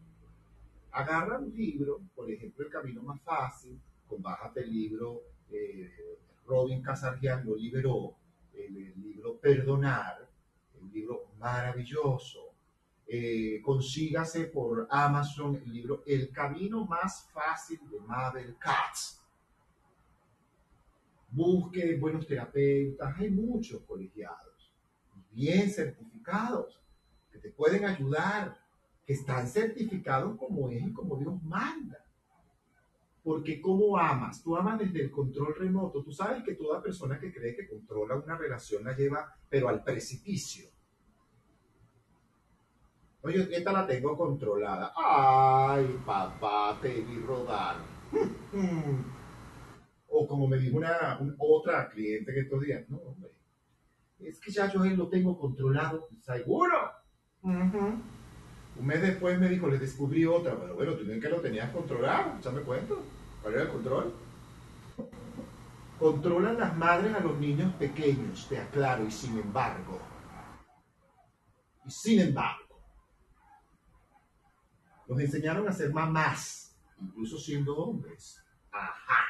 Agarra 0.94 1.39
un 1.39 1.52
libro, 1.56 2.02
por 2.16 2.30
ejemplo, 2.30 2.66
El 2.66 2.72
Camino 2.72 3.02
Más 3.02 3.20
Fácil, 3.22 3.80
con 4.08 4.22
bájate 4.22 4.62
el 4.62 4.72
libro, 4.72 5.24
eh, 5.50 5.91
Robin 6.46 6.82
Casargian 6.82 7.46
lo 7.46 7.56
liberó, 7.56 8.16
el 8.54 8.94
libro 9.02 9.38
Perdonar, 9.39 10.30
un 10.80 10.91
libro 10.91 11.32
maravilloso. 11.39 12.54
Eh, 13.08 13.62
consígase 13.62 14.46
por 14.46 14.88
Amazon 14.89 15.56
el 15.56 15.74
libro 15.74 16.04
El 16.06 16.32
camino 16.32 16.86
más 16.86 17.30
fácil 17.32 17.80
de 17.89 18.00
Mabel 18.00 18.56
Katz. 18.58 19.20
Busque 21.30 21.98
buenos 21.98 22.28
terapeutas, 22.28 23.14
hay 23.18 23.30
muchos 23.30 23.82
colegiados, 23.82 24.72
bien 25.32 25.70
certificados, 25.70 26.80
que 27.32 27.39
te 27.39 27.50
pueden 27.50 27.86
ayudar, 27.86 28.62
que 29.06 29.14
están 29.14 29.47
certificados 29.47 30.38
como 30.38 30.70
es 30.70 30.84
y 30.84 30.93
como 30.93 31.18
Dios 31.18 31.41
manda. 31.43 32.04
Porque 33.24 33.62
¿cómo 33.62 33.97
amas? 33.97 34.43
Tú 34.43 34.56
amas 34.56 34.80
desde 34.80 35.01
el 35.01 35.12
control 35.12 35.56
remoto. 35.56 36.04
Tú 36.04 36.12
sabes 36.12 36.43
que 36.43 36.56
toda 36.56 36.82
persona 36.82 37.20
que 37.20 37.34
cree 37.34 37.56
que 37.56 37.68
controla 37.68 38.16
una 38.16 38.38
relación 38.38 38.84
la 38.84 38.95
lleva, 38.95 39.34
pero 39.49 39.70
al 39.70 39.84
precipicio. 39.84 40.70
Oye, 43.22 43.47
esta 43.56 43.72
la 43.72 43.88
tengo 43.88 44.18
controlada. 44.18 44.91
Ay, 44.97 46.01
papá, 46.06 46.78
te 46.82 47.01
vi 47.01 47.20
rodar. 47.20 47.78
o 50.10 50.28
como 50.28 50.47
me 50.47 50.58
dijo 50.58 50.78
una, 50.78 51.20
otra 51.39 51.89
cliente 51.89 52.34
que 52.34 52.41
estos 52.41 52.62
días, 52.62 52.88
no, 52.89 52.97
hombre, 52.97 53.32
es 54.20 54.39
que 54.39 54.51
ya 54.51 54.72
yo 54.72 54.84
lo 54.84 55.08
tengo 55.10 55.38
controlado, 55.39 56.08
seguro. 56.22 56.91
Un 58.80 58.88
mes 58.88 59.02
después 59.02 59.40
me 59.40 59.50
dijo, 59.50 59.68
le 59.68 59.78
descubrí 59.78 60.26
otra, 60.26 60.56
pero 60.60 60.76
bueno, 60.76 60.94
tú 60.94 61.06
que 61.06 61.30
lo 61.30 61.42
tenías 61.42 61.72
controlado, 61.72 62.40
ya 62.42 62.52
me 62.52 62.62
cuento. 62.62 63.04
¿Cuál 63.42 63.54
era 63.54 63.64
el 63.64 63.70
control? 63.70 64.14
Controlan 66.00 66.60
las 66.60 66.76
madres 66.76 67.16
a 67.16 67.20
los 67.20 67.38
niños 67.38 67.74
pequeños, 67.76 68.48
te 68.50 68.58
aclaro, 68.58 69.06
y 69.06 69.12
sin 69.12 69.38
embargo, 69.38 70.00
y 71.86 71.92
sin 71.92 72.20
embargo, 72.20 72.80
nos 75.08 75.20
enseñaron 75.20 75.68
a 75.68 75.74
ser 75.74 75.94
mamás, 75.94 76.76
incluso 77.00 77.38
siendo 77.38 77.76
hombres. 77.76 78.42
Ajá. 78.72 79.26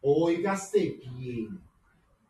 Óigase 0.00 1.00
bien. 1.16 1.60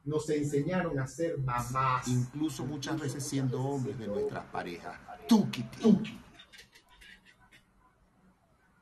Nos 0.05 0.29
enseñaron 0.29 0.99
a 0.99 1.07
ser 1.07 1.39
mamás. 1.39 2.07
Incluso 2.09 2.64
muchas 2.64 3.01
veces 3.01 3.27
siendo 3.27 3.62
hombres 3.62 3.99
de 3.99 4.07
nuestras 4.07 4.45
parejas. 4.47 4.99
Tuki, 5.33 5.62
tuki. 5.80 6.20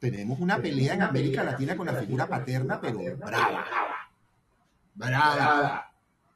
Tenemos 0.01 0.41
una 0.41 0.61
pelea 0.61 0.95
en 0.95 1.03
América 1.03 1.45
Latina 1.45 1.77
con 1.77 1.87
la 1.87 1.95
figura 1.95 2.27
paterna, 2.27 2.81
pero 2.81 2.99
brava. 3.17 3.65
Brava. 4.93 5.93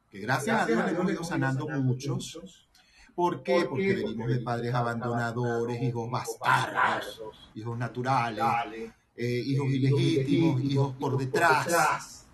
Que 0.09 0.21
gracias 0.21 0.61
a 0.61 0.67
Dios 0.67 0.85
le 0.85 0.93
hemos 0.93 1.11
ido 1.11 1.25
sanando 1.25 1.67
muchos 1.67 2.69
¿Por 3.13 3.43
qué? 3.43 3.67
Porque 3.69 3.93
venimos 3.93 4.29
de 4.29 4.39
padres 4.39 4.73
abandonadores, 4.73 5.83
hijos 5.83 6.09
bastardos, 6.09 7.51
hijos 7.57 7.77
naturales, 7.77 8.93
eh, 9.17 9.43
hijos 9.47 9.67
ilegítimos, 9.69 10.63
hijos 10.63 10.95
por 10.95 11.19
detrás. 11.19 12.29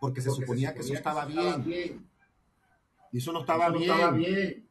Porque 0.00 0.22
se 0.22 0.30
suponía 0.30 0.72
que 0.72 0.80
eso 0.80 0.94
estaba 0.94 1.26
bien. 1.26 2.08
Y 3.12 3.18
eso 3.18 3.30
no 3.30 3.40
estaba 3.40 3.68
bien. 3.68 4.67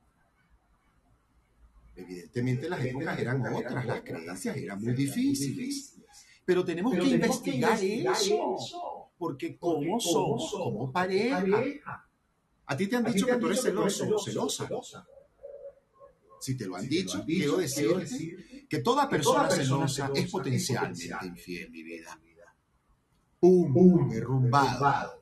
Evidentemente 1.98 2.70
las 2.70 2.86
épocas 2.86 3.20
eran 3.20 3.42
otras, 3.54 3.86
las 3.86 4.02
creencias 4.02 4.56
eran 4.56 4.80
muy 4.82 4.94
difíciles. 4.94 5.96
Pero 6.46 6.64
tenemos 6.64 6.94
Pero 6.94 7.04
que 7.04 7.10
tenemos 7.12 7.38
investigar, 7.38 7.84
eso. 7.84 8.56
eso. 8.56 9.12
Porque 9.18 9.58
cómo 9.58 10.00
somos 10.00 10.52
como 10.52 10.92
pareja. 10.92 12.08
A 12.68 12.78
ti 12.78 12.88
te 12.88 12.98
han 12.98 13.04
dicho 13.06 13.26
te 13.26 13.26
que 13.26 13.32
han 13.32 13.40
tú 13.40 13.48
eres 13.48 13.64
dicho 13.64 13.70
que 13.70 13.76
tú 13.76 13.82
eres 13.82 13.98
celoso 14.24 14.60
celosa. 14.60 15.08
Si 16.40 16.56
te 16.56 16.68
lo 16.68 16.76
han 16.76 16.84
Si 16.84 16.88
dicho, 16.88 17.24
quiero 17.26 17.58
decirte 17.58 18.00
decir 18.00 18.68
que 18.70 18.80
toda 18.80 19.10
que 19.10 19.16
persona 19.16 19.48
toda 19.48 19.50
persona 19.50 19.88
celosa 19.88 20.06
celosa 20.06 20.22
es 20.22 20.32
potencialmente 20.32 21.26
infiel, 21.26 21.72
mi 21.72 21.84
vida. 21.84 22.20
¡Pum! 23.40 24.08
Derrumbado. 24.10 25.17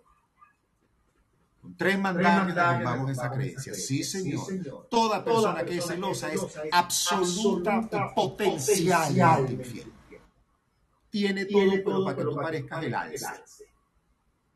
Con 1.66 1.76
tres 1.78 1.98
mandatos 1.98 2.54
derrumbamos 2.54 3.10
esa 3.10 3.32
creencia. 3.32 3.74
Sí, 3.74 4.04
señor. 4.04 4.88
Toda 4.88 5.26
persona 5.26 5.66
que 5.66 5.80
es 5.80 5.86
celosa 5.88 6.32
es 6.32 6.40
celosa 6.40 6.64
es 6.64 6.70
absoluta 6.72 7.76
absoluta 7.76 8.12
y 8.12 8.16
potencialmente 8.16 9.52
potencialmente 9.52 9.54
infiel. 9.54 9.94
Tiene 11.10 11.46
todo, 11.46 11.72
pero 11.84 12.04
para 12.04 12.16
que 12.16 12.24
tú 12.24 12.36
parezcas 12.36 12.84
el. 12.84 12.96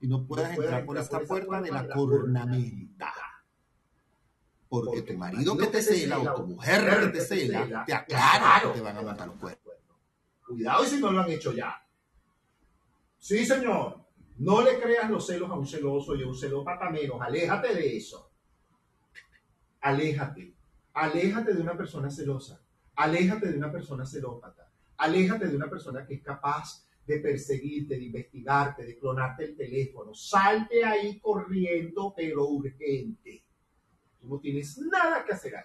Y 0.01 0.07
no 0.07 0.23
puedas 0.27 0.55
entrar 0.55 0.85
por 0.85 0.99
esta 0.99 1.19
puerta 1.21 1.61
de 1.61 1.71
la 1.71 1.89
cornamenta. 1.89 3.11
Porque 4.67 5.01
tu 5.01 5.17
marido 5.17 5.57
que 5.57 5.65
te 5.65 5.81
cela 5.81 6.19
o 6.19 6.35
tu 6.35 6.45
mujer 6.45 6.99
que 6.99 7.07
te 7.07 7.21
cela, 7.21 7.85
te 7.87 7.93
aclara 7.93 8.61
que 8.61 8.67
te 8.67 8.81
van 8.81 8.97
a 8.97 9.01
montar 9.01 9.27
los 9.29 9.37
cuernos. 9.37 9.73
Cuidado 10.45 10.83
y 10.83 10.87
si 10.87 10.99
no 10.99 11.11
lo 11.11 11.21
han 11.21 11.31
hecho 11.31 11.53
ya. 11.53 11.75
Sí, 13.17 13.43
señor. 13.47 14.08
No 14.39 14.61
le 14.61 14.79
creas 14.79 15.09
los 15.09 15.27
celos 15.27 15.49
a 15.51 15.55
un 15.55 15.67
celoso 15.67 16.15
y 16.15 16.23
a 16.23 16.27
un 16.27 16.35
celópata 16.35 16.89
menos. 16.89 17.21
Aléjate 17.21 17.75
de 17.75 17.97
eso. 17.97 18.31
Aléjate. 19.81 20.53
Aléjate 20.93 21.53
de 21.53 21.61
una 21.61 21.75
persona 21.75 22.09
celosa. 22.09 22.61
Aléjate 22.95 23.51
de 23.51 23.57
una 23.57 23.69
persona 23.69 24.05
celópata. 24.05 24.71
Aléjate 24.97 25.47
de 25.47 25.55
una 25.55 25.69
persona 25.69 26.05
que 26.05 26.15
es 26.15 26.21
capaz 26.21 26.87
de 27.05 27.19
perseguirte, 27.19 27.97
de 27.97 28.05
investigarte, 28.05 28.85
de 28.85 28.97
clonarte 28.97 29.43
el 29.43 29.57
teléfono. 29.57 30.13
Salte 30.13 30.85
ahí 30.85 31.19
corriendo, 31.19 32.13
pero 32.15 32.47
urgente. 32.47 33.43
Tú 34.21 34.29
no 34.29 34.39
tienes 34.39 34.77
nada 34.77 35.25
que 35.25 35.33
hacer 35.33 35.57
ahí. 35.57 35.63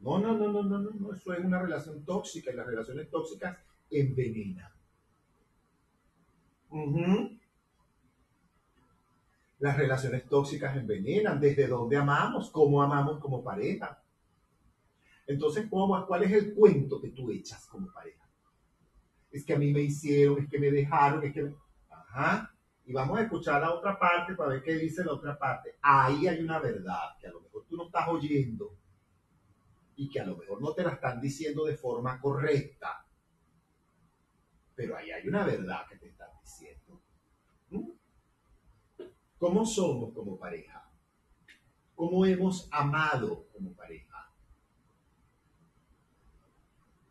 No, 0.00 0.18
no, 0.18 0.36
no, 0.36 0.52
no, 0.52 0.62
no, 0.64 0.80
no. 0.80 1.12
Eso 1.12 1.32
es 1.32 1.44
una 1.44 1.62
relación 1.62 2.04
tóxica 2.04 2.50
y 2.52 2.56
las 2.56 2.66
relaciones 2.66 3.08
tóxicas 3.08 3.56
envenenan. 3.88 4.77
Las 9.58 9.76
relaciones 9.76 10.26
tóxicas 10.26 10.76
envenenan. 10.76 11.40
¿Desde 11.40 11.66
dónde 11.66 11.96
amamos? 11.96 12.50
¿Cómo 12.50 12.82
amamos 12.82 13.18
como 13.18 13.42
pareja? 13.42 14.02
Entonces, 15.26 15.66
¿cómo, 15.68 16.06
¿cuál 16.06 16.22
es 16.22 16.32
el 16.32 16.54
cuento 16.54 17.00
que 17.00 17.10
tú 17.10 17.30
echas 17.30 17.66
como 17.66 17.92
pareja? 17.92 18.26
Es 19.30 19.44
que 19.44 19.54
a 19.54 19.58
mí 19.58 19.72
me 19.72 19.82
hicieron, 19.82 20.38
es 20.38 20.48
que 20.48 20.58
me 20.58 20.70
dejaron, 20.70 21.22
es 21.24 21.34
que... 21.34 21.54
Ajá. 21.90 22.54
Y 22.86 22.92
vamos 22.94 23.18
a 23.18 23.22
escuchar 23.22 23.60
la 23.60 23.74
otra 23.74 23.98
parte 23.98 24.34
para 24.34 24.52
ver 24.52 24.62
qué 24.62 24.74
dice 24.76 25.04
la 25.04 25.12
otra 25.12 25.38
parte. 25.38 25.74
Ahí 25.82 26.26
hay 26.26 26.40
una 26.40 26.58
verdad 26.58 27.18
que 27.20 27.26
a 27.26 27.30
lo 27.30 27.42
mejor 27.42 27.66
tú 27.68 27.76
no 27.76 27.84
estás 27.84 28.08
oyendo 28.08 28.74
y 29.96 30.08
que 30.08 30.20
a 30.20 30.24
lo 30.24 30.36
mejor 30.36 30.62
no 30.62 30.72
te 30.72 30.82
la 30.82 30.92
están 30.92 31.20
diciendo 31.20 31.66
de 31.66 31.76
forma 31.76 32.18
correcta. 32.18 33.04
Pero 34.74 34.96
ahí 34.96 35.10
hay 35.10 35.28
una 35.28 35.44
verdad 35.44 35.86
que 35.88 35.96
te 35.96 36.06
diciendo. 36.48 37.02
¿Mm? 37.70 37.90
¿Cómo 39.38 39.66
somos 39.66 40.14
como 40.14 40.38
pareja? 40.38 40.90
¿Cómo 41.94 42.24
hemos 42.24 42.68
amado 42.70 43.46
como 43.52 43.72
pareja? 43.74 44.32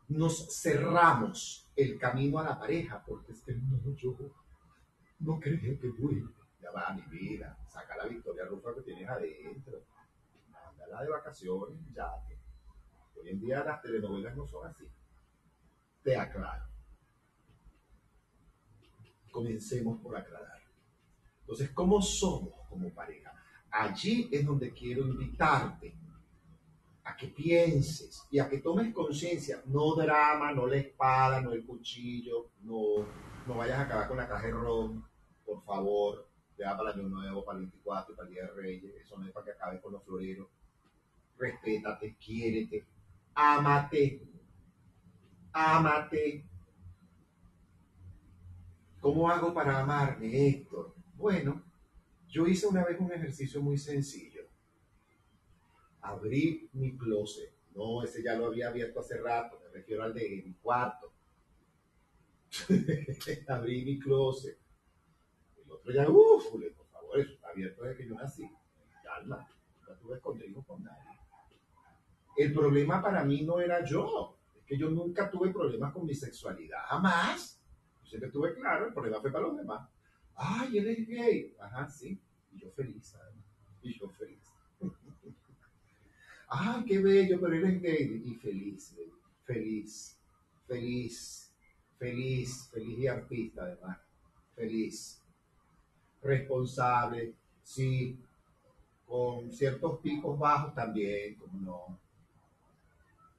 Nos 0.09 0.47
cerramos 0.61 1.69
el 1.75 1.99
camino 1.99 2.39
a 2.39 2.43
la 2.43 2.59
pareja 2.59 3.03
porque 3.05 3.33
es 3.33 3.41
que 3.41 3.53
no, 3.53 3.93
yo 3.95 4.15
no 5.19 5.39
creía 5.39 5.77
que 5.79 5.89
vuelva. 5.89 6.31
Ya 6.61 6.71
va, 6.71 6.93
mi 6.93 7.03
vida, 7.03 7.57
saca 7.67 7.95
la 7.97 8.05
Victoria 8.05 8.45
Rufa 8.45 8.73
que 8.73 8.81
tienes 8.81 9.07
adentro. 9.07 9.83
Mándala 10.49 11.03
de 11.03 11.09
vacaciones, 11.09 11.77
ya. 11.93 12.11
Hoy 13.15 13.29
en 13.29 13.39
día 13.39 13.63
las 13.63 13.81
telenovelas 13.81 14.35
no 14.35 14.47
son 14.47 14.65
así. 14.65 14.88
Te 16.03 16.15
aclaro. 16.15 16.66
Comencemos 19.32 19.99
por 20.01 20.15
aclarar. 20.17 20.61
Entonces, 21.41 21.69
¿cómo 21.71 22.01
somos 22.01 22.53
como 22.69 22.89
pareja? 22.89 23.34
Allí 23.71 24.30
es 24.32 24.45
donde 24.45 24.73
quiero 24.73 25.07
invitarte 25.07 25.95
a 27.07 27.15
que 27.15 27.28
pienses 27.28 28.28
y 28.30 28.39
a 28.39 28.49
que 28.49 28.57
tomes 28.57 28.93
conciencia. 28.93 29.61
No 29.65 29.95
drama, 29.95 30.51
no 30.51 30.67
la 30.67 30.75
espada, 30.75 31.39
no 31.41 31.53
el 31.53 31.65
cuchillo, 31.65 32.49
no, 32.63 33.05
no 33.45 33.55
vayas 33.55 33.80
a 33.80 33.82
acabar 33.84 34.07
con 34.09 34.17
la 34.17 34.28
caja 34.28 34.47
de 34.47 34.51
ron, 34.51 35.05
por 35.45 35.63
favor. 35.63 36.28
Ya 36.57 36.75
para 36.75 36.91
el 36.91 36.99
año 36.99 37.09
nuevo, 37.09 37.45
para 37.45 37.59
el 37.59 37.65
24, 37.65 38.15
para 38.15 38.28
el 38.28 38.34
Día 38.34 38.43
de 38.43 38.51
Reyes. 38.51 38.95
Eso 39.01 39.17
no 39.17 39.25
es 39.25 39.32
para 39.32 39.45
que 39.45 39.51
acabes 39.51 39.80
con 39.80 39.93
los 39.93 40.03
floreros. 40.03 40.47
Respétate, 41.38 42.15
quiérete, 42.15 42.86
ámate, 43.36 44.21
ámate. 45.53 46.45
¿Cómo 49.00 49.30
hago 49.30 49.54
para 49.54 49.80
amarme, 49.80 50.48
Héctor? 50.48 50.95
Bueno, 51.16 51.64
yo 52.28 52.48
hice 52.48 52.68
una 52.68 52.84
vez 52.84 53.00
un 53.00 53.12
ejercicio 53.12 53.62
muy 53.62 53.78
sencillo. 53.78 54.41
Abrí 56.02 56.70
mi 56.74 56.98
closet. 56.98 57.54
No, 57.76 58.04
ese 58.04 58.24
ya 58.24 58.36
lo 58.36 58.48
había 58.48 58.70
abierto 58.70 59.00
hace 59.00 59.18
rato, 59.18 59.60
me 59.64 59.70
refiero 59.70 60.04
al 60.04 60.14
de 60.14 60.41
mi 60.45 60.54
cuarto. 60.56 61.14
Abrí 63.48 63.86
mi 63.86 64.00
closet. 64.00 64.58
El 65.64 65.72
otro 65.72 65.93
ya, 65.93 66.10
uff, 66.10 66.48
por 66.52 66.88
favor, 66.88 67.20
eso 67.20 67.34
está 67.34 67.50
abierto 67.50 67.84
desde 67.84 67.98
que 67.98 68.10
yo 68.10 68.16
nací. 68.16 68.50
Calma, 69.04 69.48
no 69.86 69.93
estuve 69.93 70.16
escondido 70.16 70.64
con 70.64 70.84
nadie. 70.84 71.20
El 72.36 72.54
problema 72.54 73.02
para 73.02 73.24
mí 73.24 73.43
no 73.43 73.60
era 73.60 73.84
yo. 73.84 74.38
Es 74.56 74.64
que 74.66 74.78
yo 74.78 74.89
nunca 74.89 75.30
tuve 75.30 75.52
problemas 75.52 75.93
con 75.93 76.06
mi 76.06 76.16
sexualidad, 76.16 76.80
jamás. 76.88 77.62
Yo 78.08 78.12
siempre 78.12 78.28
estuve 78.28 78.55
claro, 78.55 78.88
el 78.88 78.93
problema 78.93 79.20
fue 79.20 79.32
para 79.34 79.47
los 79.47 79.58
demás. 79.58 79.89
Ay, 80.34 80.78
él 80.78 80.88
es 80.88 81.08
gay. 81.08 81.53
Ajá, 81.60 81.89
sí. 81.89 82.18
Y 82.53 82.60
yo 82.60 82.72
feliz, 82.72 83.14
además. 83.16 83.45
Y 83.82 83.99
yo 83.99 84.10
feliz. 84.12 84.39
Ay, 86.47 86.86
qué 86.86 86.99
bello, 86.99 87.38
pero 87.41 87.53
él 87.53 87.66
es 87.66 87.82
gay. 87.82 88.22
Y 88.26 88.36
feliz, 88.36 88.95
feliz, 89.43 90.18
feliz, 90.66 91.53
feliz, 91.99 92.70
feliz 92.72 92.97
y 92.97 93.08
artista 93.08 93.64
además. 93.64 93.97
Feliz. 94.55 95.22
Responsable, 96.22 97.34
sí. 97.62 98.18
Con 99.05 99.51
ciertos 99.51 99.99
picos 99.99 100.39
bajos 100.39 100.74
también, 100.74 101.36
como 101.36 101.60
no. 101.60 101.99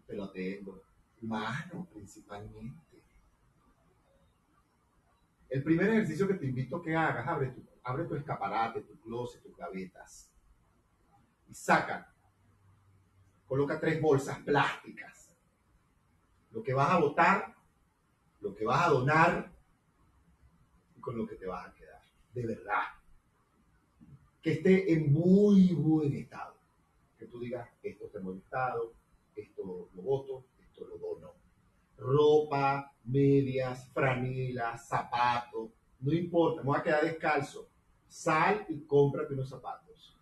Pero 0.07 0.29
tengo. 0.29 0.83
Humano, 1.23 1.89
principalmente. 1.91 2.88
El 5.49 5.63
primer 5.63 5.89
ejercicio 5.89 6.29
que 6.29 6.35
te 6.35 6.47
invito 6.47 6.77
a 6.77 6.83
que 6.83 6.95
hagas, 6.95 7.27
abre 7.27 7.51
tu, 7.51 7.63
abre 7.83 8.05
tu 8.05 8.15
escaparate, 8.15 8.83
tu 8.83 8.99
closet, 9.01 9.43
tus 9.43 9.57
gavetas. 9.57 10.31
Y 11.49 11.55
saca. 11.55 12.15
Coloca 13.47 13.81
tres 13.81 14.01
bolsas 14.01 14.39
plásticas. 14.41 15.35
Lo 16.51 16.63
que 16.63 16.75
vas 16.75 16.91
a 16.91 16.99
botar, 16.99 17.55
lo 18.41 18.55
que 18.55 18.65
vas 18.65 18.87
a 18.87 18.91
donar 18.91 19.51
y 20.95 21.01
con 21.01 21.17
lo 21.17 21.27
que 21.27 21.37
te 21.37 21.47
vas 21.47 21.67
a 21.67 21.75
quedar. 21.75 22.03
De 22.35 22.47
verdad. 22.47 22.83
Que 24.43 24.53
esté 24.53 24.93
en 24.93 25.13
muy 25.13 25.73
buen 25.73 26.15
estado. 26.15 26.57
Que 27.19 27.27
tú 27.27 27.41
digas, 27.41 27.69
esto 27.83 28.07
está 28.07 28.19
en 28.19 28.37
estado, 28.37 28.93
esto 29.35 29.89
lo 29.95 30.03
voto, 30.03 30.45
esto 30.61 30.87
lo 30.87 30.99
dono 30.99 31.48
ropa, 31.99 32.93
medias, 33.05 33.89
franelas, 33.93 34.89
zapatos, 34.89 35.71
no 36.01 36.13
importa, 36.13 36.63
me 36.63 36.69
voy 36.69 36.79
a 36.79 36.83
quedar 36.83 37.05
descalzo. 37.05 37.69
Sal 38.07 38.65
y 38.69 38.81
cómprate 38.81 39.35
unos 39.35 39.49
zapatos. 39.49 40.17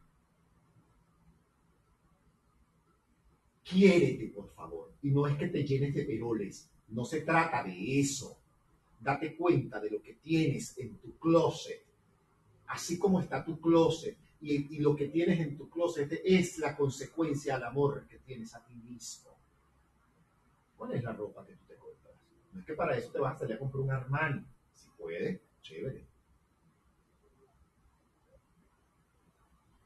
Quiérete, 3.62 4.28
por 4.28 4.48
favor. 4.50 4.92
Y 5.02 5.10
no 5.10 5.26
es 5.26 5.36
que 5.36 5.48
te 5.48 5.64
llenes 5.64 5.94
de 5.94 6.04
peroles. 6.04 6.70
No 6.88 7.04
se 7.04 7.20
trata 7.20 7.62
de 7.62 8.00
eso. 8.00 8.38
Date 9.00 9.36
cuenta 9.36 9.80
de 9.80 9.90
lo 9.90 10.00
que 10.00 10.14
tienes 10.14 10.76
en 10.78 10.96
tu 10.98 11.18
closet. 11.18 11.84
Así 12.68 12.98
como 12.98 13.20
está 13.20 13.44
tu 13.44 13.60
closet 13.60 14.16
y, 14.40 14.76
y 14.76 14.80
lo 14.80 14.96
que 14.96 15.08
tienes 15.08 15.40
en 15.40 15.56
tu 15.56 15.68
closet 15.68 16.20
es 16.24 16.58
la 16.58 16.76
consecuencia 16.76 17.56
al 17.56 17.64
amor 17.64 18.06
que 18.08 18.18
tienes 18.18 18.54
a 18.54 18.64
ti 18.64 18.74
mismo. 18.74 19.30
¿Cuál 20.76 20.92
es 20.92 21.04
la 21.04 21.12
ropa 21.12 21.46
que 21.46 21.54
tú? 21.54 21.65
No 22.56 22.60
es 22.60 22.66
que 22.66 22.72
para 22.72 22.96
eso 22.96 23.12
te 23.12 23.18
vas 23.18 23.36
a 23.36 23.38
salir 23.40 23.56
a 23.56 23.58
comprar 23.58 23.82
un 23.82 23.90
Armani. 23.90 24.42
Si 24.72 24.88
puedes, 24.96 25.38
chévere. 25.60 26.06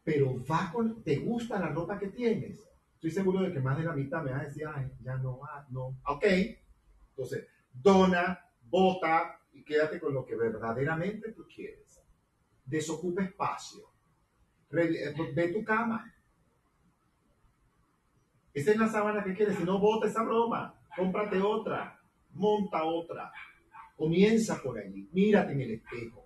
Pero 0.04 0.44
va 0.46 0.70
con, 0.72 1.02
¿te 1.02 1.16
gusta 1.16 1.58
la 1.58 1.70
ropa 1.70 1.98
que 1.98 2.06
tienes? 2.06 2.64
Estoy 2.94 3.10
seguro 3.10 3.40
de 3.40 3.52
que 3.52 3.58
más 3.58 3.76
de 3.76 3.82
la 3.82 3.92
mitad 3.92 4.22
me 4.22 4.30
va 4.30 4.38
a 4.38 4.44
decir, 4.44 4.64
ay, 4.72 4.88
ya 5.02 5.16
no 5.16 5.40
va, 5.40 5.66
no. 5.70 5.98
Ok. 6.06 6.24
Entonces, 7.10 7.48
dona, 7.72 8.46
Vota 8.62 9.40
y 9.52 9.64
quédate 9.64 9.98
con 9.98 10.14
lo 10.14 10.24
que 10.24 10.36
verdaderamente 10.36 11.32
tú 11.32 11.44
quieres. 11.52 12.00
Desocupa 12.64 13.24
espacio. 13.24 13.90
Eh, 14.70 15.12
ve 15.34 15.48
tu 15.48 15.64
cama. 15.64 16.14
Esa 18.54 18.70
es 18.70 18.76
la 18.76 18.86
sábana 18.86 19.24
que 19.24 19.34
quieres. 19.34 19.56
Si 19.56 19.64
no, 19.64 19.80
bota 19.80 20.06
esa 20.06 20.22
broma. 20.22 20.80
Cómprate 20.94 21.40
otra. 21.40 21.99
Monta 22.34 22.84
otra. 22.84 23.32
Comienza 23.96 24.62
por 24.62 24.78
allí. 24.78 25.08
Mírate 25.12 25.52
en 25.52 25.60
el 25.60 25.70
espejo. 25.72 26.24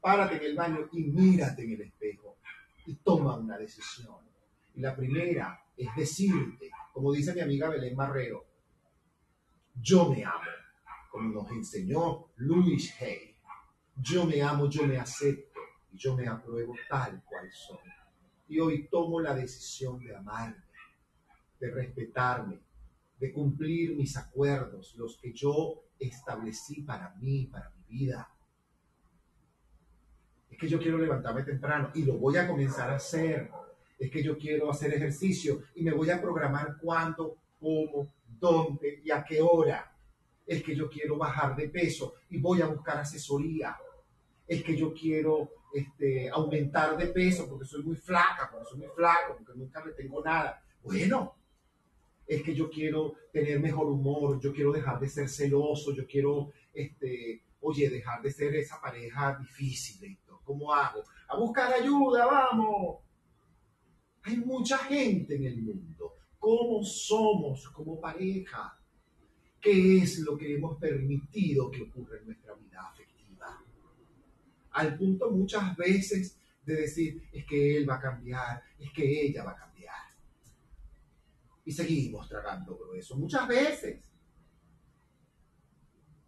Párate 0.00 0.36
en 0.36 0.44
el 0.44 0.54
baño 0.54 0.88
y 0.92 1.04
mírate 1.04 1.64
en 1.64 1.72
el 1.72 1.80
espejo. 1.82 2.38
Y 2.86 2.94
toma 2.96 3.36
una 3.36 3.58
decisión. 3.58 4.16
Y 4.74 4.80
la 4.80 4.94
primera 4.94 5.60
es 5.76 5.88
decirte, 5.96 6.70
como 6.92 7.12
dice 7.12 7.34
mi 7.34 7.40
amiga 7.40 7.68
Belén 7.68 7.94
Marrero, 7.94 8.44
yo 9.80 10.10
me 10.10 10.24
amo, 10.24 10.50
como 11.10 11.30
nos 11.30 11.50
enseñó 11.50 12.26
Louis 12.36 12.94
Hay. 13.00 13.36
Yo 13.96 14.24
me 14.24 14.42
amo, 14.42 14.68
yo 14.68 14.86
me 14.86 14.98
acepto 14.98 15.60
y 15.92 15.96
yo 15.96 16.16
me 16.16 16.26
apruebo 16.26 16.74
tal 16.88 17.22
cual 17.24 17.50
soy. 17.52 17.78
Y 18.48 18.60
hoy 18.60 18.88
tomo 18.88 19.20
la 19.20 19.34
decisión 19.34 19.98
de 20.00 20.16
amarme, 20.16 20.62
de 21.60 21.70
respetarme, 21.70 22.60
de 23.18 23.32
cumplir 23.32 23.96
mis 23.96 24.16
acuerdos, 24.16 24.94
los 24.96 25.16
que 25.18 25.32
yo 25.32 25.82
establecí 25.98 26.82
para 26.82 27.14
mí, 27.16 27.46
para 27.46 27.70
mi 27.70 27.98
vida. 27.98 28.28
Es 30.50 30.58
que 30.58 30.68
yo 30.68 30.78
quiero 30.78 30.98
levantarme 30.98 31.42
temprano 31.42 31.90
y 31.94 32.04
lo 32.04 32.14
voy 32.14 32.36
a 32.36 32.46
comenzar 32.46 32.90
a 32.90 32.96
hacer. 32.96 33.50
Es 33.98 34.10
que 34.10 34.22
yo 34.22 34.38
quiero 34.38 34.70
hacer 34.70 34.94
ejercicio 34.94 35.62
y 35.74 35.82
me 35.82 35.92
voy 35.92 36.10
a 36.10 36.20
programar 36.20 36.76
cuándo, 36.80 37.36
cómo, 37.58 38.12
dónde 38.26 39.00
y 39.04 39.10
a 39.10 39.24
qué 39.24 39.40
hora. 39.40 39.92
Es 40.46 40.62
que 40.62 40.74
yo 40.74 40.88
quiero 40.88 41.18
bajar 41.18 41.56
de 41.56 41.68
peso 41.68 42.14
y 42.30 42.38
voy 42.38 42.62
a 42.62 42.66
buscar 42.66 42.98
asesoría. 42.98 43.76
Es 44.46 44.62
que 44.62 44.76
yo 44.76 44.94
quiero 44.94 45.50
este, 45.74 46.30
aumentar 46.30 46.96
de 46.96 47.08
peso 47.08 47.48
porque 47.48 47.66
soy 47.66 47.82
muy 47.82 47.96
flaca, 47.96 48.48
porque 48.50 48.66
soy 48.70 48.78
muy 48.78 48.88
flaco, 48.94 49.36
porque 49.36 49.58
nunca 49.58 49.84
le 49.84 49.92
tengo 49.92 50.22
nada. 50.22 50.62
Bueno, 50.82 51.34
es 52.28 52.42
que 52.42 52.54
yo 52.54 52.70
quiero 52.70 53.14
tener 53.32 53.58
mejor 53.58 53.86
humor, 53.86 54.38
yo 54.40 54.52
quiero 54.52 54.70
dejar 54.70 55.00
de 55.00 55.08
ser 55.08 55.28
celoso, 55.28 55.92
yo 55.94 56.06
quiero, 56.06 56.52
este, 56.72 57.42
oye, 57.60 57.88
dejar 57.88 58.22
de 58.22 58.30
ser 58.30 58.54
esa 58.54 58.80
pareja 58.80 59.36
difícil. 59.40 60.18
¿Cómo 60.44 60.72
hago? 60.72 61.02
A 61.28 61.36
buscar 61.36 61.72
ayuda, 61.72 62.26
vamos. 62.26 62.98
Hay 64.22 64.36
mucha 64.36 64.78
gente 64.78 65.36
en 65.36 65.44
el 65.44 65.62
mundo 65.62 66.18
cómo 66.38 66.82
somos 66.82 67.68
como 67.68 68.00
pareja, 68.00 68.78
qué 69.60 69.98
es 69.98 70.20
lo 70.20 70.36
que 70.36 70.54
hemos 70.54 70.78
permitido 70.78 71.70
que 71.70 71.82
ocurra 71.82 72.18
en 72.18 72.26
nuestra 72.26 72.54
vida 72.54 72.80
afectiva. 72.80 73.62
Al 74.70 74.96
punto 74.96 75.30
muchas 75.30 75.76
veces 75.76 76.38
de 76.64 76.74
decir, 76.74 77.22
es 77.32 77.44
que 77.44 77.76
él 77.76 77.88
va 77.88 77.96
a 77.96 78.00
cambiar, 78.00 78.62
es 78.78 78.90
que 78.92 79.26
ella 79.26 79.44
va 79.44 79.52
a 79.52 79.56
cambiar. 79.56 79.77
Y 81.68 81.72
seguimos 81.72 82.26
tragando 82.26 82.94
eso 82.94 83.14
muchas 83.18 83.46
veces. 83.46 84.10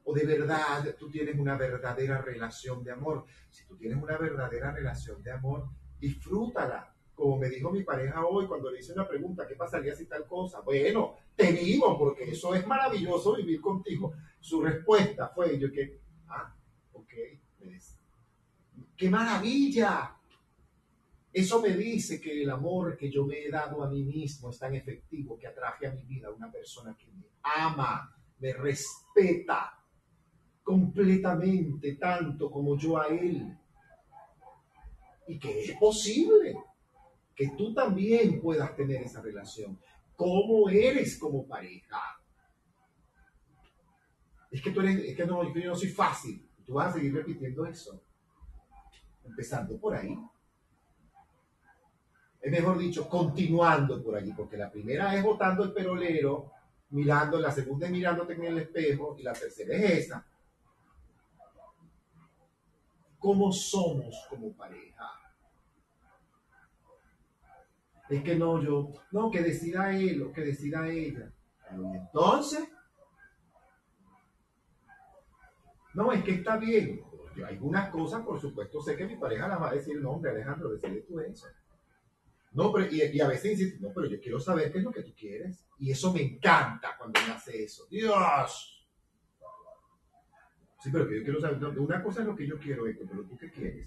O 0.04 0.12
de 0.12 0.26
verdad 0.26 0.94
tú 0.98 1.10
tienes 1.10 1.38
una 1.38 1.56
verdadera 1.56 2.20
relación 2.20 2.84
de 2.84 2.92
amor. 2.92 3.24
Si 3.48 3.64
tú 3.64 3.74
tienes 3.78 3.96
una 4.02 4.18
verdadera 4.18 4.70
relación 4.70 5.22
de 5.22 5.32
amor, 5.32 5.70
disfrútala 5.98 6.94
como 7.14 7.38
me 7.38 7.48
dijo 7.48 7.70
mi 7.70 7.84
pareja 7.84 8.26
hoy 8.26 8.46
cuando 8.46 8.70
le 8.70 8.80
hice 8.80 8.92
una 8.92 9.08
pregunta, 9.08 9.48
¿qué 9.48 9.54
pasaría 9.54 9.94
si 9.94 10.04
tal 10.04 10.26
cosa? 10.26 10.60
Bueno, 10.60 11.16
te 11.34 11.52
vivo 11.52 11.98
porque 11.98 12.32
eso 12.32 12.54
es 12.54 12.66
maravilloso 12.66 13.36
vivir 13.36 13.62
contigo. 13.62 14.12
Su 14.40 14.60
respuesta 14.60 15.28
fue, 15.28 15.58
yo 15.58 15.72
que, 15.72 16.02
ah, 16.28 16.54
ok, 16.92 17.12
qué 18.94 19.08
maravilla. 19.08 20.19
Eso 21.32 21.62
me 21.62 21.70
dice 21.70 22.20
que 22.20 22.42
el 22.42 22.50
amor 22.50 22.96
que 22.96 23.10
yo 23.10 23.24
me 23.24 23.38
he 23.38 23.50
dado 23.50 23.84
a 23.84 23.88
mí 23.88 24.02
mismo 24.02 24.50
es 24.50 24.58
tan 24.58 24.74
efectivo 24.74 25.38
que 25.38 25.46
atraje 25.46 25.86
a 25.86 25.92
mi 25.92 26.02
vida 26.02 26.30
una 26.30 26.50
persona 26.50 26.96
que 26.96 27.06
me 27.12 27.26
ama, 27.42 28.12
me 28.40 28.52
respeta 28.52 29.80
completamente 30.62 31.94
tanto 31.94 32.50
como 32.50 32.76
yo 32.76 32.98
a 33.00 33.06
él. 33.06 33.56
Y 35.28 35.38
que 35.38 35.64
es 35.64 35.76
posible 35.76 36.56
que 37.36 37.50
tú 37.56 37.72
también 37.72 38.40
puedas 38.40 38.74
tener 38.74 39.02
esa 39.02 39.22
relación. 39.22 39.78
¿Cómo 40.16 40.68
eres 40.68 41.16
como 41.16 41.46
pareja? 41.46 42.00
Es 44.50 44.60
que 44.60 44.72
tú 44.72 44.80
eres, 44.80 44.96
es 45.04 45.16
que 45.16 45.24
no, 45.24 45.54
yo 45.54 45.70
no 45.70 45.76
soy 45.76 45.90
fácil. 45.90 46.48
Tú 46.66 46.74
vas 46.74 46.88
a 46.90 46.98
seguir 46.98 47.14
repitiendo 47.14 47.64
eso. 47.66 48.02
Empezando 49.24 49.78
por 49.78 49.94
ahí. 49.94 50.16
Es 52.40 52.50
mejor 52.50 52.78
dicho, 52.78 53.08
continuando 53.08 54.02
por 54.02 54.16
allí, 54.16 54.32
porque 54.32 54.56
la 54.56 54.70
primera 54.70 55.14
es 55.14 55.22
botando 55.22 55.62
el 55.62 55.72
perolero, 55.72 56.50
mirando, 56.90 57.38
la 57.38 57.52
segunda 57.52 57.86
es 57.86 57.92
mirándote 57.92 58.32
en 58.32 58.44
el 58.44 58.58
espejo 58.58 59.16
y 59.18 59.22
la 59.22 59.32
tercera 59.32 59.74
es 59.76 60.06
esa. 60.06 60.26
¿Cómo 63.18 63.52
somos 63.52 64.26
como 64.30 64.52
pareja? 64.52 65.06
Es 68.08 68.22
que 68.24 68.34
no, 68.34 68.60
yo, 68.60 68.90
no, 69.12 69.30
que 69.30 69.42
decida 69.42 69.94
él 69.94 70.22
o 70.22 70.32
que 70.32 70.40
decida 70.40 70.88
ella. 70.88 71.30
entonces, 71.70 72.66
no, 75.94 76.10
es 76.10 76.24
que 76.24 76.32
está 76.32 76.56
bien. 76.56 77.02
Yo 77.36 77.46
algunas 77.46 77.90
cosas, 77.90 78.22
por 78.22 78.40
supuesto, 78.40 78.80
sé 78.80 78.96
que 78.96 79.06
mi 79.06 79.16
pareja 79.16 79.46
las 79.46 79.60
va 79.60 79.70
a 79.70 79.74
decir, 79.74 80.00
no, 80.00 80.12
hombre, 80.12 80.30
Alejandro, 80.32 80.70
decide 80.70 81.02
tú 81.02 81.20
eso. 81.20 81.46
No, 82.52 82.72
pero, 82.72 82.92
y, 82.92 83.20
a 83.20 83.28
veces 83.28 83.58
dice, 83.58 83.78
no, 83.80 83.92
pero 83.94 84.08
yo 84.08 84.20
quiero 84.20 84.40
saber 84.40 84.72
qué 84.72 84.78
es 84.78 84.84
lo 84.84 84.90
que 84.90 85.02
tú 85.02 85.14
quieres. 85.14 85.64
Y 85.78 85.90
eso 85.90 86.12
me 86.12 86.22
encanta 86.22 86.96
cuando 86.98 87.20
me 87.20 87.32
hace 87.32 87.62
eso. 87.62 87.86
Dios. 87.88 88.88
Sí, 90.82 90.90
pero 90.92 91.08
que 91.08 91.18
yo 91.18 91.24
quiero 91.24 91.40
saber, 91.40 91.78
una 91.78 92.02
cosa 92.02 92.20
es 92.20 92.26
lo 92.26 92.34
que 92.34 92.46
yo 92.46 92.58
quiero, 92.58 92.84
pero 92.84 93.24
tú 93.24 93.36
qué 93.36 93.50
quieres. 93.50 93.86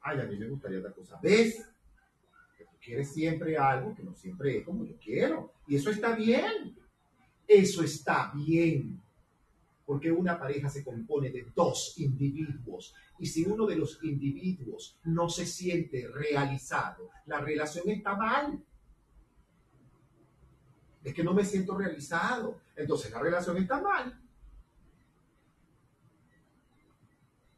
Ay, 0.00 0.20
a 0.20 0.24
mí 0.24 0.38
me 0.38 0.48
gustaría 0.48 0.78
otra 0.78 0.92
cosa. 0.92 1.18
¿Ves? 1.22 1.74
quieres 2.84 3.12
siempre 3.12 3.56
algo 3.56 3.94
que 3.94 4.02
no 4.02 4.14
siempre 4.14 4.58
es 4.58 4.64
como 4.64 4.84
yo 4.84 4.96
quiero. 4.98 5.54
Y 5.66 5.76
eso 5.76 5.90
está 5.90 6.14
bien. 6.14 6.76
Eso 7.46 7.82
está 7.82 8.32
bien. 8.34 9.00
Porque 9.86 10.10
una 10.10 10.38
pareja 10.38 10.70
se 10.70 10.82
compone 10.82 11.30
de 11.30 11.46
dos 11.54 11.94
individuos. 11.98 12.94
Y 13.18 13.26
si 13.26 13.44
uno 13.44 13.66
de 13.66 13.76
los 13.76 14.02
individuos 14.02 14.98
no 15.04 15.28
se 15.28 15.46
siente 15.46 16.08
realizado, 16.08 17.10
la 17.26 17.40
relación 17.40 17.90
está 17.90 18.16
mal. 18.16 18.62
Es 21.02 21.12
que 21.12 21.22
no 21.22 21.34
me 21.34 21.44
siento 21.44 21.76
realizado. 21.76 22.60
Entonces 22.76 23.10
la 23.10 23.20
relación 23.20 23.58
está 23.58 23.80
mal. 23.80 24.18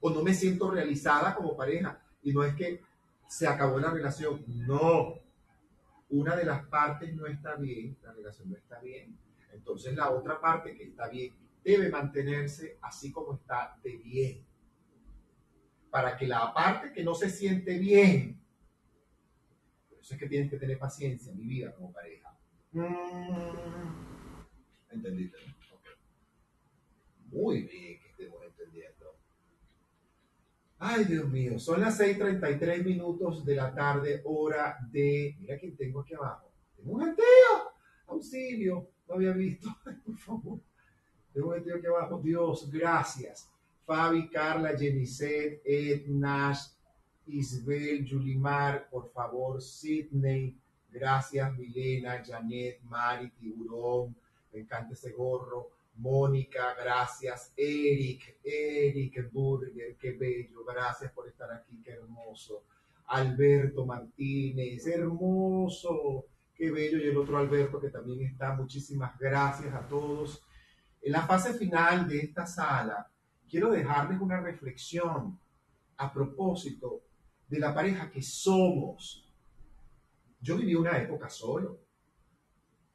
O 0.01 0.11
no 0.11 0.23
me 0.23 0.35
siento 0.35 0.71
realizada 0.71 1.35
como 1.35 1.57
pareja. 1.57 2.01
Y 2.23 2.33
no 2.33 2.43
es 2.43 2.57
que 2.57 2.83
se 3.29 3.47
acabó 3.47 3.79
la 3.79 3.91
relación. 3.91 4.45
No. 4.47 5.15
Una 6.11 6.37
de 6.37 6.45
las 6.45 6.67
partes 6.67 7.15
no 7.15 7.27
está 7.27 7.57
bien, 7.57 7.97
la 8.03 8.13
relación 8.13 8.51
no 8.51 8.57
está 8.57 8.81
bien. 8.81 9.17
Entonces 9.53 9.95
la 9.95 10.11
otra 10.11 10.41
parte 10.41 10.77
que 10.77 10.85
está 10.85 11.09
bien 11.09 11.33
debe 11.67 11.91
mantenerse 11.91 12.79
así 12.81 13.11
como 13.11 13.35
está 13.35 13.79
de 13.83 13.97
bien. 13.97 14.47
Para 15.91 16.17
que 16.17 16.27
la 16.27 16.55
parte 16.55 16.93
que 16.93 17.03
no 17.03 17.15
se 17.15 17.29
siente 17.29 17.77
bien, 17.79 18.41
por 19.89 19.99
eso 19.99 20.15
es 20.15 20.21
que 20.21 20.29
tienes 20.29 20.49
que 20.49 20.59
tener 20.59 20.79
paciencia 20.79 21.33
en 21.33 21.39
mi 21.39 21.47
vida 21.47 21.75
como 21.75 21.93
pareja. 21.93 22.39
Mm. 22.73 22.85
¿Entendiste? 24.91 25.39
Muy 27.33 27.63
bien. 27.63 28.07
Ay, 30.79 31.05
Dios 31.05 31.29
mío, 31.31 31.59
son 31.59 31.81
las 31.81 31.99
6:33 31.99 32.85
minutos 32.85 33.45
de 33.47 33.57
la 33.57 33.75
tarde, 33.75 34.21
hora 34.25 34.77
de. 34.91 35.35
Mira 35.41 35.59
quién 35.59 35.75
tengo 35.75 36.01
aquí 36.01 36.15
abajo. 36.15 36.53
Tengo 36.77 36.93
un 36.93 37.01
gentío. 37.01 37.25
Auxilio. 38.07 38.91
No 39.09 39.15
había 39.15 39.33
visto. 39.33 39.69
por 40.05 40.19
favor. 40.19 40.61
Tengo 41.37 41.49
un 41.51 41.57
gentío 41.57 41.77
aquí 41.77 41.87
abajo. 41.87 42.19
Dios, 42.25 42.71
gracias. 42.71 43.53
Fabi, 43.85 44.27
Carla, 44.31 44.75
Jenicet, 44.75 45.61
Ed, 45.67 46.07
Nash, 46.07 46.69
Isabel, 47.27 48.07
Yulimar, 48.07 48.89
por 48.89 49.11
favor, 49.11 49.61
Sidney. 49.61 50.57
Gracias, 50.91 51.55
Milena, 51.59 52.25
Janet, 52.25 52.81
Mari, 52.85 53.29
Tiburón. 53.33 54.17
Me 54.51 54.61
encanta 54.61 54.95
ese 54.95 55.13
gorro. 55.13 55.73
Mónica, 55.97 56.75
gracias. 56.75 57.53
Eric, 57.55 58.39
Eric 58.43 59.31
Burger, 59.31 59.95
qué 60.01 60.13
bello. 60.13 60.65
Gracias 60.65 61.13
por 61.13 61.29
estar 61.29 61.53
aquí, 61.53 61.83
qué 61.85 61.91
hermoso. 61.91 62.63
Alberto 63.09 63.85
Martínez, 63.85 64.87
hermoso. 64.87 66.25
Qué 66.55 66.71
bello. 66.71 66.97
Y 66.97 67.09
el 67.09 67.19
otro 67.19 67.37
Alberto 67.37 67.79
que 67.79 67.91
también 67.91 68.23
está. 68.23 68.55
Muchísimas 68.55 69.19
gracias 69.19 69.75
a 69.75 69.87
todos. 69.87 70.43
En 71.07 71.13
la 71.13 71.25
fase 71.25 71.55
final 71.55 72.09
de 72.09 72.19
esta 72.19 72.45
sala, 72.45 73.09
quiero 73.49 73.71
dejarles 73.71 74.21
una 74.21 74.41
reflexión 74.41 75.39
a 75.99 76.13
propósito 76.13 77.05
de 77.47 77.61
la 77.61 77.73
pareja 77.73 78.11
que 78.11 78.21
somos. 78.21 79.33
Yo 80.41 80.57
viví 80.57 80.75
una 80.75 80.99
época 80.99 81.29
solo. 81.29 81.79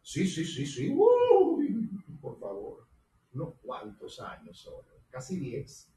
Sí, 0.02 0.28
sí, 0.28 0.44
sí, 0.44 0.66
sí. 0.66 0.94
Uy, 0.94 1.90
por 2.20 2.38
favor. 2.38 2.86
Unos 3.32 3.54
cuantos 3.62 4.20
años 4.20 4.60
solo. 4.60 4.90
Casi 5.10 5.40
diez. 5.40 5.90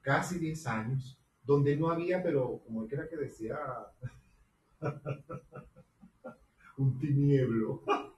Casi 0.00 0.38
diez 0.38 0.64
años. 0.64 1.18
Donde 1.42 1.76
no 1.76 1.90
había, 1.90 2.22
pero 2.22 2.60
como 2.64 2.86
era 2.86 3.08
que 3.08 3.16
decía, 3.16 3.58
un 6.78 7.00
tinieblo. 7.00 7.82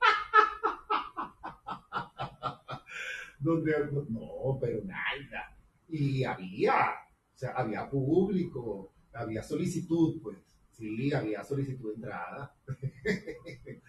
Donde, 3.39 3.73
no, 4.09 4.57
pero 4.59 4.83
nada. 4.83 5.55
Y 5.87 6.23
había, 6.23 6.91
o 7.33 7.37
sea, 7.37 7.51
había 7.51 7.89
público, 7.89 8.93
había 9.13 9.43
solicitud, 9.43 10.21
pues. 10.21 10.37
Sí, 10.71 11.11
había 11.11 11.43
solicitud 11.43 11.89
de 11.89 11.95
entrada. 11.95 12.55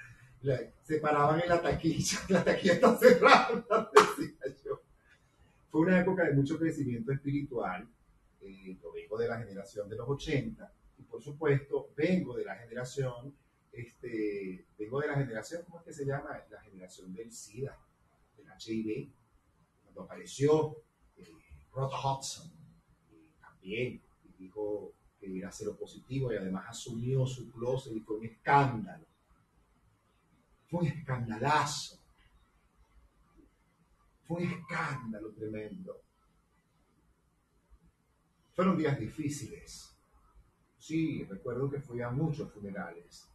se 0.82 0.98
paraban 0.98 1.40
en 1.40 1.48
la 1.48 1.60
taquilla, 1.60 2.18
la 2.28 2.44
taquilla 2.44 2.74
está 2.74 2.96
cerrada, 2.96 3.90
decía 4.16 4.56
yo. 4.64 4.82
Fue 5.70 5.82
una 5.82 6.00
época 6.00 6.24
de 6.24 6.32
mucho 6.32 6.58
crecimiento 6.58 7.12
espiritual. 7.12 7.86
Eh, 8.40 8.78
yo 8.80 8.92
vengo 8.92 9.18
de 9.18 9.28
la 9.28 9.38
generación 9.38 9.88
de 9.88 9.96
los 9.96 10.08
80 10.08 10.72
y 10.98 11.02
por 11.02 11.22
supuesto 11.22 11.90
vengo 11.96 12.36
de 12.36 12.44
la 12.44 12.56
generación, 12.56 13.34
este, 13.72 14.66
vengo 14.78 15.00
de 15.00 15.08
la 15.08 15.16
generación, 15.16 15.62
¿cómo 15.64 15.80
es 15.80 15.84
que 15.84 15.92
se 15.92 16.06
llama? 16.06 16.42
La 16.50 16.60
generación 16.62 17.12
del 17.12 17.32
SIDA, 17.32 17.76
del 18.36 18.46
HIV, 18.46 19.12
apareció 20.02 20.76
eh, 21.16 21.32
Rod 21.72 21.90
Hudson, 21.92 22.50
también 23.40 24.02
dijo 24.38 24.92
que 25.18 25.38
era 25.38 25.50
cero 25.50 25.76
positivo 25.78 26.32
y 26.32 26.36
además 26.36 26.66
asumió 26.68 27.26
su 27.26 27.50
closet 27.50 27.94
y 27.94 28.00
fue 28.00 28.18
un 28.18 28.26
escándalo. 28.26 29.04
Fue 30.68 30.80
un 30.80 30.86
escandalazo. 30.86 31.98
Fue 34.26 34.42
un 34.42 34.50
escándalo 34.50 35.32
tremendo. 35.32 36.02
Fueron 38.54 38.76
días 38.76 38.98
difíciles. 38.98 39.94
Sí, 40.78 41.24
recuerdo 41.24 41.70
que 41.70 41.80
fui 41.80 42.00
a 42.00 42.10
muchos 42.10 42.52
funerales. 42.52 43.28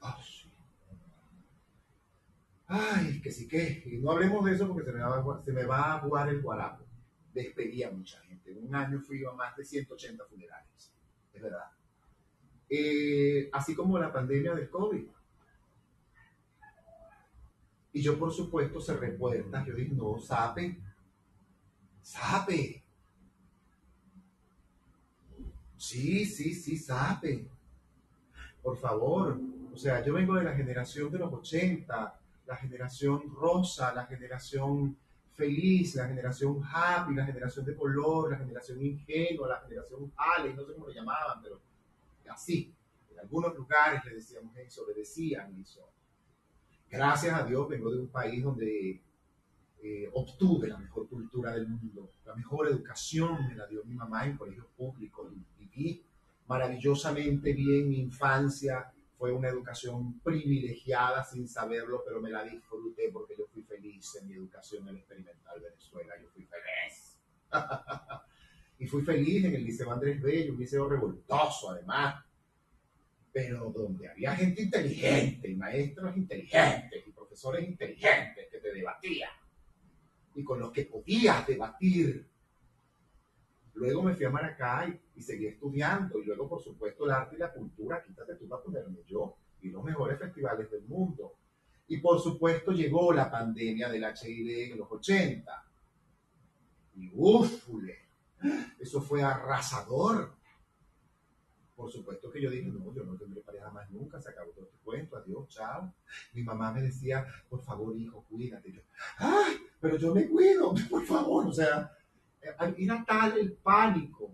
Oh, 0.00 0.16
sí. 0.22 0.55
Ay, 2.68 3.20
que 3.20 3.30
sí 3.30 3.46
que. 3.46 3.82
Y 3.86 3.98
no 3.98 4.12
hablemos 4.12 4.44
de 4.44 4.54
eso 4.54 4.66
porque 4.66 4.84
se 4.84 4.92
me 4.92 5.00
va, 5.00 5.42
se 5.44 5.52
a 5.72 6.00
jugar 6.00 6.28
el 6.28 6.42
guarapo. 6.42 6.84
Despedí 7.32 7.82
a 7.82 7.90
mucha 7.90 8.20
gente. 8.22 8.50
En 8.50 8.66
un 8.66 8.74
año 8.74 9.00
fui 9.00 9.24
a 9.24 9.32
más 9.32 9.56
de 9.56 9.64
180 9.64 10.24
funerales. 10.24 10.92
Es 11.32 11.42
verdad. 11.42 11.70
Eh, 12.68 13.48
así 13.52 13.74
como 13.74 13.98
la 13.98 14.12
pandemia 14.12 14.54
del 14.54 14.68
COVID. 14.68 15.06
Y 17.92 18.02
yo, 18.02 18.18
por 18.18 18.32
supuesto, 18.32 18.80
cerré 18.80 19.12
puertas. 19.12 19.66
Yo 19.66 19.74
dije, 19.74 19.94
no, 19.94 20.18
sabe. 20.18 20.78
Sabe. 22.02 22.82
Sí, 25.76 26.26
sí, 26.26 26.54
sí, 26.54 26.76
sabe. 26.76 27.48
Por 28.62 28.76
favor. 28.76 29.38
O 29.72 29.76
sea, 29.78 30.04
yo 30.04 30.14
vengo 30.14 30.34
de 30.34 30.44
la 30.44 30.54
generación 30.54 31.10
de 31.12 31.18
los 31.18 31.32
80, 31.32 32.20
la 32.46 32.56
generación 32.56 33.22
rosa, 33.34 33.92
la 33.94 34.06
generación 34.06 34.96
feliz, 35.34 35.94
la 35.94 36.08
generación 36.08 36.62
happy, 36.72 37.14
la 37.14 37.26
generación 37.26 37.64
de 37.64 37.76
color, 37.76 38.30
la 38.30 38.38
generación 38.38 38.80
ingenua, 38.82 39.48
la 39.48 39.60
generación 39.60 40.12
Ale, 40.16 40.54
no 40.54 40.64
sé 40.64 40.72
cómo 40.74 40.86
lo 40.86 40.94
llamaban, 40.94 41.42
pero 41.42 41.60
así. 42.30 42.72
En 43.10 43.20
algunos 43.20 43.54
lugares 43.54 44.04
le 44.04 44.14
decíamos 44.14 44.56
eso, 44.56 44.86
le 44.86 44.94
decían 44.94 45.54
eso. 45.60 45.88
Gracias 46.88 47.34
a 47.34 47.44
Dios 47.44 47.68
vengo 47.68 47.90
de 47.90 48.00
un 48.00 48.08
país 48.08 48.42
donde 48.42 49.02
eh, 49.82 50.10
obtuve 50.14 50.68
la 50.68 50.78
mejor 50.78 51.08
cultura 51.08 51.52
del 51.52 51.68
mundo, 51.68 52.10
la 52.24 52.34
mejor 52.34 52.68
educación 52.68 53.46
me 53.48 53.54
la 53.54 53.66
dio 53.66 53.84
mi 53.84 53.94
mamá 53.94 54.26
en 54.26 54.36
colegios 54.36 54.66
públicos. 54.76 55.32
Viví 55.58 56.02
maravillosamente 56.46 57.52
bien 57.52 57.88
mi 57.88 57.98
infancia, 57.98 58.92
fue 59.18 59.32
una 59.32 59.48
educación 59.48 60.20
privilegiada 60.20 61.24
sin 61.24 61.48
saberlo, 61.48 62.02
pero 62.04 62.20
me 62.20 62.30
la 62.30 62.44
disfruté 62.44 63.10
porque 63.12 63.34
yo 63.36 63.46
fui 63.46 63.62
feliz 63.62 64.14
en 64.20 64.28
mi 64.28 64.34
educación 64.34 64.88
en 64.88 64.96
experimental 64.96 65.60
Venezuela, 65.60 66.14
yo 66.20 66.28
fui 66.28 66.44
feliz. 66.44 67.18
y 68.78 68.86
fui 68.86 69.02
feliz 69.02 69.44
en 69.44 69.54
el 69.54 69.64
Liceo 69.64 69.90
Andrés 69.90 70.20
Bello, 70.20 70.52
un 70.52 70.58
liceo 70.58 70.88
revoltoso 70.88 71.70
además, 71.70 72.22
pero 73.32 73.70
donde 73.70 74.08
había 74.08 74.34
gente 74.34 74.62
inteligente, 74.62 75.54
maestros 75.54 76.16
inteligentes, 76.16 77.06
y 77.06 77.10
profesores 77.12 77.66
inteligentes 77.66 78.48
que 78.50 78.58
te 78.58 78.72
debatían, 78.72 79.30
y 80.34 80.44
con 80.44 80.60
los 80.60 80.72
que 80.72 80.84
podías 80.84 81.46
debatir. 81.46 82.28
Luego 83.76 84.02
me 84.02 84.14
fui 84.14 84.24
a 84.24 84.30
Maracay 84.30 85.00
y 85.14 85.22
seguí 85.22 85.46
estudiando, 85.46 86.18
y 86.18 86.24
luego, 86.24 86.48
por 86.48 86.62
supuesto, 86.62 87.04
el 87.04 87.12
arte 87.12 87.36
y 87.36 87.38
la 87.38 87.52
cultura, 87.52 88.02
quítate 88.02 88.34
tú 88.34 88.48
para 88.48 88.62
ponerme 88.62 88.98
yo, 89.06 89.36
y 89.62 89.70
los 89.70 89.84
mejores 89.84 90.18
festivales 90.18 90.70
del 90.70 90.84
mundo. 90.84 91.34
Y 91.88 91.98
por 91.98 92.20
supuesto 92.20 92.72
llegó 92.72 93.12
la 93.12 93.30
pandemia 93.30 93.88
del 93.88 94.02
HIV 94.02 94.72
en 94.72 94.78
los 94.78 94.90
80. 94.90 95.64
Y 96.96 97.10
ufule, 97.14 97.98
eso 98.80 99.00
fue 99.00 99.22
arrasador 99.22 100.36
por 101.76 101.92
supuesto 101.92 102.32
que 102.32 102.40
yo 102.40 102.50
dije, 102.50 102.68
no, 102.68 102.92
yo 102.94 103.04
no 103.04 103.16
tendré 103.16 103.42
pareja 103.42 103.70
más 103.70 103.88
nunca, 103.90 104.18
se 104.18 104.30
acabó 104.30 104.50
todo 104.52 104.64
este 104.64 104.78
cuento, 104.82 105.14
adiós, 105.18 105.46
chao. 105.48 105.92
Mi 106.32 106.42
mamá 106.42 106.72
me 106.72 106.80
decía, 106.80 107.26
por 107.50 107.62
favor, 107.62 107.94
hijo, 107.94 108.24
cuídate. 108.30 108.72
yo, 108.72 108.80
ay, 109.18 109.58
pero 109.78 109.98
yo 109.98 110.14
me 110.14 110.26
cuido, 110.26 110.74
por 110.90 111.04
favor. 111.04 111.46
O 111.46 111.52
sea, 111.52 111.92
era 112.76 113.04
tal 113.04 113.38
el 113.38 113.52
pánico 113.54 114.32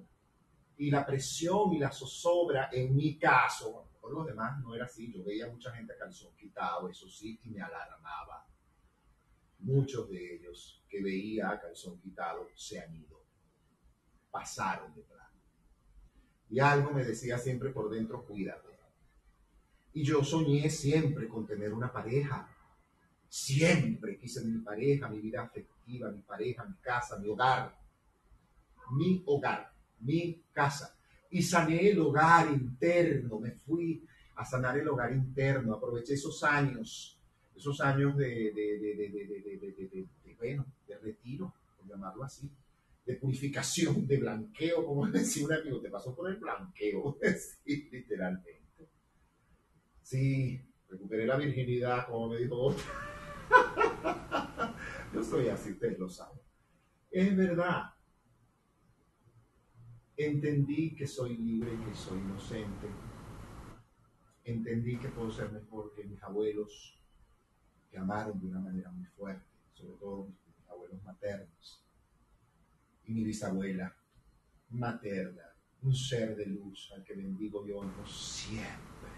y 0.77 0.91
la 0.91 1.05
presión 1.05 1.73
y 1.73 1.79
la 1.79 1.91
zozobra 1.91 2.69
en 2.73 2.95
mi 2.95 3.19
caso. 3.19 3.89
Por 4.01 4.13
los 4.13 4.27
demás 4.27 4.61
no 4.61 4.75
era 4.75 4.85
así. 4.85 5.13
Yo 5.13 5.23
veía 5.23 5.49
mucha 5.49 5.73
gente 5.73 5.93
a 5.93 5.99
calzón 5.99 6.35
quitado, 6.37 6.89
eso 6.89 7.09
sí, 7.09 7.39
y 7.45 7.51
me 7.51 7.63
alarmaba. 7.63 8.47
Muchos 9.61 10.11
de 10.11 10.35
ellos 10.35 10.85
que 10.89 11.03
veía 11.03 11.51
a 11.51 11.61
calzón 11.61 12.01
quitado 12.01 12.49
se 12.55 12.81
han 12.81 12.95
ido, 12.97 13.25
pasaron 14.31 14.93
de 14.95 15.03
y 16.53 16.61
algo 16.61 16.93
me 16.93 17.03
decía 17.03 17.39
siempre 17.39 17.71
por 17.71 17.89
dentro, 17.89 18.27
cuídate. 18.27 18.69
Y 19.95 20.05
yo 20.05 20.23
soñé 20.23 20.69
siempre 20.69 21.27
con 21.27 21.47
tener 21.47 21.73
una 21.73 21.91
pareja. 21.91 22.47
Siempre 23.27 24.19
quise 24.19 24.45
mi 24.45 24.59
pareja, 24.59 25.09
mi 25.09 25.19
vida 25.19 25.41
afectiva, 25.41 26.11
mi 26.11 26.21
pareja, 26.21 26.67
mi 26.67 26.77
casa, 26.77 27.19
mi 27.19 27.31
hogar. 27.31 27.75
Mi 28.93 29.23
hogar, 29.27 29.73
mi 30.01 30.43
casa. 30.53 30.97
Y 31.31 31.43
sané 31.43 31.91
el 31.91 31.99
hogar 32.01 32.51
interno, 32.53 33.39
me 33.39 33.53
fui 33.53 34.05
a 34.37 34.45
sanar 34.45 34.79
el 34.79 34.89
hogar 34.89 35.13
interno, 35.13 35.75
aproveché 35.75 36.15
esos 36.15 36.43
años, 36.45 37.19
esos 37.57 37.81
años 37.81 38.17
de, 38.17 38.53
de, 38.53 38.79
de, 38.79 40.07
bueno, 40.39 40.67
de 40.87 40.99
retiro, 40.99 41.55
por 41.79 41.89
llamarlo 41.89 42.25
así 42.25 42.51
de 43.05 43.17
purificación, 43.17 44.07
de 44.07 44.19
blanqueo, 44.19 44.87
como 44.87 45.07
decía 45.09 45.47
un 45.47 45.53
amigo, 45.53 45.81
te 45.81 45.91
pasó 45.91 46.15
por 46.15 46.31
el 46.31 46.37
blanqueo, 46.37 47.19
sí, 47.65 47.89
literalmente. 47.91 48.89
Sí, 50.03 50.61
recuperé 50.89 51.27
la 51.27 51.37
virginidad, 51.37 52.07
como 52.07 52.29
me 52.29 52.39
dijo 52.39 52.57
otro. 52.57 52.85
Yo 55.15 55.23
soy 55.23 55.49
así, 55.49 55.73
ustedes 55.73 55.99
lo 55.99 56.09
saben. 56.09 56.41
Es 57.11 57.37
verdad. 57.37 57.85
Entendí 60.25 60.95
que 60.95 61.07
soy 61.07 61.37
libre 61.37 61.73
que 61.85 61.95
soy 61.95 62.21
inocente. 62.21 62.87
Entendí 64.45 64.97
que 64.99 65.09
puedo 65.09 65.31
ser 65.31 65.51
mejor 65.51 65.93
que 65.95 66.05
mis 66.05 66.23
abuelos, 66.23 66.97
que 67.91 67.99
amaron 67.99 68.41
de 68.41 68.47
una 68.47 68.61
manera 68.61 68.91
muy 68.93 69.07
fuerte, 69.07 69.45
sobre 69.73 69.97
todo 69.97 70.29
mis 70.57 70.69
abuelos 70.69 71.03
maternos 71.03 71.85
y 73.05 73.13
mi 73.15 73.25
bisabuela 73.25 73.97
materna, 74.71 75.43
un 75.83 75.95
ser 75.95 76.37
de 76.37 76.47
luz 76.47 76.93
al 76.95 77.03
que 77.03 77.15
bendigo 77.15 77.67
yo 77.67 77.83
siempre. 78.07 79.11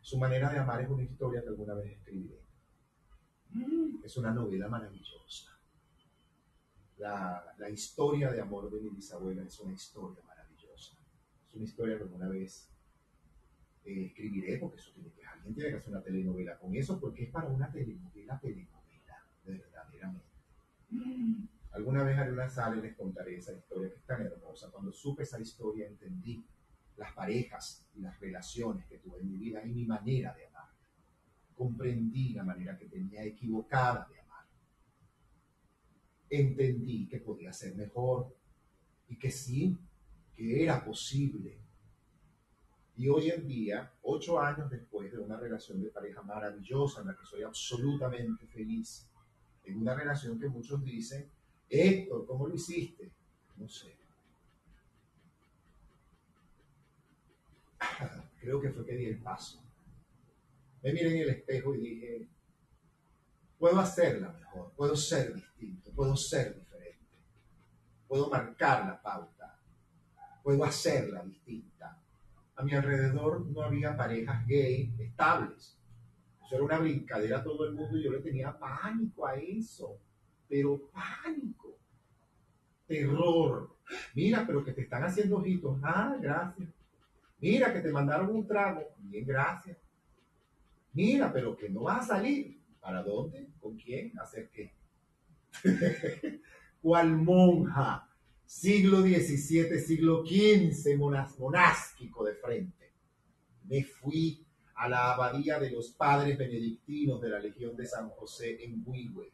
Su 0.00 0.18
manera 0.18 0.50
de 0.50 0.58
amar 0.58 0.80
es 0.82 0.88
una 0.88 1.04
historia 1.04 1.42
que 1.42 1.48
alguna 1.48 1.74
vez 1.74 1.92
escribiré. 1.92 2.42
Es 4.02 4.16
una 4.16 4.32
novela 4.32 4.68
maravillosa. 4.68 5.57
La, 6.98 7.54
la 7.58 7.70
historia 7.70 8.30
de 8.30 8.40
amor 8.40 8.70
de 8.70 8.80
mi 8.80 8.90
bisabuela 8.90 9.42
es 9.42 9.58
una 9.60 9.72
historia 9.72 10.22
maravillosa. 10.26 10.96
Es 11.48 11.54
una 11.54 11.64
historia 11.64 11.96
que 11.96 12.02
alguna 12.02 12.28
vez 12.28 12.68
eh, 13.84 14.06
escribiré 14.06 14.58
porque 14.58 14.76
eso 14.76 14.90
tiene 14.92 15.10
que, 15.10 15.24
alguien 15.24 15.54
tiene 15.54 15.70
que 15.70 15.76
hacer 15.76 15.90
una 15.90 16.02
telenovela 16.02 16.58
con 16.58 16.74
eso 16.74 17.00
porque 17.00 17.24
es 17.24 17.30
para 17.30 17.48
una 17.48 17.70
telenovela, 17.72 18.38
telenovela, 18.38 19.24
de 19.44 19.52
verdad 19.52 19.84
Alguna 21.70 22.02
vez 22.02 22.18
haré 22.18 22.32
una 22.32 22.48
sala 22.48 22.76
y 22.76 22.82
les 22.82 22.96
contaré 22.96 23.36
esa 23.36 23.52
historia 23.52 23.88
que 23.90 23.96
es 23.96 24.04
tan 24.04 24.20
hermosa. 24.22 24.70
Cuando 24.70 24.92
supe 24.92 25.22
esa 25.22 25.40
historia 25.40 25.86
entendí 25.86 26.44
las 26.96 27.12
parejas 27.12 27.86
y 27.94 28.00
las 28.00 28.18
relaciones 28.20 28.84
que 28.86 28.98
tuve 28.98 29.20
en 29.20 29.30
mi 29.30 29.38
vida 29.38 29.64
y 29.64 29.72
mi 29.72 29.86
manera 29.86 30.34
de 30.34 30.46
amar. 30.46 30.68
Comprendí 31.56 32.34
la 32.34 32.42
manera 32.42 32.76
que 32.76 32.86
tenía 32.86 33.22
equivocada 33.24 34.06
de. 34.10 34.17
Entendí 36.30 37.06
que 37.08 37.18
podía 37.18 37.52
ser 37.52 37.74
mejor 37.74 38.34
y 39.08 39.16
que 39.16 39.30
sí, 39.30 39.78
que 40.36 40.62
era 40.62 40.84
posible. 40.84 41.58
Y 42.96 43.08
hoy 43.08 43.30
en 43.30 43.46
día, 43.46 43.92
ocho 44.02 44.40
años 44.40 44.68
después 44.70 45.12
de 45.12 45.18
una 45.18 45.38
relación 45.38 45.80
de 45.80 45.90
pareja 45.90 46.22
maravillosa 46.22 47.00
en 47.00 47.06
la 47.06 47.16
que 47.16 47.24
soy 47.24 47.42
absolutamente 47.42 48.46
feliz, 48.46 49.08
en 49.64 49.78
una 49.78 49.94
relación 49.94 50.38
que 50.38 50.48
muchos 50.48 50.82
dicen, 50.84 51.30
Héctor, 51.68 52.26
¿cómo 52.26 52.48
lo 52.48 52.54
hiciste? 52.54 53.12
No 53.56 53.68
sé. 53.68 53.96
Creo 58.40 58.60
que 58.60 58.70
fue 58.70 58.84
que 58.84 58.96
di 58.96 59.04
el 59.06 59.18
paso. 59.18 59.62
Me 60.82 60.92
miré 60.92 61.14
en 61.14 61.22
el 61.22 61.30
espejo 61.30 61.74
y 61.74 61.78
dije, 61.78 62.28
puedo 63.58 63.78
hacerla 63.78 64.32
mejor, 64.32 64.72
puedo 64.76 64.96
ser 64.96 65.34
puedo 65.94 66.16
ser 66.16 66.54
diferente, 66.54 67.18
puedo 68.06 68.30
marcar 68.30 68.86
la 68.86 69.00
pauta, 69.00 69.58
puedo 70.42 70.64
hacerla 70.64 71.22
distinta. 71.24 72.00
A 72.56 72.62
mi 72.62 72.72
alrededor 72.72 73.46
no 73.46 73.62
había 73.62 73.96
parejas 73.96 74.46
gay 74.46 74.94
estables. 74.98 75.76
Eso 76.44 76.54
era 76.54 76.64
una 76.64 76.78
brincadera 76.78 77.38
a 77.38 77.42
todo 77.42 77.66
el 77.66 77.74
mundo 77.74 77.98
y 77.98 78.04
yo 78.04 78.10
le 78.10 78.20
tenía 78.20 78.58
pánico 78.58 79.26
a 79.26 79.34
eso, 79.34 80.00
pero 80.48 80.90
pánico, 80.90 81.78
terror. 82.86 83.76
Mira, 84.14 84.44
pero 84.46 84.64
que 84.64 84.72
te 84.72 84.82
están 84.82 85.04
haciendo 85.04 85.36
ojitos. 85.36 85.78
Ah, 85.82 86.16
gracias. 86.20 86.68
Mira, 87.40 87.72
que 87.72 87.80
te 87.80 87.92
mandaron 87.92 88.34
un 88.34 88.46
trago. 88.46 88.82
Bien, 88.98 89.26
gracias. 89.26 89.76
Mira, 90.92 91.32
pero 91.32 91.56
que 91.56 91.68
no 91.68 91.82
vas 91.82 92.04
a 92.04 92.14
salir. 92.16 92.58
¿Para 92.80 93.02
dónde? 93.02 93.48
¿Con 93.60 93.76
quién? 93.76 94.18
¿Hacer 94.18 94.48
qué? 94.50 94.77
¿Cuál 96.82 97.16
monja? 97.16 98.08
Siglo 98.44 99.02
XVII, 99.02 99.78
siglo 99.78 100.24
XV, 100.24 100.96
monásquico 101.38 102.24
de 102.24 102.34
frente. 102.34 102.92
Me 103.64 103.84
fui 103.84 104.44
a 104.76 104.88
la 104.88 105.12
abadía 105.12 105.58
de 105.58 105.70
los 105.70 105.90
padres 105.90 106.38
benedictinos 106.38 107.20
de 107.20 107.28
la 107.28 107.40
Legión 107.40 107.76
de 107.76 107.84
San 107.84 108.08
José 108.10 108.64
en 108.64 108.82
Huigüe 108.86 109.32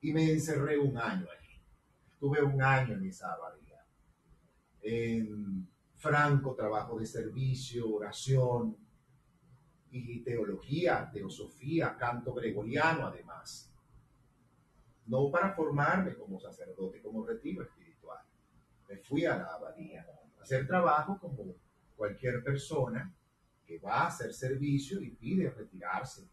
y 0.00 0.12
me 0.12 0.30
encerré 0.30 0.78
un 0.78 0.96
año 0.96 1.26
allí. 1.30 1.60
Tuve 2.18 2.42
un 2.42 2.60
año 2.62 2.94
en 2.94 3.04
esa 3.06 3.32
abadía. 3.32 3.84
En 4.82 5.68
franco 5.96 6.54
trabajo 6.54 6.98
de 6.98 7.06
servicio, 7.06 7.88
oración 7.90 8.76
y 9.90 10.20
teología, 10.20 11.10
teosofía, 11.12 11.96
canto 11.96 12.34
gregoriano 12.34 13.06
además. 13.06 13.72
No 15.06 15.30
para 15.30 15.52
formarme 15.52 16.14
como 16.14 16.40
sacerdote, 16.40 17.00
como 17.00 17.24
retiro 17.24 17.62
espiritual. 17.62 18.18
Me 18.88 18.96
fui 18.98 19.24
a 19.24 19.36
la 19.36 19.54
abadía 19.54 20.06
a 20.38 20.42
hacer 20.42 20.66
trabajo 20.66 21.18
como 21.20 21.54
cualquier 21.96 22.42
persona 22.42 23.12
que 23.66 23.78
va 23.78 24.02
a 24.02 24.06
hacer 24.08 24.32
servicio 24.32 25.00
y 25.00 25.10
pide 25.10 25.50
retirarse 25.50 26.28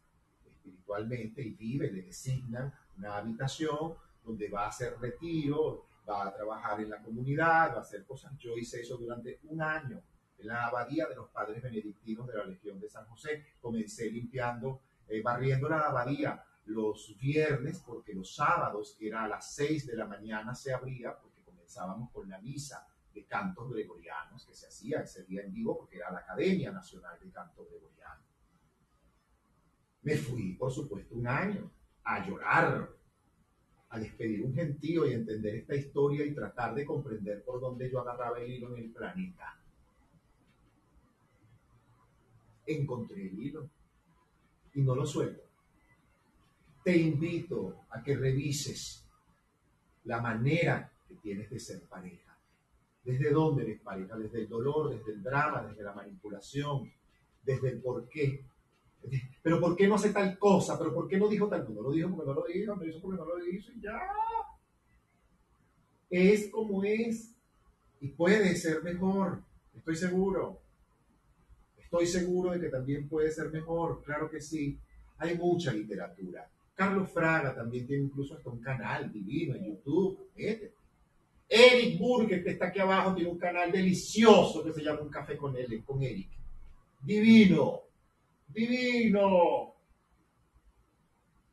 espiritualmente 0.46 1.42
y 1.42 1.52
vive, 1.52 1.92
le 1.92 2.04
designan 2.04 2.74
una 2.98 3.18
habitación 3.18 3.96
donde 4.24 4.50
va 4.50 4.66
a 4.66 4.70
hacer 4.70 4.98
retiro, 5.00 5.86
va 6.08 6.28
a 6.28 6.34
trabajar 6.34 6.80
en 6.82 6.90
la 6.90 7.02
comunidad, 7.02 7.74
va 7.74 7.78
a 7.78 7.82
hacer 7.82 8.06
cosas. 8.06 8.38
Yo 8.38 8.56
hice 8.58 8.82
eso 8.82 8.98
durante 8.98 9.40
un 9.44 9.62
año 9.62 10.02
en 10.38 10.48
la 10.48 10.68
abadía 10.68 11.08
de 11.08 11.16
los 11.16 11.30
padres 11.30 11.62
benedictinos 11.62 12.28
de 12.28 12.38
la 12.38 12.46
Legión 12.46 12.80
de 12.80 12.90
San 12.90 13.06
José. 13.06 13.46
Comencé 13.62 14.10
limpiando, 14.12 14.82
eh, 15.08 15.22
barriendo 15.22 15.70
la 15.70 15.80
abadía 15.80 16.44
los 16.66 17.18
viernes, 17.20 17.84
porque 17.86 18.14
los 18.14 18.36
sábados 18.36 18.98
era 19.00 19.24
a 19.24 19.28
las 19.28 19.54
seis 19.54 19.86
de 19.86 19.96
la 19.96 20.06
mañana 20.06 20.56
se 20.56 20.74
abría, 20.74 21.18
porque 21.20 21.42
comenzábamos 21.42 22.12
con 22.12 22.30
la 22.30 22.40
misa 22.40 22.88
de 23.14 23.26
cantos 23.26 23.70
gregorianos 23.72 24.46
que 24.46 24.54
se 24.54 24.68
hacía 24.68 25.02
ese 25.02 25.24
día 25.24 25.44
en 25.44 25.54
vivo, 25.54 25.78
porque 25.78 25.98
era 25.98 26.12
la 26.12 26.20
Academia 26.20 26.72
Nacional 26.72 27.20
de 27.22 27.30
Canto 27.32 27.66
Gregoriano. 27.66 28.24
Me 30.02 30.18
fui, 30.18 30.54
por 30.56 30.72
supuesto, 30.72 31.16
un 31.16 31.28
año 31.28 31.72
a 32.04 32.26
llorar, 32.28 32.90
a 33.90 34.00
despedir 34.00 34.44
un 34.44 34.54
gentío 34.54 35.06
y 35.06 35.14
entender 35.14 35.56
esta 35.56 35.76
historia 35.76 36.26
y 36.26 36.34
tratar 36.34 36.74
de 36.74 36.86
comprender 36.86 37.44
por 37.44 37.62
dónde 37.62 37.90
yo 37.90 38.00
agarraba 38.00 38.40
el 38.40 38.52
hilo 38.52 38.76
en 38.76 38.84
el 38.84 38.92
planeta. 38.92 39.60
Encontré 42.66 43.28
el 43.28 43.40
hilo 43.40 43.70
y 44.74 44.82
no 44.82 44.96
lo 44.96 45.06
suelto. 45.06 45.43
Te 46.84 46.98
invito 46.98 47.86
a 47.90 48.04
que 48.04 48.16
revises 48.16 49.06
la 50.06 50.22
manera 50.22 50.92
que 51.08 51.16
tienes 51.16 51.50
de 51.50 51.60
ser 51.60 51.82
pareja. 51.84 52.38
¿Desde 53.04 53.32
dónde 53.32 53.64
eres 53.64 53.82
pareja? 53.82 54.18
Desde 54.18 54.42
el 54.42 54.50
dolor, 54.50 54.98
desde 54.98 55.14
el 55.14 55.24
drama, 55.24 55.64
desde 55.64 55.84
la 55.84 55.94
manipulación, 55.94 56.92
desde 57.44 57.70
el 57.70 57.82
por 57.82 58.08
qué 58.10 58.46
pero 59.42 59.60
¿por 59.60 59.76
qué 59.76 59.88
no 59.88 59.96
hace 59.96 60.12
tal 60.12 60.38
cosa? 60.38 60.78
¿Pero 60.78 60.94
por 60.94 61.08
qué 61.08 61.18
no 61.18 61.28
dijo 61.28 61.48
tal 61.48 61.66
cosa? 61.66 61.76
No 61.76 61.82
lo 61.82 61.92
dijo 61.92 62.10
porque 62.10 62.26
no 62.26 62.34
lo 62.34 62.46
dijo, 62.46 62.76
no 62.76 62.82
lo 62.82 62.90
hizo 62.90 63.02
porque 63.02 63.18
no 63.18 63.26
lo 63.26 63.48
hizo 63.48 63.72
y 63.72 63.82
ya. 63.82 64.00
Es 66.10 66.50
como 66.50 66.84
es 66.84 67.34
y 68.00 68.10
puede 68.10 68.56
ser 68.56 68.84
mejor, 68.84 69.42
estoy 69.76 69.96
seguro. 69.96 70.60
Estoy 71.78 72.08
seguro 72.08 72.52
de 72.52 72.60
que 72.60 72.70
también 72.70 73.08
puede 73.08 73.32
ser 73.32 73.52
mejor, 73.52 74.02
claro 74.04 74.30
que 74.30 74.42
sí. 74.42 74.80
Hay 75.18 75.38
mucha 75.38 75.72
literatura. 75.72 76.50
Carlos 76.76 77.12
Fraga 77.12 77.56
también 77.56 77.86
tiene 77.86 78.04
incluso 78.04 78.36
hasta 78.36 78.50
un 78.50 78.62
canal 78.62 79.12
divino 79.12 79.56
en 79.56 79.66
YouTube. 79.66 80.32
Eric 81.48 82.00
Burger, 82.00 82.44
que 82.44 82.52
está 82.52 82.68
aquí 82.68 82.80
abajo, 82.80 83.14
tiene 83.14 83.30
un 83.30 83.38
canal 83.38 83.72
delicioso 83.72 84.64
que 84.64 84.74
se 84.74 84.84
llama 84.84 85.02
Un 85.02 85.10
Café 85.10 85.38
con 85.38 85.56
él, 85.56 85.84
con 85.86 86.02
Eric. 86.02 86.30
Divino 87.02 87.84
divino. 88.54 89.26
O 89.26 89.76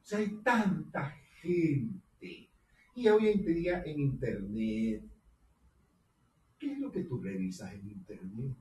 sea, 0.02 0.18
hay 0.18 0.28
tanta 0.42 1.10
gente. 1.40 2.48
Y 2.94 3.08
hoy 3.08 3.28
en 3.28 3.44
día 3.44 3.82
en 3.84 4.00
Internet, 4.00 5.02
¿qué 6.58 6.72
es 6.72 6.78
lo 6.78 6.92
que 6.92 7.04
tú 7.04 7.20
revisas 7.20 7.72
en 7.72 7.88
Internet? 7.88 8.56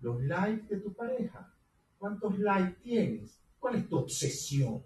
Los 0.00 0.22
likes 0.22 0.74
de 0.74 0.80
tu 0.80 0.92
pareja. 0.92 1.54
¿Cuántos 1.98 2.38
likes 2.38 2.80
tienes? 2.82 3.38
¿Cuál 3.58 3.76
es 3.76 3.88
tu 3.88 3.98
obsesión? 3.98 4.82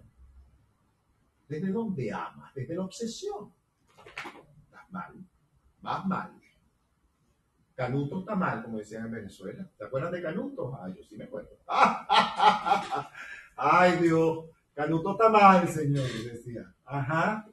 ¿Desde 1.47 1.71
dónde 1.71 2.11
amas? 2.11 2.53
Desde 2.53 2.75
la 2.75 2.83
obsesión. 2.83 3.51
Estás 4.65 4.91
mal. 4.91 5.13
Vas 5.81 6.05
mal. 6.05 6.41
Canuto 7.75 8.19
está 8.19 8.35
mal, 8.35 8.63
como 8.63 8.77
decían 8.77 9.05
en 9.05 9.11
Venezuela. 9.11 9.69
¿Te 9.77 9.85
acuerdas 9.85 10.11
de 10.13 10.21
Canuto? 10.21 10.79
Ay, 10.81 10.93
yo 10.95 11.03
sí 11.03 11.17
me 11.17 11.25
acuerdo. 11.25 11.49
Ay, 13.57 13.97
Dios. 14.01 14.45
Canuto 14.73 15.11
está 15.11 15.29
mal, 15.29 15.67
señor, 15.67 16.07
decía. 16.23 16.73
Ajá. 16.85 17.47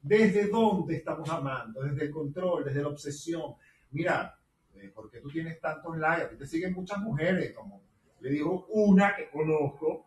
¿Desde 0.00 0.48
dónde 0.48 0.96
estamos 0.96 1.28
amando? 1.28 1.82
Desde 1.82 2.04
el 2.04 2.10
control, 2.10 2.64
desde 2.64 2.82
la 2.82 2.88
obsesión. 2.88 3.54
Mira, 3.90 4.36
eh, 4.74 4.88
¿por 4.88 5.10
qué 5.10 5.20
tú 5.20 5.28
tienes 5.28 5.60
tantos 5.60 5.96
likes? 5.96 6.34
A 6.34 6.38
te 6.38 6.46
siguen 6.46 6.72
muchas 6.72 6.98
mujeres, 6.98 7.52
como 7.54 7.82
le 8.20 8.30
digo 8.30 8.66
una 8.70 9.14
que 9.14 9.28
conozco 9.28 10.06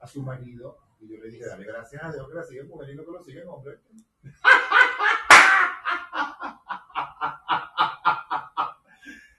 a 0.00 0.06
su 0.06 0.22
marido. 0.22 0.78
Y 1.02 1.08
yo 1.08 1.18
le 1.18 1.30
dije, 1.30 1.46
dale 1.46 1.64
gracias 1.64 2.02
a 2.02 2.12
Dios 2.12 2.28
que 2.28 2.34
la 2.34 2.44
siguen 2.44 2.68
no 2.68 2.78
que 2.78 2.94
lo 3.10 3.22
siguen 3.24 3.48
hombres. 3.48 3.80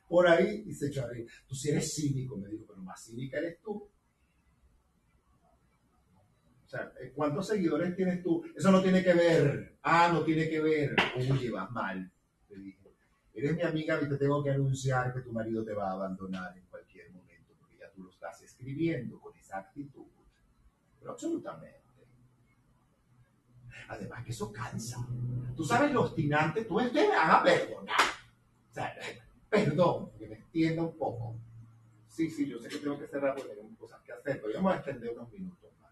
por 0.09 0.27
ahí 0.27 0.63
a 1.01 1.07
reír. 1.07 1.27
Tú 1.47 1.55
si 1.55 1.69
eres 1.69 1.95
cínico, 1.95 2.37
me 2.37 2.49
dijo, 2.49 2.65
pero 2.67 2.81
más 2.81 3.03
cínica 3.03 3.37
eres 3.37 3.61
tú. 3.61 3.89
O 6.65 6.67
sea, 6.67 6.93
eh, 7.01 7.13
¿cuántos 7.15 7.47
seguidores 7.47 7.95
tienes 7.95 8.21
tú? 8.21 8.43
Eso 8.55 8.71
no 8.71 8.81
tiene 8.81 9.01
que 9.01 9.13
ver. 9.13 9.77
Ah, 9.81 10.11
no 10.13 10.23
tiene 10.23 10.49
que 10.49 10.59
ver. 10.59 10.95
Oye, 11.17 11.49
vas 11.49 11.71
mal. 11.71 12.11
Le 12.49 12.57
dije, 12.57 12.93
eres 13.33 13.55
mi 13.55 13.61
amiga 13.61 13.99
y 14.01 14.09
te 14.09 14.17
tengo 14.17 14.43
que 14.43 14.51
anunciar 14.51 15.13
que 15.13 15.21
tu 15.21 15.31
marido 15.31 15.63
te 15.63 15.73
va 15.73 15.89
a 15.89 15.93
abandonar 15.93 16.57
en 16.57 16.65
cualquier 16.65 17.09
momento, 17.11 17.53
porque 17.57 17.77
ya 17.77 17.89
tú 17.91 18.03
lo 18.03 18.09
estás 18.11 18.41
escribiendo 18.41 19.19
con 19.19 19.35
esa 19.37 19.59
actitud. 19.59 20.05
Pero 21.03 21.11
absolutamente. 21.11 21.83
Además 23.89 24.23
que 24.23 24.31
eso 24.31 24.53
cansa. 24.53 25.05
Tú 25.53 25.65
sabes 25.65 25.91
lo 25.91 26.03
obstinante, 26.03 26.63
tú 26.63 26.79
es 26.79 26.93
me 26.93 27.13
haga 27.13 27.43
perdonar. 27.43 27.99
O 28.71 28.73
sea, 28.73 28.95
Perdón, 29.49 30.09
que 30.17 30.27
me 30.27 30.35
extienda 30.35 30.81
un 30.81 30.97
poco. 30.97 31.35
Sí, 32.07 32.29
sí, 32.29 32.47
yo 32.47 32.57
sé 32.57 32.69
que 32.69 32.77
tengo 32.77 32.97
que 32.97 33.07
cerrar 33.07 33.35
porque 33.35 33.53
tengo 33.53 33.75
cosas 33.77 34.01
que 34.01 34.13
hacer, 34.13 34.41
pero 34.41 34.53
vamos 34.55 34.73
a 34.73 34.77
extender 34.77 35.11
unos 35.11 35.31
minutos 35.31 35.69
más. 35.79 35.91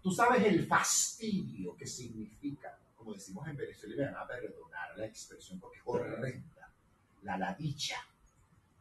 Tú 0.00 0.10
sabes 0.10 0.42
el 0.44 0.66
fastidio 0.66 1.76
que 1.76 1.86
significa, 1.86 2.78
como 2.96 3.12
decimos 3.12 3.46
en 3.48 3.56
Venezuela, 3.56 3.96
me 3.96 4.04
van 4.12 4.22
a 4.22 4.26
perdonar 4.26 4.96
la 4.96 5.04
expresión 5.04 5.58
porque 5.60 5.78
es 5.78 5.82
horrenda, 5.84 6.72
la 7.22 7.36
ladicha, 7.36 7.96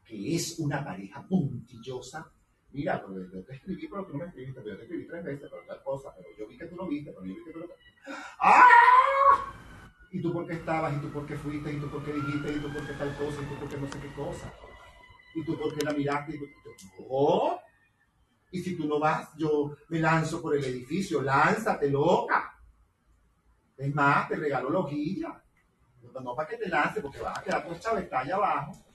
que 0.05 0.35
es 0.35 0.59
una 0.59 0.85
pareja 0.85 1.27
puntillosa. 1.27 2.31
Mira, 2.73 3.05
pero 3.05 3.31
yo 3.31 3.43
te 3.45 3.53
escribí, 3.53 3.87
pero 3.87 4.03
tú 4.05 4.13
no 4.13 4.19
me 4.19 4.25
escribiste, 4.25 4.59
pero 4.61 4.73
yo 4.73 4.77
te 4.77 4.83
escribí 4.83 5.07
tres 5.07 5.23
veces, 5.23 5.49
pero 5.49 5.63
tal 5.67 5.83
cosa, 5.83 6.13
pero 6.17 6.29
yo 6.35 6.47
vi 6.47 6.57
que 6.57 6.65
tú 6.65 6.75
lo 6.75 6.87
viste, 6.87 7.11
pero 7.11 7.23
yo 7.23 7.35
vi 7.35 7.43
que 7.43 7.51
tú 7.51 7.59
lo... 7.59 7.67
¡Ah! 8.39 8.67
¿Y 10.11 10.21
tú 10.21 10.33
por 10.33 10.47
qué 10.47 10.53
estabas? 10.53 10.95
¿Y 10.95 10.99
tú 10.99 11.11
por 11.11 11.25
qué 11.27 11.35
fuiste? 11.37 11.71
¿Y 11.71 11.79
tú 11.79 11.89
por 11.89 12.03
qué 12.03 12.13
dijiste? 12.13 12.51
¿Y 12.51 12.59
tú 12.59 12.73
por 12.73 12.87
qué 12.87 12.93
tal 12.93 13.15
cosa? 13.15 13.41
¿Y 13.41 13.45
tú 13.45 13.55
por 13.59 13.69
qué 13.69 13.77
no 13.77 13.87
sé 13.87 13.99
qué 13.99 14.13
cosa? 14.13 14.53
¿Y 15.35 15.45
tú 15.45 15.57
por 15.57 15.75
qué 15.75 15.85
la 15.85 15.93
miraste? 15.93 16.35
¿Y 16.35 16.39
tú... 16.39 16.47
No. 17.09 17.59
Y 18.51 18.59
si 18.59 18.75
tú 18.75 18.87
no 18.87 18.99
vas, 18.99 19.29
yo 19.37 19.75
me 19.89 19.99
lanzo 19.99 20.41
por 20.41 20.55
el 20.55 20.63
edificio. 20.63 21.21
Lánzate, 21.21 21.89
loca. 21.91 22.59
Es 23.77 23.93
más, 23.93 24.27
te 24.29 24.35
regalo 24.35 24.71
la 24.71 24.79
hojilla. 24.79 25.43
No, 26.23 26.35
para 26.35 26.49
que 26.49 26.57
te 26.57 26.69
lances, 26.69 27.01
porque 27.01 27.19
vas 27.19 27.37
a 27.37 27.43
quedar 27.43 27.67
está 27.99 28.19
allá 28.19 28.35
abajo. 28.35 28.85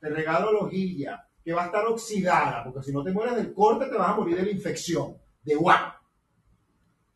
Te 0.00 0.08
regalo 0.10 0.52
la 0.52 0.58
hojilla, 0.60 1.25
que 1.46 1.52
va 1.52 1.62
a 1.62 1.66
estar 1.66 1.86
oxidada, 1.86 2.64
porque 2.64 2.82
si 2.82 2.92
no 2.92 3.04
te 3.04 3.12
mueres 3.12 3.36
del 3.36 3.54
corte, 3.54 3.86
te 3.86 3.96
vas 3.96 4.10
a 4.10 4.16
morir 4.16 4.34
de 4.34 4.42
la 4.42 4.50
infección. 4.50 5.16
De 5.44 5.54
guau. 5.54 5.78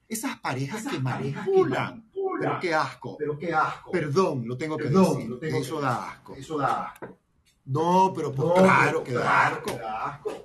Esas 0.08 0.38
parejas 0.38 0.86
que 0.86 1.00
manipulan. 1.00 2.08
Pero 2.40 2.60
qué 2.60 2.72
asco. 2.72 3.16
Pero 3.18 3.36
qué 3.36 3.52
asco. 3.52 3.90
Perdón, 3.90 4.46
lo 4.46 4.56
tengo 4.56 4.76
que 4.76 4.84
Perdón, 4.84 5.14
decir. 5.16 5.30
lo 5.30 5.38
tengo 5.40 5.58
Eso 5.58 5.76
que 5.78 5.82
da 5.82 6.10
asco. 6.10 6.34
Eso 6.36 6.58
da 6.58 6.84
asco. 6.86 7.18
No, 7.64 8.12
pero 8.14 8.30
pues 8.30 8.48
No, 8.48 8.54
claro 8.54 9.02
pero 9.02 9.04
que 9.04 9.12
da 9.14 9.20
claro 9.20 9.56
asco. 9.56 9.64
que 9.66 9.78
da 9.78 10.06
asco. 10.06 10.44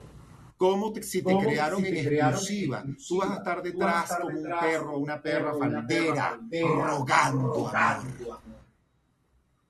¿Cómo 0.57 0.91
te- 0.91 1.03
si 1.03 1.19
te 1.21 1.25
¿Cómo 1.31 1.39
crearon 1.41 1.77
si 1.77 1.91
te 1.91 1.99
en 1.99 2.05
crearon 2.07 2.29
en 2.33 2.36
exclusiva? 2.39 2.83
Tú 3.07 3.17
vas 3.19 3.29
a 3.29 3.36
estar 3.36 3.61
detrás 3.61 4.17
como 4.19 4.36
un 4.39 4.43
perro 4.59 4.97
una 4.97 5.21
perra 5.21 5.51
como 5.51 5.65
una 5.65 5.86
perra 5.86 6.13
faldera, 6.39 6.39
rogando. 6.88 7.47
rogando, 7.53 7.67
amor. 7.67 8.39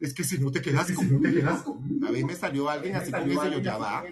Es 0.05 0.13
que 0.13 0.23
si 0.23 0.37
no 0.37 0.51
te 0.51 0.61
quedas 0.61 0.85
Si 0.87 0.93
no 0.93 1.19
te 1.19 1.33
quedas 1.33 1.63
con- 1.63 1.77
Una 1.97 2.11
vez 2.11 2.23
me 2.23 2.35
salió 2.35 2.69
alguien 2.69 2.95
así 2.95 3.11
con 3.11 3.29
eso, 3.29 3.47
yo 3.49 3.59
ya 3.59 3.77
va. 3.77 4.03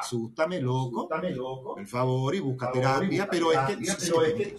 Asústame, 0.00 0.60
loco. 0.60 1.00
Asústame, 1.02 1.30
loco. 1.30 1.74
Por 1.76 1.86
favor, 1.86 2.34
y 2.34 2.40
busca 2.40 2.66
Por 2.66 2.74
terapia, 2.80 3.28
pero 3.30 3.52
es 3.52 3.58
que... 3.60 3.76
terapia, 3.76 3.96
pero 4.00 4.22
es 4.24 4.34
que... 4.34 4.56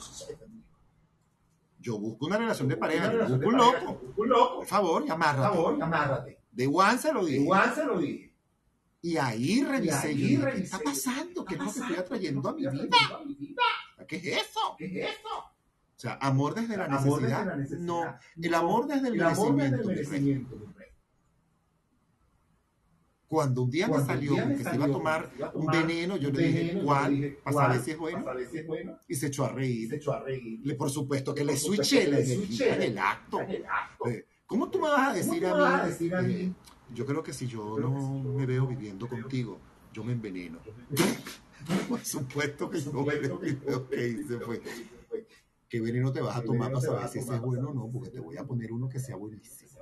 Yo 1.81 1.97
busco 1.97 2.25
una 2.27 2.37
relación 2.37 2.67
de 2.67 2.77
pareja, 2.77 3.11
yo 3.11 3.19
busco 3.19 3.33
un 3.33 3.39
de 3.39 3.57
loco. 3.57 3.93
busco 4.03 4.21
un 4.21 4.29
loco. 4.29 4.55
Por 4.57 4.65
favor, 4.67 5.01
y 5.01 5.05
Por 5.05 5.13
amárrate. 5.15 5.55
favor, 5.55 5.83
amárrate. 5.83 6.39
De 6.51 6.67
one 6.67 6.97
se 6.97 7.13
lo 7.13 7.25
dije. 7.25 7.39
Igual 7.41 7.75
se 7.75 7.85
lo 7.85 7.97
dije. 7.99 8.33
Y 9.01 9.17
ahí 9.17 9.63
revisé, 9.63 10.07
ahí 10.09 10.13
dije, 10.15 10.45
¿qué 10.51 10.57
está 10.63 10.79
pasando? 10.79 11.45
¿Qué 11.45 11.55
es 11.55 11.59
lo 11.59 11.71
que 11.71 11.79
a 11.79 11.83
estoy 11.83 11.95
atrayendo 11.97 12.49
a 12.49 12.53
mi 12.53 12.61
vida? 12.67 12.81
¿Qué 14.07 14.15
es 14.17 14.25
eso? 14.25 14.59
¿Qué 14.77 14.85
es 14.85 15.09
eso? 15.09 15.29
O 15.99 16.01
sea, 16.01 16.13
amor 16.21 16.55
desde 16.55 16.77
la 16.77 16.85
Amor 16.85 17.21
desde 17.21 17.35
necesidad. 17.35 17.45
la 17.45 17.55
necesidad. 17.57 17.79
No, 17.81 18.15
el 18.41 18.53
amor 18.53 18.87
desde 18.87 19.09
el 19.09 19.15
El 19.15 19.21
amor 19.23 19.55
desde 19.57 19.81
el 19.81 19.85
merecimiento. 19.85 20.55
mi 20.55 20.65
rey. 20.73 20.87
Cuando 23.27 23.63
un 23.63 23.69
día 23.69 23.85
me 23.85 23.91
Cuando 23.93 24.07
salió 24.07 24.31
día 24.31 24.45
me 24.45 24.51
que 24.53 24.57
se 24.59 24.63
salió 24.63 24.77
iba 24.77 24.85
a 24.85 24.87
que 24.87 24.93
tomar 24.93 25.29
se 25.29 25.37
iba 25.37 25.47
a 25.47 25.51
un 25.53 25.65
tomar 25.65 25.87
veneno, 25.87 26.17
yo 26.17 26.29
un 26.29 26.35
le 26.37 26.43
dije, 26.47 26.57
veneno, 26.59 26.73
yo 26.73 26.79
le 26.79 26.85
¿cuál? 26.85 27.11
dije, 27.15 27.39
Para 27.43 27.53
¿cuál? 27.53 27.65
saber 27.67 27.81
si 27.83 27.91
es 27.91 27.97
bueno. 27.97 28.23
Para 28.23 28.33
saber 28.35 28.49
si 28.49 28.57
es 28.59 28.67
bueno. 28.67 28.97
Y 29.09 29.15
se 29.15 29.27
echó 29.27 29.45
a 29.45 29.49
reír. 29.51 29.89
se 29.89 29.95
echó 29.97 30.13
a 30.13 30.19
reír. 30.23 30.59
Le, 30.63 30.75
por 30.75 30.89
supuesto 30.89 31.35
que 31.35 31.41
Por 31.41 31.51
le 31.51 31.57
switché 31.57 32.07
le 32.07 32.25
switché. 32.25 32.71
acto. 32.97 33.39
El 33.41 33.65
acto. 33.65 34.07
Eh, 34.07 34.25
¿Cómo 34.47 34.69
tú 34.71 34.79
me 34.79 34.89
vas 34.89 35.09
a 35.09 35.13
decir 35.13 35.43
¿Cómo 35.43 35.53
a 35.53 35.57
tú 35.57 35.57
me 35.57 35.65
mí? 35.65 35.71
vas 35.73 35.81
a 35.83 35.87
decir 35.87 36.15
a 36.15 36.19
eh, 36.21 36.23
mí? 36.23 36.55
yo 36.95 37.05
creo 37.05 37.21
que 37.21 37.33
si 37.33 37.45
yo 37.45 37.75
Creo 37.75 37.89
no 37.89 38.23
si 38.23 38.29
me 38.29 38.45
veo 38.47 38.65
viviendo 38.65 39.07
contigo, 39.07 39.59
yo 39.93 40.03
me 40.03 40.13
enveneno. 40.13 40.59
Por 41.89 41.99
supuesto 42.03 42.69
que 42.69 42.81
yo 42.81 43.87
que 43.89 44.07
hice 44.07 44.39
fue, 44.39 44.61
¿qué 45.69 45.79
veneno 45.79 46.11
te 46.11 46.21
vas 46.21 46.37
a 46.37 46.41
¿Qué 46.41 46.47
tomar 46.47 46.71
para 46.71 46.81
saber 46.81 47.07
si 47.07 47.19
ese 47.19 47.35
es 47.35 47.41
bueno 47.41 47.69
o 47.69 47.73
no? 47.73 47.89
Porque 47.89 48.09
te 48.09 48.19
voy 48.19 48.37
a 48.37 48.43
poner 48.45 48.71
uno 48.71 48.89
que 48.89 48.99
sea 48.99 49.15
buenísimo. 49.15 49.81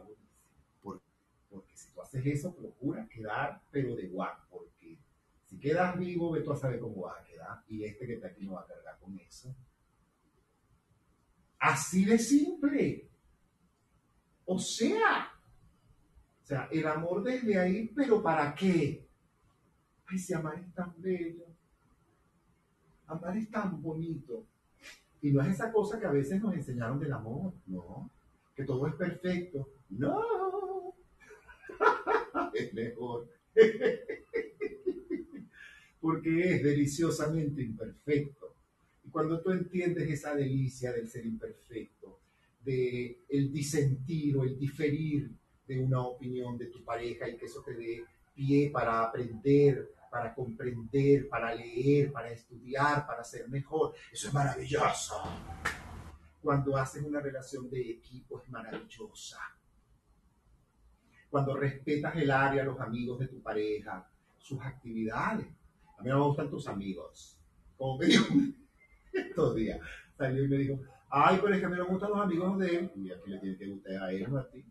Por- 0.82 1.02
Porque 1.50 1.76
si 1.76 1.92
tú 1.92 2.02
haces 2.02 2.26
eso, 2.26 2.54
procura 2.54 3.08
quedar, 3.08 3.62
pero 3.72 3.96
de 3.96 4.08
guapo. 4.08 4.46
Porque 4.50 5.00
si 5.46 5.58
quedas 5.58 5.98
vivo, 5.98 6.32
ve 6.32 6.42
tú 6.42 6.52
a 6.52 6.58
saber 6.58 6.80
cómo 6.80 7.04
vas 7.04 7.22
a 7.22 7.24
quedar. 7.24 7.64
Y 7.68 7.84
este 7.84 8.06
que 8.06 8.14
está 8.16 8.28
aquí 8.28 8.46
no 8.46 8.54
va 8.54 8.62
a 8.62 8.66
cargar 8.68 9.00
con 9.00 9.18
eso. 9.18 9.56
Así 11.60 12.06
de 12.06 12.20
simple. 12.20 13.10
O 14.46 14.60
sea, 14.60 15.32
o 16.44 16.46
sea, 16.46 16.70
el 16.72 16.88
amor 16.88 17.24
desde 17.24 17.60
ahí, 17.60 17.88
pero 17.96 18.22
¿para 18.22 18.54
qué? 18.56 19.06
Ay, 20.06 20.18
si 20.20 20.34
amar 20.34 20.58
es 20.60 20.74
tan 20.74 20.94
bello. 21.02 21.46
Amar 23.08 23.36
es 23.38 23.50
tan 23.50 23.82
bonito. 23.82 24.46
Y 25.22 25.32
no 25.32 25.42
es 25.42 25.50
esa 25.50 25.72
cosa 25.72 26.00
que 26.00 26.06
a 26.06 26.12
veces 26.12 26.42
nos 26.42 26.54
enseñaron 26.54 27.00
del 27.00 27.14
amor, 27.14 27.54
no. 27.66 28.10
Que 28.56 28.64
todo 28.64 28.88
es 28.88 28.94
perfecto. 28.96 29.70
No. 29.90 30.94
es 32.54 32.74
mejor. 32.74 33.28
Porque 36.02 36.56
es 36.56 36.64
deliciosamente 36.64 37.62
imperfecto. 37.62 38.54
Y 39.06 39.10
cuando 39.10 39.42
tú 39.42 39.52
entiendes 39.52 40.10
esa 40.10 40.36
delicia 40.36 40.92
del 40.92 41.08
ser 41.08 41.26
imperfecto, 41.26 42.20
de 42.64 43.20
el 43.30 43.52
disentir 43.52 44.38
o 44.38 44.44
el 44.44 44.60
diferir 44.60 45.32
de 45.68 45.80
una 45.80 46.02
opinión 46.02 46.58
de 46.58 46.68
tu 46.68 46.84
pareja 46.84 47.30
y 47.30 47.38
que 47.38 47.46
eso 47.46 47.62
te 47.62 47.74
dé 47.74 48.04
pie 48.36 48.70
para 48.70 49.04
aprender, 49.04 49.90
para 50.10 50.34
comprender, 50.34 51.28
para 51.30 51.54
leer, 51.54 52.12
para 52.12 52.32
estudiar, 52.32 53.06
para 53.06 53.24
ser 53.24 53.48
mejor, 53.50 53.94
eso 54.12 54.28
es 54.28 54.34
maravilloso. 54.34 55.22
Cuando 56.42 56.78
haces 56.78 57.04
una 57.04 57.20
relación 57.20 57.70
de 57.70 57.92
equipo 57.92 58.42
es 58.42 58.50
maravillosa. 58.50 59.40
Cuando 61.30 61.56
respetas 61.56 62.16
el 62.16 62.32
área, 62.32 62.64
los 62.64 62.80
amigos 62.80 63.20
de 63.20 63.28
tu 63.28 63.42
pareja, 63.42 64.10
sus 64.38 64.62
actividades. 64.62 65.48
A 65.98 66.04
mí 66.04 66.10
no 66.10 66.20
me 66.20 66.26
gustan 66.28 66.50
tus 66.50 66.68
amigos. 66.68 67.38
Como 67.76 67.98
me 67.98 68.06
dijo 68.06 68.26
estos 69.14 69.56
días, 69.56 69.80
salió 70.18 70.46
y 70.46 70.48
me 70.48 70.58
dijo, 70.58 70.80
ay, 71.10 71.40
pero 71.42 71.54
es 71.54 71.60
que 71.60 71.66
a 71.66 71.70
mí 71.70 71.78
no 71.78 71.84
me 71.84 71.90
gustan 71.90 72.12
los 72.12 72.20
amigos 72.20 72.58
de 72.60 72.76
él. 72.78 72.92
Y 72.96 73.12
aquí 73.12 73.30
le 73.30 73.40
tiene 73.40 73.58
que 73.58 73.68
gustar 73.68 74.04
a 74.04 74.12
él, 74.12 74.28
ti. 74.52 74.66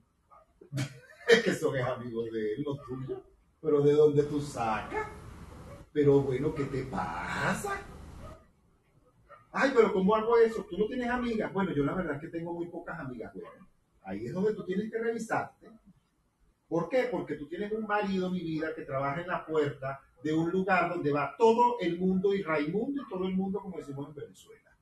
es 1.28 1.42
que 1.42 1.52
son 1.52 1.76
amigos 1.76 2.30
de 2.32 2.54
él, 2.54 2.62
los 2.62 2.78
tuyos. 2.86 3.20
Pero 3.60 3.82
¿de 3.82 3.92
dónde 3.92 4.22
tú 4.22 4.40
sacas? 4.40 5.08
Pero 5.96 6.20
bueno, 6.20 6.54
¿qué 6.54 6.64
te 6.64 6.82
pasa? 6.82 7.80
Ay, 9.50 9.72
pero 9.74 9.94
¿cómo 9.94 10.14
hago 10.14 10.36
eso? 10.36 10.66
¿Tú 10.68 10.76
no 10.76 10.86
tienes 10.88 11.08
amigas? 11.08 11.50
Bueno, 11.54 11.72
yo 11.72 11.84
la 11.84 11.94
verdad 11.94 12.16
es 12.16 12.20
que 12.20 12.28
tengo 12.28 12.52
muy 12.52 12.66
pocas 12.66 13.00
amigas. 13.00 13.32
Bueno, 13.32 13.66
ahí 14.02 14.26
es 14.26 14.34
donde 14.34 14.52
tú 14.52 14.62
tienes 14.66 14.90
que 14.92 14.98
revisarte. 14.98 15.70
¿Por 16.68 16.90
qué? 16.90 17.08
Porque 17.10 17.36
tú 17.36 17.48
tienes 17.48 17.72
un 17.72 17.86
marido, 17.86 18.30
mi 18.30 18.40
vida, 18.40 18.74
que 18.74 18.82
trabaja 18.82 19.22
en 19.22 19.28
la 19.28 19.46
puerta 19.46 19.98
de 20.22 20.34
un 20.34 20.50
lugar 20.50 20.90
donde 20.90 21.10
va 21.10 21.34
todo 21.38 21.80
el 21.80 21.98
mundo 21.98 22.34
y 22.34 22.42
Raimundo 22.42 23.00
y 23.00 23.08
todo 23.08 23.26
el 23.26 23.34
mundo, 23.34 23.60
como 23.60 23.78
decimos 23.78 24.06
en 24.10 24.16
Venezuela. 24.16 24.76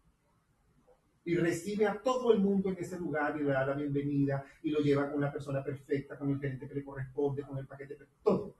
Y 1.25 1.37
recibe 1.37 1.87
a 1.87 2.03
todo 2.03 2.33
el 2.33 2.41
mundo 2.41 2.71
en 2.71 2.79
ese 2.81 2.99
lugar 2.99 3.37
y 3.37 3.45
le 3.45 3.53
da 3.53 3.65
la 3.65 3.75
bienvenida 3.75 4.45
y 4.65 4.71
lo 4.71 4.81
lleva 4.81 5.13
con 5.13 5.21
la 5.21 5.31
persona 5.31 5.63
perfecta, 5.63 6.19
con 6.19 6.31
el 6.31 6.41
gerente 6.41 6.67
que 6.67 6.75
le 6.75 6.85
corresponde, 6.85 7.45
con 7.45 7.57
el 7.57 7.69
paquete, 7.69 7.97
todo. 8.25 8.57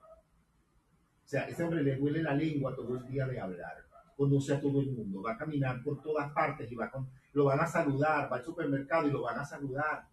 O 1.25 1.27
sea, 1.27 1.47
ese 1.47 1.63
hombre 1.63 1.81
le 1.81 1.99
huele 1.99 2.21
la 2.21 2.35
lengua 2.35 2.75
todo 2.75 2.97
el 2.97 3.07
día 3.07 3.25
de 3.25 3.39
hablar. 3.39 3.83
Conoce 4.15 4.53
a 4.53 4.61
todo 4.61 4.79
el 4.79 4.91
mundo, 4.91 5.23
va 5.23 5.33
a 5.33 5.37
caminar 5.37 5.81
por 5.83 5.99
todas 6.01 6.31
partes 6.31 6.71
y 6.71 6.75
va 6.75 6.91
con, 6.91 7.09
lo 7.33 7.45
van 7.45 7.59
a 7.59 7.65
saludar, 7.65 8.31
va 8.31 8.37
al 8.37 8.43
supermercado 8.43 9.07
y 9.07 9.11
lo 9.11 9.23
van 9.23 9.39
a 9.39 9.43
saludar. 9.43 10.07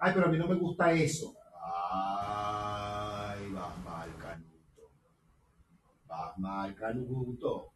Ay, 0.00 0.12
pero 0.14 0.26
a 0.26 0.28
mí 0.30 0.38
no 0.38 0.48
me 0.48 0.54
gusta 0.54 0.92
eso. 0.92 1.34
Ay, 1.62 3.52
vas 3.52 3.84
mal, 3.84 4.10
canuto. 4.16 4.90
Vas 6.06 6.38
mal, 6.38 6.74
canuto. 6.74 7.72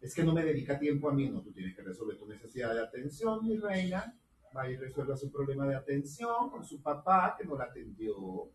Es 0.00 0.14
que 0.14 0.24
no 0.24 0.32
me 0.32 0.42
dedica 0.42 0.78
tiempo 0.78 1.10
a 1.10 1.12
mí, 1.12 1.28
no, 1.28 1.42
tú 1.42 1.52
tienes 1.52 1.76
que 1.76 1.82
resolver 1.82 2.18
tu 2.18 2.26
necesidad 2.26 2.74
de 2.74 2.82
atención, 2.82 3.46
mi 3.46 3.58
reina. 3.58 4.18
Va 4.56 4.68
y 4.68 4.76
resuelva 4.76 5.14
su 5.14 5.30
problema 5.30 5.66
de 5.66 5.76
atención 5.76 6.48
con 6.50 6.64
su 6.64 6.80
papá 6.80 7.36
que 7.38 7.44
no 7.44 7.54
la 7.54 7.64
atendió. 7.64 8.50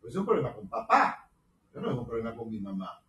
Pues 0.00 0.14
es 0.14 0.20
un 0.20 0.26
problema 0.26 0.54
con 0.54 0.68
papá, 0.68 1.30
pero 1.72 1.86
no 1.86 1.92
es 1.92 1.98
un 1.98 2.06
problema 2.06 2.34
con 2.34 2.50
mi 2.50 2.60
mamá. 2.60 3.02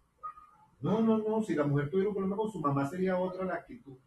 No, 0.82 1.02
no, 1.02 1.18
no, 1.20 1.42
si 1.42 1.54
la 1.54 1.64
mujer 1.64 1.90
tuviera 1.90 2.10
un 2.10 2.16
problema 2.16 2.36
con 2.36 2.52
su 2.52 2.60
mamá 2.60 2.88
sería 2.88 3.18
otra 3.18 3.46
la 3.46 3.56
actitud. 3.56 3.98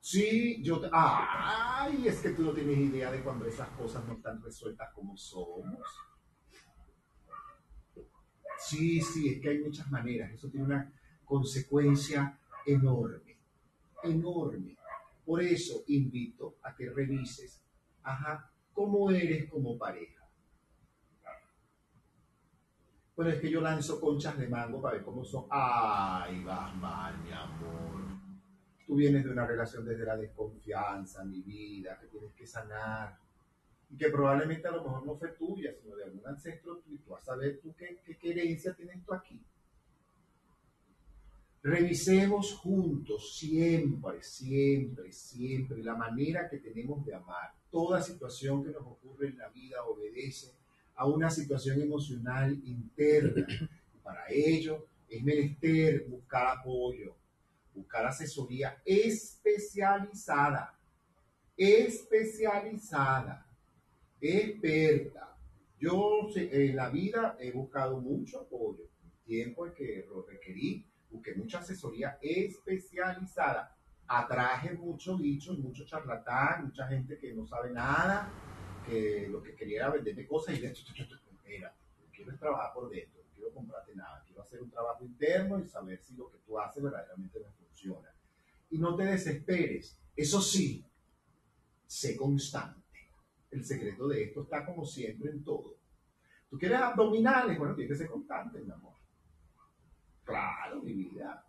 Sí, 0.00 0.62
yo 0.62 0.80
te... 0.80 0.88
Ay, 0.92 2.06
es 2.06 2.20
que 2.20 2.30
tú 2.30 2.42
no 2.42 2.52
tienes 2.52 2.78
idea 2.78 3.10
de 3.10 3.22
cuando 3.22 3.44
esas 3.44 3.68
cosas 3.70 4.04
no 4.06 4.14
están 4.14 4.40
resueltas 4.40 4.92
como 4.94 5.16
somos. 5.16 5.80
Sí, 8.58 9.00
sí, 9.00 9.28
es 9.28 9.40
que 9.40 9.50
hay 9.50 9.58
muchas 9.58 9.90
maneras. 9.90 10.32
Eso 10.32 10.48
tiene 10.48 10.66
una 10.66 10.92
consecuencia 11.24 12.38
enorme, 12.64 13.36
enorme. 14.02 14.76
Por 15.24 15.42
eso 15.42 15.82
invito 15.88 16.56
a 16.62 16.74
que 16.74 16.88
revises, 16.88 17.62
ajá, 18.02 18.50
cómo 18.72 19.10
eres 19.10 19.50
como 19.50 19.76
pareja. 19.76 20.15
Bueno, 23.16 23.30
es 23.30 23.40
que 23.40 23.50
yo 23.50 23.62
lanzo 23.62 23.98
conchas 23.98 24.36
de 24.36 24.46
mango 24.46 24.78
para 24.82 24.96
ver 24.96 25.04
cómo 25.04 25.24
son. 25.24 25.46
Ay, 25.48 26.44
vas 26.44 26.76
mal, 26.76 27.16
mi 27.24 27.32
amor. 27.32 28.04
Tú 28.86 28.94
vienes 28.94 29.24
de 29.24 29.30
una 29.30 29.46
relación 29.46 29.86
desde 29.86 30.04
la 30.04 30.18
desconfianza, 30.18 31.24
mi 31.24 31.40
vida, 31.40 31.98
que 31.98 32.08
tienes 32.08 32.34
que 32.34 32.46
sanar. 32.46 33.18
Y 33.88 33.96
que 33.96 34.10
probablemente 34.10 34.68
a 34.68 34.72
lo 34.72 34.84
mejor 34.84 35.06
no 35.06 35.16
fue 35.16 35.28
tuya, 35.28 35.72
sino 35.80 35.96
de 35.96 36.04
algún 36.04 36.26
ancestro 36.26 36.76
tuyo. 36.80 36.98
Tú 37.06 37.16
a 37.16 37.20
saber 37.22 37.58
tú 37.62 37.74
qué, 37.74 38.02
qué, 38.04 38.30
herencia 38.30 38.74
tienes 38.74 39.02
tú 39.02 39.14
aquí. 39.14 39.40
Revisemos 41.62 42.52
juntos 42.52 43.34
siempre, 43.38 44.22
siempre, 44.22 45.10
siempre 45.10 45.82
la 45.82 45.96
manera 45.96 46.50
que 46.50 46.58
tenemos 46.58 47.02
de 47.06 47.14
amar. 47.14 47.54
Toda 47.70 48.02
situación 48.02 48.62
que 48.62 48.72
nos 48.72 48.82
ocurre 48.82 49.28
en 49.28 49.38
la 49.38 49.48
vida 49.48 49.82
obedece 49.84 50.54
a 50.96 51.06
una 51.06 51.30
situación 51.30 51.80
emocional 51.80 52.52
interna. 52.64 53.46
Para 54.02 54.24
ello 54.28 54.86
es 55.08 55.22
menester 55.22 56.06
buscar 56.08 56.58
apoyo, 56.58 57.16
buscar 57.74 58.06
asesoría 58.06 58.82
especializada, 58.84 60.76
especializada, 61.56 63.46
experta. 64.20 65.36
Yo 65.78 66.28
en 66.34 66.74
la 66.74 66.88
vida 66.88 67.36
he 67.38 67.52
buscado 67.52 68.00
mucho 68.00 68.40
apoyo, 68.40 68.88
tiempo 69.24 69.66
en 69.66 69.74
que 69.74 70.06
lo 70.08 70.22
requerí 70.22 70.86
busqué 71.10 71.34
mucha 71.34 71.58
asesoría 71.58 72.18
especializada. 72.20 73.74
Atraje 74.08 74.72
mucho 74.74 75.16
bicho, 75.16 75.54
mucho 75.54 75.84
charlatán, 75.84 76.66
mucha 76.66 76.86
gente 76.86 77.18
que 77.18 77.32
no 77.32 77.44
sabe 77.46 77.72
nada, 77.72 78.30
que 78.86 79.28
lo 79.28 79.42
que 79.42 79.54
quería 79.54 79.78
era 79.82 79.90
venderme 79.90 80.26
cosas 80.26 80.56
y 80.56 80.60
de 80.60 80.68
hecho, 80.68 80.84
mira, 81.46 81.74
quiero 82.12 82.36
trabajar 82.38 82.72
por 82.74 82.88
dentro, 82.88 83.22
no 83.22 83.30
quiero 83.34 83.52
comprarte 83.52 83.94
nada, 83.94 84.22
quiero 84.26 84.42
hacer 84.42 84.62
un 84.62 84.70
trabajo 84.70 85.04
interno 85.04 85.58
y 85.58 85.68
saber 85.68 86.00
si 86.02 86.14
lo 86.16 86.30
que 86.30 86.38
tú 86.38 86.58
haces 86.58 86.82
verdaderamente 86.82 87.38
me 87.38 87.50
funciona. 87.52 88.08
Y 88.70 88.78
no 88.78 88.96
te 88.96 89.04
desesperes, 89.04 89.98
eso 90.16 90.40
sí, 90.40 90.84
sé 91.86 92.16
constante. 92.16 92.82
El 93.50 93.64
secreto 93.64 94.08
de 94.08 94.24
esto 94.24 94.42
está 94.42 94.64
como 94.64 94.84
siempre 94.84 95.30
en 95.30 95.44
todo. 95.44 95.76
Tú 96.50 96.58
quieres 96.58 96.78
abdominales, 96.78 97.58
bueno, 97.58 97.74
tienes 97.74 97.92
que 97.92 98.04
ser 98.04 98.10
constante, 98.10 98.60
mi 98.60 98.70
amor. 98.70 98.94
Claro, 100.24 100.82
mi 100.82 100.92
vida. 100.92 101.44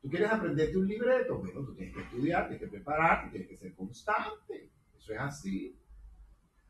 ¿Tú 0.00 0.08
quieres 0.08 0.30
aprenderte 0.30 0.76
un 0.76 0.86
libreto? 0.86 1.38
Bueno, 1.38 1.64
tú 1.64 1.74
tienes 1.74 1.94
que 1.94 2.02
estudiar, 2.02 2.48
tienes 2.48 2.64
que 2.64 2.76
prepararte, 2.76 3.30
tienes 3.30 3.48
que 3.48 3.56
ser 3.56 3.74
constante. 3.74 4.70
Eso 4.98 5.12
es 5.12 5.20
así. 5.20 5.81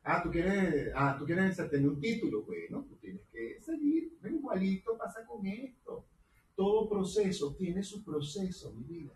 Ah, 0.05 0.21
¿tú 0.23 0.31
quieres, 0.31 0.93
ah, 0.97 1.17
¿tú 1.17 1.25
quieres 1.25 1.57
tener 1.57 1.89
un 1.89 2.01
título? 2.01 2.43
Bueno, 2.43 2.85
tú 2.89 2.97
tienes 2.97 3.23
que 3.33 3.61
seguir. 3.61 4.19
igualito 4.25 4.99
pasa 4.99 5.25
con 5.25 5.47
esto. 5.47 6.05
Todo 6.57 6.89
proceso 6.89 7.55
tiene 7.55 7.83
su 7.83 8.05
proceso, 8.05 8.73
mi 8.73 8.83
vida. 8.83 9.15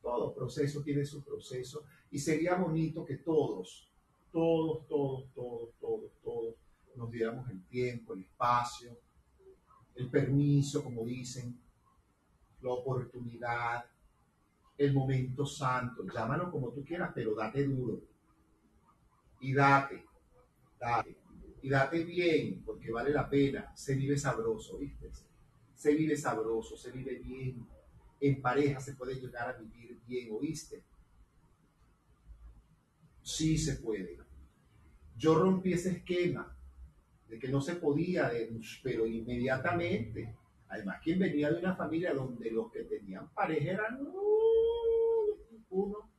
Todo 0.00 0.32
proceso 0.34 0.82
tiene 0.82 1.04
su 1.04 1.24
proceso. 1.24 1.84
Y 2.12 2.18
sería 2.18 2.54
bonito 2.54 3.04
que 3.04 3.16
todos, 3.16 3.90
todos, 4.30 4.86
todos, 4.86 5.32
todos, 5.34 5.70
todos, 5.80 6.12
todos, 6.22 6.54
nos 6.94 7.10
diéramos 7.10 7.50
el 7.50 7.66
tiempo, 7.66 8.14
el 8.14 8.20
espacio, 8.20 8.96
el 9.96 10.08
permiso, 10.08 10.84
como 10.84 11.04
dicen, 11.04 11.58
la 12.60 12.70
oportunidad, 12.70 13.84
el 14.78 14.92
momento 14.94 15.44
santo, 15.44 16.04
llámalo 16.12 16.50
como 16.50 16.70
tú 16.70 16.84
quieras, 16.84 17.10
pero 17.14 17.34
date 17.34 17.64
duro. 17.64 18.00
Y 19.46 19.52
date, 19.54 20.04
date. 20.76 21.16
Y 21.62 21.68
date 21.68 22.04
bien, 22.04 22.64
porque 22.64 22.90
vale 22.90 23.12
la 23.12 23.30
pena. 23.30 23.70
Se 23.76 23.94
vive 23.94 24.18
sabroso, 24.18 24.76
¿viste? 24.76 25.08
Se 25.72 25.94
vive 25.94 26.16
sabroso, 26.16 26.76
se 26.76 26.90
vive 26.90 27.20
bien. 27.20 27.64
En 28.20 28.42
pareja 28.42 28.80
se 28.80 28.96
puede 28.96 29.14
llegar 29.14 29.48
a 29.48 29.52
vivir 29.52 30.00
bien, 30.04 30.30
¿oíste? 30.32 30.82
Sí 33.22 33.56
se 33.56 33.76
puede. 33.76 34.18
Yo 35.16 35.38
rompí 35.38 35.74
ese 35.74 35.90
esquema 35.90 36.52
de 37.28 37.38
que 37.38 37.46
no 37.46 37.60
se 37.60 37.76
podía, 37.76 38.32
pero 38.82 39.06
inmediatamente. 39.06 40.34
Además, 40.66 41.00
quien 41.04 41.20
venía 41.20 41.52
de 41.52 41.60
una 41.60 41.76
familia 41.76 42.12
donde 42.12 42.50
los 42.50 42.72
que 42.72 42.82
tenían 42.82 43.32
pareja 43.32 43.70
eran 43.74 44.00
uno, 45.70 46.10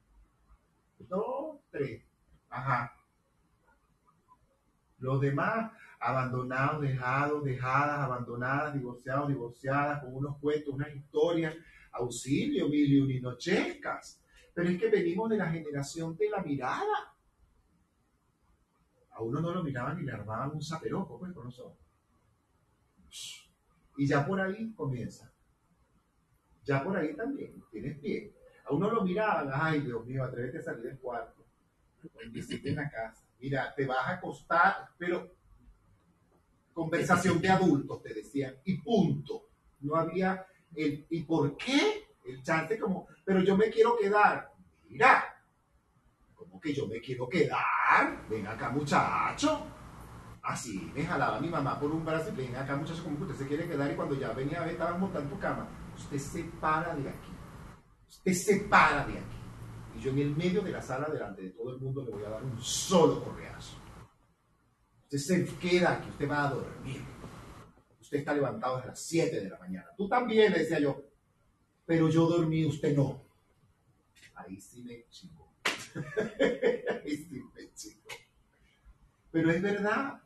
dos, 1.10 1.60
tres. 1.70 2.02
Ajá. 2.50 2.97
Los 5.00 5.22
demás, 5.22 5.72
abandonados, 6.00 6.82
dejados, 6.82 7.44
dejadas, 7.44 8.00
abandonadas, 8.00 8.74
divorciados, 8.74 9.28
divorciadas, 9.28 10.04
con 10.04 10.16
unos 10.16 10.38
cuentos, 10.40 10.74
unas 10.74 10.96
historias, 10.96 11.56
auxilio, 11.92 12.68
mil 12.70 13.12
y 13.12 13.22
nochescas. 13.22 14.22
Pero 14.54 14.70
es 14.70 14.80
que 14.80 14.90
venimos 14.90 15.30
de 15.30 15.38
la 15.38 15.50
generación 15.50 16.16
de 16.18 16.30
la 16.30 16.42
mirada 16.42 17.18
a 19.18 19.24
uno 19.24 19.42
no 19.42 19.52
lo 19.52 19.64
miraban 19.64 19.98
ni 19.98 20.04
le 20.04 20.12
armaban 20.12 20.52
un 20.52 20.62
zaperoco 20.62 21.18
pues, 21.18 21.34
con 21.34 21.46
los 21.46 21.60
ojos. 21.60 21.80
Y 23.98 24.06
ya 24.06 24.24
por 24.26 24.40
ahí 24.40 24.72
comienza. 24.76 25.34
Ya 26.64 26.84
por 26.84 26.96
ahí 26.96 27.16
también, 27.16 27.64
tienes 27.72 27.98
pie. 27.98 28.36
A 28.66 28.74
uno 28.74 28.92
lo 28.92 29.04
miraban, 29.04 29.50
ay 29.52 29.82
Dios 29.82 30.06
mío, 30.06 30.24
atrévete 30.24 30.60
a 30.60 30.62
salir 30.62 30.84
del 30.84 31.00
cuarto. 31.00 31.44
Visite 32.30 32.70
en 32.70 32.76
la 32.76 32.92
casa. 32.92 33.27
Mira, 33.40 33.74
te 33.76 33.86
vas 33.86 34.08
a 34.08 34.12
acostar, 34.12 34.90
pero 34.98 35.36
conversación 36.74 37.40
de 37.42 37.50
adultos, 37.50 38.02
te 38.02 38.14
decían, 38.14 38.56
y 38.66 38.78
punto. 38.82 39.50
No 39.82 39.96
había 39.96 40.46
el, 40.76 41.06
¿y 41.10 41.24
por 41.24 41.56
qué? 41.58 42.08
El 42.26 42.44
chante 42.44 42.78
como, 42.80 43.08
pero 43.24 43.42
yo 43.42 43.56
me 43.56 43.70
quiero 43.70 43.96
quedar. 43.98 44.52
Mira, 44.90 45.38
que 46.60 46.74
yo 46.74 46.88
me 46.88 47.00
quiero 47.00 47.28
quedar? 47.28 48.28
Ven 48.30 48.48
acá, 48.48 48.70
muchacho. 48.70 49.66
Así 50.44 50.92
me 50.96 51.06
jalaba 51.06 51.40
mi 51.40 51.50
mamá 51.50 51.80
por 51.80 51.92
un 51.92 52.06
brazo 52.06 52.30
y 52.30 52.36
ven 52.36 52.56
acá, 52.56 52.76
muchacho, 52.76 53.04
como 53.04 53.18
que 53.18 53.24
usted 53.24 53.38
se 53.38 53.48
quiere 53.48 53.68
quedar. 53.68 53.92
Y 53.92 53.96
cuando 53.96 54.16
ya 54.16 54.32
venía 54.32 54.62
a 54.62 54.66
ver, 54.66 54.74
estaba 54.74 54.98
montando 54.98 55.30
tu 55.30 55.40
cama. 55.40 55.68
Usted 55.96 56.18
se 56.18 56.44
para 56.62 56.96
de 56.96 57.10
aquí. 57.10 57.32
Usted 58.08 58.34
se 58.34 58.60
para 58.62 59.06
de 59.06 59.20
aquí. 59.20 59.37
Y 59.98 60.02
yo 60.02 60.12
en 60.12 60.20
el 60.20 60.36
medio 60.36 60.62
de 60.62 60.72
la 60.72 60.82
sala, 60.82 61.08
delante 61.10 61.42
de 61.42 61.50
todo 61.50 61.74
el 61.74 61.80
mundo, 61.80 62.04
le 62.06 62.12
voy 62.12 62.24
a 62.24 62.30
dar 62.30 62.44
un 62.44 62.62
solo 62.62 63.24
correazo. 63.24 63.78
Usted 65.04 65.18
se 65.18 65.46
queda 65.58 65.94
aquí, 65.94 66.10
usted 66.10 66.30
va 66.30 66.48
a 66.48 66.54
dormir. 66.54 67.02
Usted 68.00 68.20
está 68.20 68.34
levantado 68.34 68.76
desde 68.78 68.90
las 68.90 69.02
7 69.02 69.42
de 69.42 69.50
la 69.50 69.58
mañana. 69.58 69.88
Tú 69.98 70.08
también, 70.08 70.54
decía 70.54 70.80
yo. 70.80 71.04
Pero 71.86 72.10
yo 72.10 72.28
dormí, 72.28 72.66
usted 72.66 72.96
no. 72.96 73.24
Ahí 74.36 74.60
sí 74.60 74.84
me 74.84 75.06
chingó. 75.10 75.54
Pero 79.32 79.52
es 79.52 79.62
verdad. 79.62 80.22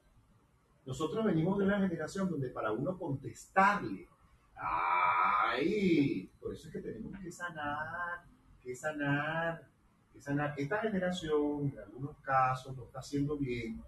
Nosotros 0.86 1.24
venimos 1.24 1.58
de 1.60 1.66
una 1.66 1.80
generación 1.80 2.30
donde 2.30 2.50
para 2.50 2.72
uno 2.72 2.98
contestarle, 2.98 4.08
¡ay! 4.56 6.30
Por 6.40 6.54
eso 6.54 6.68
es 6.68 6.74
que 6.74 6.82
tenemos 6.82 7.18
que 7.20 7.32
sanar, 7.32 8.26
que 8.64 8.76
sanar, 8.76 9.68
que 10.14 10.22
sanar. 10.22 10.54
Esta 10.58 10.80
generación, 10.80 11.72
en 11.74 11.80
algunos 11.80 12.18
casos, 12.18 12.76
lo 12.78 12.86
está 12.86 13.00
haciendo 13.00 13.38
bien. 13.38 13.84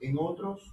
En 0.00 0.16
otros, 0.18 0.72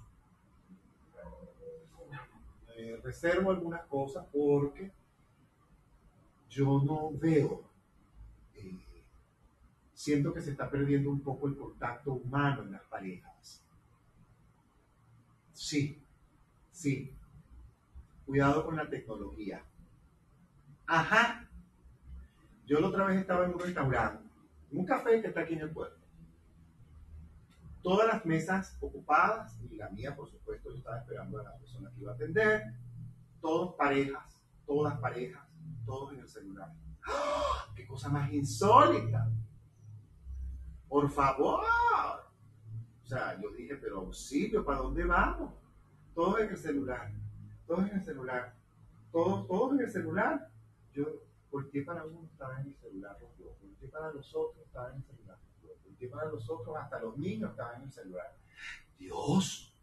eh, 2.75 2.99
reservo 3.03 3.51
algunas 3.51 3.85
cosas 3.85 4.25
porque 4.31 4.91
yo 6.49 6.81
no 6.83 7.11
veo 7.13 7.73
siento 10.03 10.33
que 10.33 10.41
se 10.41 10.51
está 10.51 10.69
perdiendo 10.69 11.09
un 11.09 11.21
poco 11.21 11.47
el 11.47 11.55
contacto 11.55 12.11
humano 12.11 12.63
en 12.63 12.73
las 12.73 12.83
parejas. 12.83 13.63
Sí, 15.53 16.03
sí. 16.73 17.15
Cuidado 18.25 18.65
con 18.65 18.75
la 18.75 18.89
tecnología. 18.89 19.63
Ajá. 20.87 21.49
Yo 22.65 22.79
la 22.79 22.87
otra 22.87 23.05
vez 23.05 23.19
estaba 23.19 23.45
en 23.45 23.53
un 23.53 23.59
restaurante, 23.59 24.23
un 24.71 24.85
café 24.85 25.21
que 25.21 25.27
está 25.27 25.41
aquí 25.41 25.53
en 25.53 25.61
el 25.61 25.71
pueblo. 25.71 25.97
Todas 27.81 28.07
las 28.07 28.25
mesas 28.25 28.77
ocupadas, 28.79 29.59
y 29.61 29.75
la 29.75 29.89
mía, 29.89 30.15
por 30.15 30.29
supuesto, 30.29 30.69
yo 30.69 30.77
estaba 30.77 30.99
esperando 30.99 31.39
a 31.39 31.43
la 31.43 31.57
persona 31.57 31.91
que 31.91 32.01
iba 32.01 32.11
a 32.13 32.15
atender. 32.15 32.63
Todos 33.41 33.75
parejas, 33.75 34.39
todas 34.65 34.97
parejas, 34.99 35.43
todos 35.85 36.13
en 36.13 36.19
el 36.19 36.27
celular. 36.29 36.73
¡Ah! 37.05 37.73
¡Qué 37.75 37.85
cosa 37.85 38.07
más 38.07 38.31
insólita! 38.31 39.29
Por 40.87 41.09
favor. 41.09 41.65
O 43.03 43.05
sea, 43.05 43.37
yo 43.41 43.51
dije, 43.51 43.75
pero 43.75 43.99
auxilio, 43.99 44.63
¿para 44.63 44.79
dónde 44.79 45.03
vamos? 45.03 45.53
Todo 46.15 46.39
en 46.39 46.49
el 46.49 46.57
celular, 46.57 47.11
todo 47.67 47.81
en 47.81 47.89
el 47.89 48.01
celular, 48.01 48.55
todo, 49.11 49.45
todo 49.45 49.73
en 49.73 49.81
el 49.81 49.91
celular. 49.91 50.49
Yo 50.93 51.05
qué 51.69 51.81
para 51.83 52.03
uno 52.05 52.27
estaba 52.31 52.59
en 52.61 52.67
el 52.67 52.75
celular, 52.75 53.17
¿Por 53.19 53.29
qué 53.79 53.87
para 53.87 54.11
los 54.11 54.33
otros 54.33 54.65
estaba 54.65 54.89
en 54.89 54.97
el 54.97 55.03
celular, 55.03 55.37
qué 56.03 56.09
para 56.09 56.29
los 56.29 56.49
otros, 56.49 56.75
hasta 56.75 56.99
los 56.99 57.17
niños 57.17 57.51
estaban 57.51 57.77
en 57.77 57.83
el 57.83 57.91
celular. 57.91 58.35
Dios, 58.99 59.73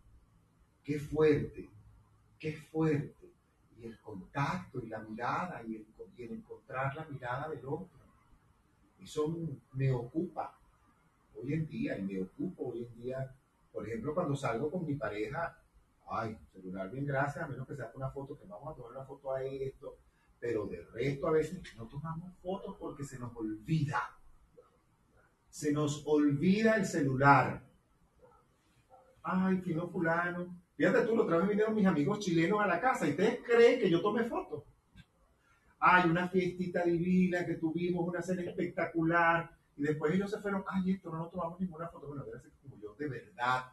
qué 0.84 0.98
fuerte, 0.98 1.70
qué 2.38 2.52
fuerte. 2.52 3.32
Y 3.78 3.86
el 3.86 3.98
contacto 4.00 4.80
y 4.80 4.88
la 4.88 4.98
mirada 4.98 5.62
y 5.62 5.76
el, 5.76 5.86
y 6.16 6.22
el 6.24 6.32
encontrar 6.32 6.94
la 6.94 7.06
mirada 7.06 7.48
del 7.48 7.64
otro 7.64 7.88
Eso 8.98 9.34
me 9.72 9.90
ocupa 9.90 10.58
hoy 11.34 11.54
en 11.54 11.66
día 11.66 11.96
y 11.96 12.02
me 12.02 12.20
ocupo 12.20 12.70
hoy 12.70 12.84
en 12.84 12.94
día. 13.00 13.34
Por 13.72 13.88
ejemplo, 13.88 14.12
cuando 14.14 14.36
salgo 14.36 14.70
con 14.70 14.84
mi 14.84 14.96
pareja, 14.96 15.56
ay, 16.10 16.36
celular 16.52 16.90
bien, 16.90 17.06
gracias, 17.06 17.44
a 17.44 17.48
menos 17.48 17.66
que 17.66 17.76
sea 17.76 17.90
una 17.94 18.10
foto, 18.10 18.38
que 18.38 18.46
vamos 18.46 18.72
a 18.72 18.76
tomar 18.76 18.90
una 18.92 19.04
foto 19.04 19.32
a 19.32 19.42
esto, 19.42 19.96
pero 20.40 20.66
de 20.66 20.82
resto 20.86 21.28
a 21.28 21.32
veces 21.32 21.62
no 21.76 21.86
tomamos 21.86 22.32
fotos 22.42 22.76
porque 22.78 23.04
se 23.04 23.18
nos 23.18 23.36
olvida. 23.36 24.16
Se 25.50 25.72
nos 25.72 26.02
olvida 26.06 26.76
el 26.76 26.86
celular. 26.86 27.62
Ay, 29.22 29.58
fino 29.58 29.88
fulano. 29.88 30.56
Fíjate 30.76 31.02
tú, 31.02 31.14
lo 31.14 31.24
otra 31.24 31.36
vez 31.36 31.48
vinieron 31.48 31.74
mis 31.74 31.86
amigos 31.86 32.20
chilenos 32.20 32.58
a 32.60 32.66
la 32.66 32.80
casa 32.80 33.06
y 33.06 33.10
ustedes 33.10 33.40
creen 33.44 33.78
que 33.78 33.90
yo 33.90 34.00
tomé 34.00 34.24
fotos. 34.24 34.64
Ay, 35.78 36.08
una 36.08 36.26
fiestita 36.28 36.84
divina 36.84 37.44
que 37.44 37.54
tuvimos, 37.54 38.08
una 38.08 38.22
cena 38.22 38.42
espectacular. 38.42 39.54
Y 39.76 39.82
después 39.82 40.14
ellos 40.14 40.30
se 40.30 40.38
fueron, 40.38 40.64
ay, 40.66 40.92
esto 40.92 41.10
no 41.10 41.18
nos 41.18 41.30
tomamos 41.30 41.60
ninguna 41.60 41.88
foto. 41.88 42.08
Bueno, 42.08 42.24
como 42.62 42.78
yo 42.78 42.94
de 42.94 43.08
verdad 43.08 43.64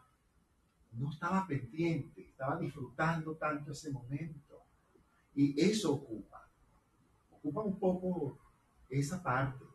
no 0.93 1.11
estaba 1.11 1.45
pendiente, 1.47 2.21
estaba 2.21 2.57
disfrutando 2.59 3.35
tanto 3.35 3.71
ese 3.71 3.91
momento. 3.91 4.63
Y 5.35 5.61
eso 5.61 5.93
ocupa, 5.93 6.36
ocupa 7.47 7.61
un 7.61 7.79
poco 7.79 8.37
esa 8.89 9.21
parte. 9.21 9.65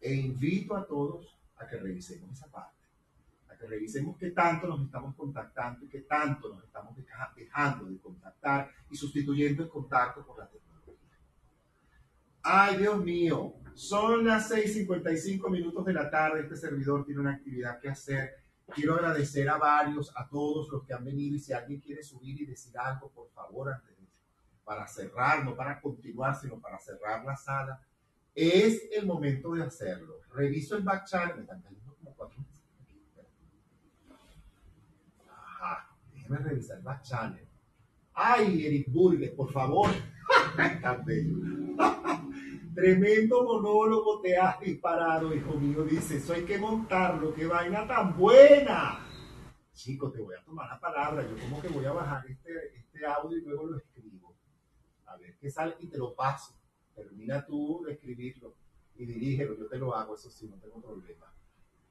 e 0.00 0.14
invito 0.14 0.76
a 0.76 0.86
todos 0.86 1.36
a 1.56 1.66
que 1.66 1.76
revisemos 1.76 2.30
esa 2.30 2.46
parte, 2.46 2.84
a 3.48 3.56
que 3.56 3.66
revisemos 3.66 4.16
qué 4.16 4.30
tanto 4.30 4.68
nos 4.68 4.80
estamos 4.80 5.14
contactando 5.16 5.84
y 5.84 5.88
qué 5.88 6.02
tanto 6.02 6.54
nos 6.54 6.62
estamos 6.64 6.96
dejando 7.36 7.86
de 7.86 7.98
contactar 7.98 8.70
y 8.88 8.96
sustituyendo 8.96 9.64
el 9.64 9.68
contacto 9.68 10.24
por 10.24 10.38
la 10.38 10.48
tecnología. 10.48 11.18
Ay, 12.42 12.76
Dios 12.78 13.04
mío, 13.04 13.54
son 13.74 14.24
las 14.24 14.50
6.55 14.52 15.50
minutos 15.50 15.84
de 15.84 15.92
la 15.92 16.08
tarde, 16.08 16.42
este 16.42 16.56
servidor 16.56 17.04
tiene 17.04 17.20
una 17.20 17.32
actividad 17.32 17.80
que 17.80 17.88
hacer 17.88 18.36
Quiero 18.74 18.94
agradecer 18.94 19.48
a 19.48 19.56
varios, 19.56 20.12
a 20.14 20.28
todos 20.28 20.68
los 20.68 20.84
que 20.84 20.92
han 20.92 21.02
venido 21.02 21.36
y 21.36 21.40
si 21.40 21.54
alguien 21.54 21.80
quiere 21.80 22.02
subir 22.02 22.38
y 22.42 22.44
decir 22.44 22.76
algo, 22.76 23.10
por 23.10 23.30
favor, 23.30 23.72
antes 23.72 23.97
para 24.68 24.86
cerrar, 24.86 25.44
no 25.46 25.56
para 25.56 25.80
continuar, 25.80 26.36
sino 26.36 26.60
para 26.60 26.78
cerrar 26.78 27.24
la 27.24 27.34
sala, 27.34 27.80
es 28.34 28.86
el 28.92 29.06
momento 29.06 29.54
de 29.54 29.62
hacerlo. 29.62 30.16
Reviso 30.30 30.76
el 30.76 30.82
back 30.82 31.06
channel, 31.06 31.36
me 31.36 31.42
están 31.42 31.62
cayendo 31.62 31.94
como 31.94 32.14
cuatro 32.14 32.44
Ajá, 35.26 35.88
déjeme 36.12 36.36
revisar 36.36 36.76
el 36.76 36.84
back 36.84 37.02
channel. 37.02 37.48
Ay, 38.12 38.66
Eric 38.66 38.92
Burgues, 38.92 39.30
por 39.30 39.50
favor. 39.50 39.88
Tremendo 42.74 43.44
monólogo 43.44 44.20
te 44.20 44.36
has 44.36 44.60
disparado, 44.60 45.34
hijo 45.34 45.54
mío. 45.54 45.84
Dice, 45.84 46.18
eso 46.18 46.34
hay 46.34 46.44
que 46.44 46.58
montarlo, 46.58 47.32
qué 47.32 47.46
vaina 47.46 47.86
tan 47.86 48.14
buena. 48.18 48.98
Chico, 49.72 50.12
te 50.12 50.20
voy 50.20 50.34
a 50.34 50.44
tomar 50.44 50.68
la 50.68 50.78
palabra. 50.78 51.22
Yo 51.22 51.38
como 51.40 51.62
que 51.62 51.68
voy 51.68 51.86
a 51.86 51.92
bajar 51.92 52.26
este, 52.28 52.76
este 52.76 53.06
audio 53.06 53.38
y 53.38 53.42
luego 53.42 53.68
lo 53.68 53.78
escribo. 53.78 54.17
A 55.08 55.16
ver 55.16 55.36
qué 55.38 55.50
sale 55.50 55.76
y 55.80 55.86
te 55.88 55.98
lo 55.98 56.14
paso. 56.14 56.58
Termina 56.94 57.44
tú 57.44 57.82
de 57.86 57.92
escribirlo 57.92 58.54
y 58.94 59.06
dirígelo. 59.06 59.56
Yo 59.56 59.68
te 59.68 59.78
lo 59.78 59.94
hago, 59.94 60.14
eso 60.14 60.30
sí, 60.30 60.48
no 60.48 60.56
tengo 60.56 60.80
problema. 60.80 61.32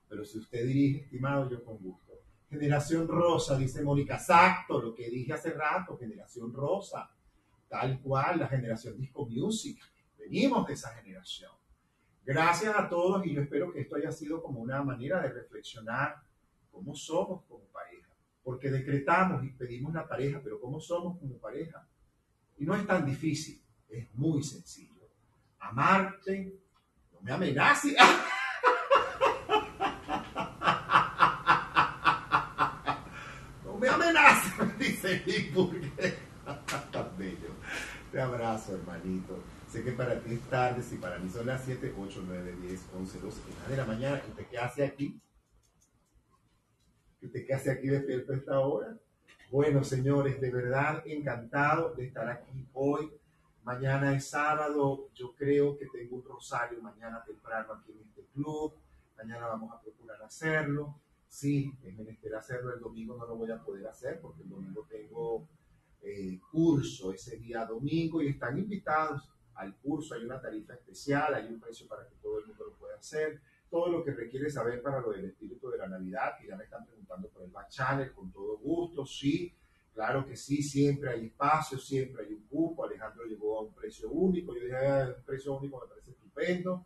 Pero 0.07 0.25
si 0.25 0.39
usted 0.39 0.65
dirige, 0.65 1.03
estimado, 1.03 1.49
yo 1.49 1.63
con 1.63 1.77
gusto. 1.77 2.13
Generación 2.49 3.07
Rosa, 3.07 3.57
dice 3.57 3.81
Mónica. 3.83 4.15
Exacto, 4.15 4.81
lo 4.81 4.93
que 4.95 5.09
dije 5.09 5.33
hace 5.33 5.51
rato, 5.51 5.97
Generación 5.97 6.53
Rosa. 6.53 7.09
Tal 7.67 8.01
cual, 8.01 8.39
la 8.39 8.47
generación 8.47 8.97
Disco 8.97 9.25
Music 9.25 9.79
venimos 10.17 10.65
de 10.67 10.73
esa 10.73 10.89
generación. 10.95 11.51
Gracias 12.23 12.75
a 12.75 12.89
todos 12.89 13.25
y 13.25 13.33
yo 13.33 13.41
espero 13.41 13.71
que 13.71 13.81
esto 13.81 13.95
haya 13.95 14.11
sido 14.11 14.41
como 14.41 14.59
una 14.59 14.83
manera 14.83 15.21
de 15.21 15.29
reflexionar 15.29 16.15
cómo 16.71 16.93
somos 16.95 17.43
como 17.45 17.63
pareja. 17.65 18.13
Porque 18.43 18.69
decretamos 18.69 19.43
y 19.43 19.49
pedimos 19.49 19.93
la 19.93 20.07
pareja, 20.07 20.41
pero 20.43 20.59
cómo 20.59 20.79
somos 20.79 21.17
como 21.19 21.37
pareja. 21.37 21.87
Y 22.57 22.65
no 22.65 22.75
es 22.75 22.85
tan 22.87 23.05
difícil, 23.05 23.61
es 23.89 24.13
muy 24.15 24.43
sencillo. 24.43 25.09
Amarte, 25.59 26.53
no 27.11 27.21
me 27.21 27.31
amenaces. 27.31 27.95
No 33.63 33.77
me 33.81 33.89
amenaces, 33.89 34.77
dice 34.79 35.23
mi 35.27 35.51
Tan 36.91 37.17
bello. 37.17 37.49
Te 38.11 38.19
abrazo, 38.19 38.73
hermanito. 38.73 39.43
Sé 39.69 39.83
que 39.83 39.91
para 39.91 40.19
ti 40.19 40.33
es 40.33 40.41
tarde, 40.49 40.81
si 40.81 40.95
para 40.95 41.19
mí 41.19 41.29
son 41.29 41.45
las 41.45 41.63
7, 41.63 41.93
8, 41.95 42.23
9, 42.25 42.55
10, 42.61 42.85
11, 42.95 43.19
12, 43.19 43.41
una 43.59 43.67
de 43.69 43.77
la 43.77 43.85
mañana, 43.85 44.21
que 44.21 44.43
te 44.43 44.57
hace 44.57 44.83
aquí, 44.83 45.21
que 47.19 47.27
te 47.27 47.53
hace 47.53 47.71
aquí 47.71 47.87
despierto 47.87 48.33
a 48.33 48.35
esta 48.37 48.59
hora. 48.59 48.97
Bueno, 49.49 49.81
señores, 49.81 50.41
de 50.41 50.51
verdad 50.51 51.01
encantado 51.05 51.93
de 51.95 52.07
estar 52.07 52.27
aquí 52.29 52.67
hoy. 52.73 53.09
Mañana 53.63 54.13
es 54.13 54.27
sábado, 54.27 55.07
yo 55.13 55.33
creo 55.35 55.77
que 55.77 55.85
tengo 55.87 56.17
un 56.17 56.23
rosario 56.23 56.81
mañana 56.81 57.23
temprano 57.25 57.75
aquí 57.75 57.93
en 57.93 58.09
este 58.09 58.25
club. 58.33 58.73
Mañana 59.17 59.47
vamos 59.47 59.73
a 59.73 59.79
procurar 59.79 60.21
hacerlo. 60.21 60.99
Sí, 61.29 61.73
es 61.81 61.97
menester 61.97 62.35
hacerlo. 62.35 62.73
El 62.73 62.81
domingo 62.81 63.15
no 63.15 63.25
lo 63.25 63.37
voy 63.37 63.49
a 63.49 63.63
poder 63.63 63.87
hacer 63.87 64.19
porque 64.19 64.43
el 64.43 64.49
domingo 64.49 64.85
tengo 64.89 65.47
eh, 66.01 66.41
curso 66.51 67.13
ese 67.13 67.37
día 67.37 67.65
domingo 67.65 68.21
y 68.21 68.27
están 68.27 68.57
invitados 68.57 69.29
al 69.55 69.73
curso, 69.77 70.13
hay 70.13 70.25
una 70.25 70.41
tarifa 70.41 70.73
especial, 70.73 71.33
hay 71.33 71.47
un 71.47 71.59
precio 71.59 71.87
para 71.87 72.05
que 72.05 72.15
todo 72.21 72.39
el 72.39 72.47
mundo 72.47 72.65
lo 72.65 72.73
pueda 72.73 72.97
hacer. 72.97 73.39
Todo 73.69 73.89
lo 73.89 74.03
que 74.03 74.11
requiere 74.11 74.49
saber 74.49 74.81
para 74.81 75.01
lo 75.01 75.11
del 75.11 75.25
espíritu 75.25 75.69
de 75.69 75.77
la 75.77 75.87
Navidad, 75.87 76.37
que 76.39 76.47
ya 76.47 76.55
me 76.55 76.63
están 76.63 76.85
preguntando 76.85 77.29
por 77.29 77.43
el 77.43 77.51
back 77.51 77.69
channel, 77.69 78.13
con 78.13 78.31
todo 78.31 78.57
gusto, 78.57 79.05
sí, 79.05 79.53
claro 79.93 80.25
que 80.25 80.35
sí, 80.35 80.63
siempre 80.63 81.09
hay 81.09 81.25
espacio, 81.25 81.77
siempre 81.77 82.25
hay 82.25 82.33
un 82.33 82.43
cupo. 82.47 82.85
Alejandro 82.85 83.25
llegó 83.25 83.59
a 83.59 83.63
un 83.63 83.73
precio 83.73 84.09
único, 84.09 84.55
yo 84.55 84.61
dije, 84.61 84.75
ah, 84.75 85.13
un 85.17 85.23
precio 85.23 85.57
único 85.57 85.81
me 85.81 85.87
parece 85.87 86.11
estupendo. 86.11 86.85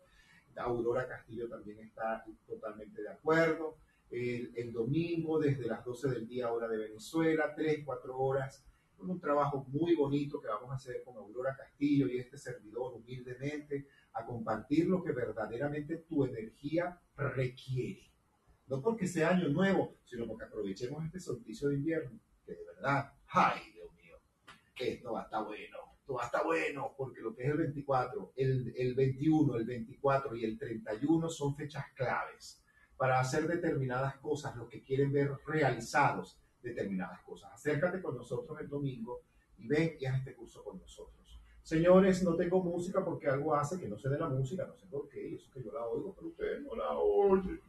Aurora 0.56 1.08
Castillo 1.08 1.48
también 1.48 1.78
está 1.78 2.24
totalmente 2.46 3.00
de 3.00 3.08
acuerdo. 3.08 3.76
El, 4.10 4.52
el, 4.54 4.72
domingo, 4.72 5.38
desde 5.38 5.66
las 5.66 5.82
12 5.84 6.10
del 6.10 6.28
día, 6.28 6.52
hora 6.52 6.68
de 6.68 6.76
Venezuela, 6.76 7.54
3, 7.54 7.82
4 7.84 8.18
horas 8.18 8.62
un 9.10 9.20
trabajo 9.20 9.64
muy 9.68 9.94
bonito 9.94 10.40
que 10.40 10.48
vamos 10.48 10.70
a 10.70 10.74
hacer 10.74 11.02
con 11.04 11.16
Aurora 11.16 11.56
Castillo 11.56 12.06
y 12.06 12.18
este 12.18 12.38
servidor 12.38 12.94
humildemente 12.94 13.88
a 14.14 14.24
compartir 14.24 14.86
lo 14.86 15.02
que 15.02 15.12
verdaderamente 15.12 15.98
tu 16.08 16.24
energía 16.24 17.00
requiere. 17.16 18.10
No 18.66 18.80
porque 18.80 19.06
sea 19.06 19.30
año 19.30 19.48
nuevo, 19.48 19.96
sino 20.04 20.26
porque 20.26 20.44
aprovechemos 20.44 21.04
este 21.04 21.20
solsticio 21.20 21.68
de 21.68 21.76
invierno, 21.76 22.18
que 22.44 22.54
de 22.54 22.64
verdad, 22.64 23.12
ay 23.28 23.60
Dios 23.72 23.92
mío, 23.94 24.16
esto 24.78 25.12
va 25.12 25.22
a 25.22 25.24
estar 25.24 25.44
bueno, 25.44 25.78
esto 26.00 26.14
va 26.14 26.22
a 26.22 26.26
estar 26.26 26.44
bueno, 26.44 26.94
porque 26.96 27.20
lo 27.20 27.34
que 27.34 27.44
es 27.44 27.50
el 27.50 27.58
24, 27.58 28.32
el, 28.36 28.74
el 28.76 28.94
21, 28.94 29.56
el 29.56 29.64
24 29.64 30.36
y 30.36 30.44
el 30.44 30.58
31 30.58 31.28
son 31.28 31.54
fechas 31.56 31.84
claves 31.94 32.62
para 32.96 33.18
hacer 33.18 33.46
determinadas 33.46 34.16
cosas, 34.18 34.54
lo 34.56 34.68
que 34.68 34.82
quieren 34.82 35.12
ver 35.12 35.32
realizados 35.46 36.38
determinadas 36.62 37.20
cosas. 37.22 37.52
Acércate 37.52 38.00
con 38.00 38.16
nosotros 38.16 38.60
el 38.60 38.68
domingo 38.68 39.22
y 39.58 39.66
ven 39.66 39.96
y 39.98 40.06
haz 40.06 40.18
este 40.18 40.34
curso 40.34 40.62
con 40.62 40.78
nosotros. 40.78 41.21
Señores, 41.62 42.22
no 42.24 42.34
tengo 42.34 42.62
música 42.62 43.04
porque 43.04 43.28
algo 43.28 43.54
hace 43.54 43.78
que 43.78 43.88
no 43.88 43.96
sé 43.96 44.08
de 44.08 44.18
la 44.18 44.28
música, 44.28 44.66
no 44.66 44.74
sé 44.76 44.86
por 44.86 45.08
qué, 45.08 45.34
eso 45.34 45.48
que 45.52 45.62
yo 45.62 45.72
la 45.72 45.86
oigo, 45.86 46.12
pero 46.14 46.28
ustedes 46.28 46.62
no 46.62 46.74
la 46.74 46.90
oyen. 46.90 47.60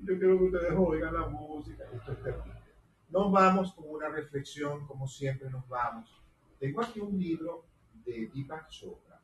Yo 0.00 0.18
quiero 0.18 0.38
que 0.38 0.44
ustedes 0.44 0.74
oigan 0.76 1.14
la 1.14 1.26
música, 1.28 1.84
esto 1.92 2.12
es 2.12 2.22
terrible. 2.22 2.60
Nos 3.08 3.32
vamos 3.32 3.72
con 3.74 3.84
una 3.88 4.08
reflexión, 4.08 4.86
como 4.86 5.06
siempre 5.06 5.48
nos 5.50 5.66
vamos. 5.68 6.10
Tengo 6.58 6.82
aquí 6.82 7.00
un 7.00 7.18
libro 7.18 7.64
de 8.04 8.30
Deepak 8.34 8.68
Chopra. 8.68 9.20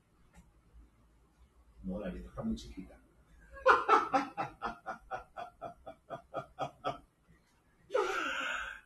No, 1.82 2.00
la 2.00 2.08
letra 2.08 2.30
está 2.30 2.42
muy 2.42 2.56
chiquita. 2.56 2.98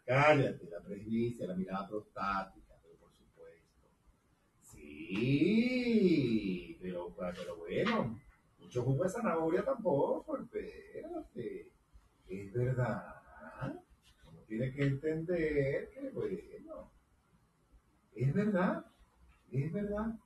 Cállate, 0.05 0.69
la 0.69 0.81
presbicia, 0.81 1.47
la 1.47 1.55
mirada 1.55 1.89
prostática. 1.89 2.62
Sí, 5.15 6.79
pero, 6.81 7.15
pero 7.15 7.57
bueno, 7.59 8.19
mucho 8.59 8.83
jugo 8.83 9.05
de 9.05 9.11
zanahoria 9.11 9.63
tampoco, 9.63 10.39
espérate. 10.39 11.71
Es 12.27 12.53
verdad. 12.55 13.23
Uno 14.27 14.41
tiene 14.49 14.73
que 14.73 14.85
entender 14.85 15.91
que, 15.91 16.11
bueno, 16.15 16.91
es 18.15 18.33
verdad, 18.33 18.87
es 19.51 19.73
verdad. 19.73 20.19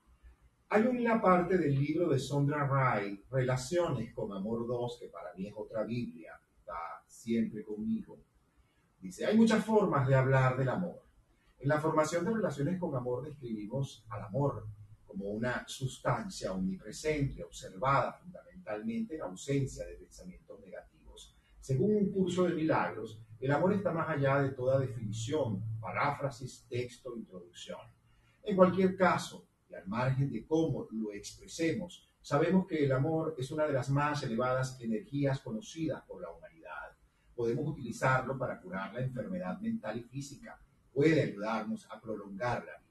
Hay 0.68 0.82
una 0.82 1.20
parte 1.20 1.58
del 1.58 1.74
libro 1.74 2.08
de 2.08 2.18
Sondra 2.20 2.68
Ray, 2.68 3.24
Relaciones 3.28 4.14
con 4.14 4.32
Amor 4.32 4.68
2, 4.68 4.98
que 5.00 5.08
para 5.08 5.34
mí 5.34 5.48
es 5.48 5.54
otra 5.56 5.82
Biblia, 5.82 6.40
está 6.58 7.02
siempre 7.06 7.64
conmigo 7.64 8.18
Dice, 9.00 9.26
hay 9.26 9.36
muchas 9.36 9.64
formas 9.64 10.06
de 10.08 10.14
hablar 10.14 10.56
del 10.56 10.68
amor. 10.68 11.02
En 11.58 11.68
la 11.68 11.80
formación 11.80 12.24
de 12.24 12.32
relaciones 12.32 12.78
con 12.78 12.94
amor 12.94 13.24
describimos 13.24 14.04
al 14.08 14.22
amor 14.22 14.66
como 15.16 15.30
una 15.30 15.66
sustancia 15.66 16.52
omnipresente, 16.52 17.42
observada, 17.42 18.12
fundamental 18.12 18.46
fundamentalmente 18.66 19.14
en 19.14 19.22
ausencia 19.22 19.86
de 19.86 19.94
pensamientos 19.94 20.60
negativos. 20.60 21.34
Según 21.60 21.96
un 21.96 22.10
curso 22.10 22.44
de 22.44 22.54
milagros, 22.54 23.20
el 23.40 23.52
amor 23.52 23.72
está 23.74 23.92
más 23.92 24.08
allá 24.08 24.42
de 24.42 24.50
toda 24.50 24.80
definición, 24.80 25.62
paráfrasis, 25.80 26.66
texto, 26.68 27.16
introducción. 27.16 27.80
En 28.42 28.56
cualquier 28.56 28.96
caso, 28.96 29.46
y 29.68 29.74
al 29.74 29.86
margen 29.86 30.30
de 30.30 30.44
cómo 30.46 30.86
lo 30.90 31.12
expresemos, 31.12 32.08
sabemos 32.20 32.66
que 32.66 32.84
el 32.84 32.92
amor 32.92 33.34
es 33.38 33.50
una 33.50 33.66
de 33.66 33.72
las 33.72 33.90
más 33.90 34.22
elevadas 34.22 34.80
energías 34.80 35.40
conocidas 35.40 36.02
por 36.04 36.20
la 36.20 36.30
humanidad. 36.30 36.96
Podemos 37.34 37.68
utilizarlo 37.68 38.38
para 38.38 38.60
curar 38.60 38.94
la 38.94 39.00
enfermedad 39.00 39.60
mental 39.60 39.98
y 39.98 40.02
física. 40.02 40.58
Puede 40.92 41.22
ayudarnos 41.22 41.86
a 41.90 42.00
prolongar 42.00 42.64
la 42.64 42.78
vida. 42.78 42.85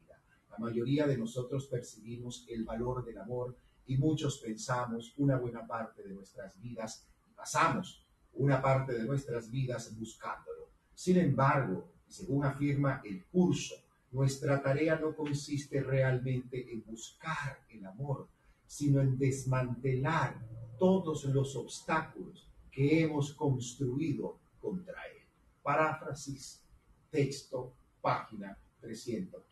La 0.57 0.68
mayoría 0.68 1.06
de 1.06 1.18
nosotros 1.18 1.68
percibimos 1.68 2.45
el 2.48 2.64
valor 2.64 3.03
del 3.03 3.18
amor 3.18 3.57
y 3.88 3.98
muchos 3.98 4.38
pensamos 4.40 5.14
una 5.18 5.38
buena 5.38 5.68
parte 5.68 6.02
de 6.02 6.14
nuestras 6.14 6.57
vidas 6.61 7.06
y 7.30 7.34
pasamos 7.34 8.06
una 8.36 8.61
parte 8.61 8.94
de 8.94 9.03
nuestras 9.03 9.52
vidas 9.52 9.94
buscándolo. 9.99 10.69
Sin 10.94 11.18
embargo, 11.18 11.91
según 12.07 12.45
afirma 12.45 13.02
el 13.03 13.26
curso, 13.26 13.76
nuestra 14.11 14.61
tarea 14.61 14.98
no 14.98 15.14
consiste 15.14 15.84
realmente 15.84 16.72
en 16.72 16.86
buscar 16.86 17.60
el 17.69 17.86
amor, 17.86 18.30
sino 18.65 19.02
en 19.02 19.18
desmantelar 19.18 20.40
todos 20.80 21.26
los 21.26 21.53
obstáculos 21.57 22.48
que 22.72 23.03
hemos 23.03 23.34
construido 23.34 24.40
contra 24.61 25.03
él. 25.07 25.23
Paráfrasis, 25.61 26.64
texto, 27.11 27.73
página 28.02 28.57
315. 28.80 29.45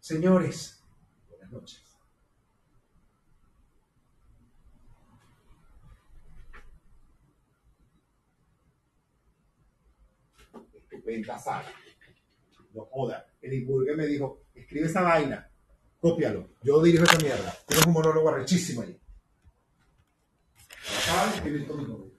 Señores, 0.00 0.82
buenas 1.28 1.52
noches. 1.52 1.84
Estupenda 10.74 11.38
sala. 11.38 11.70
No 12.72 12.86
joda. 12.86 13.26
El 13.42 13.64
Burger 13.64 13.96
me 13.96 14.06
dijo, 14.06 14.46
escribe 14.54 14.86
esa 14.86 15.02
vaina, 15.02 15.50
cópialo. 16.00 16.48
Yo 16.62 16.82
dirijo 16.82 17.04
esa 17.04 17.18
mierda. 17.18 17.54
Tienes 17.66 17.86
un 17.86 17.92
monólogo 17.92 18.30
arrechísimo 18.30 18.82
ahí. 18.82 18.98
Acabas 21.04 21.30
de 21.30 21.36
escribir. 21.36 21.68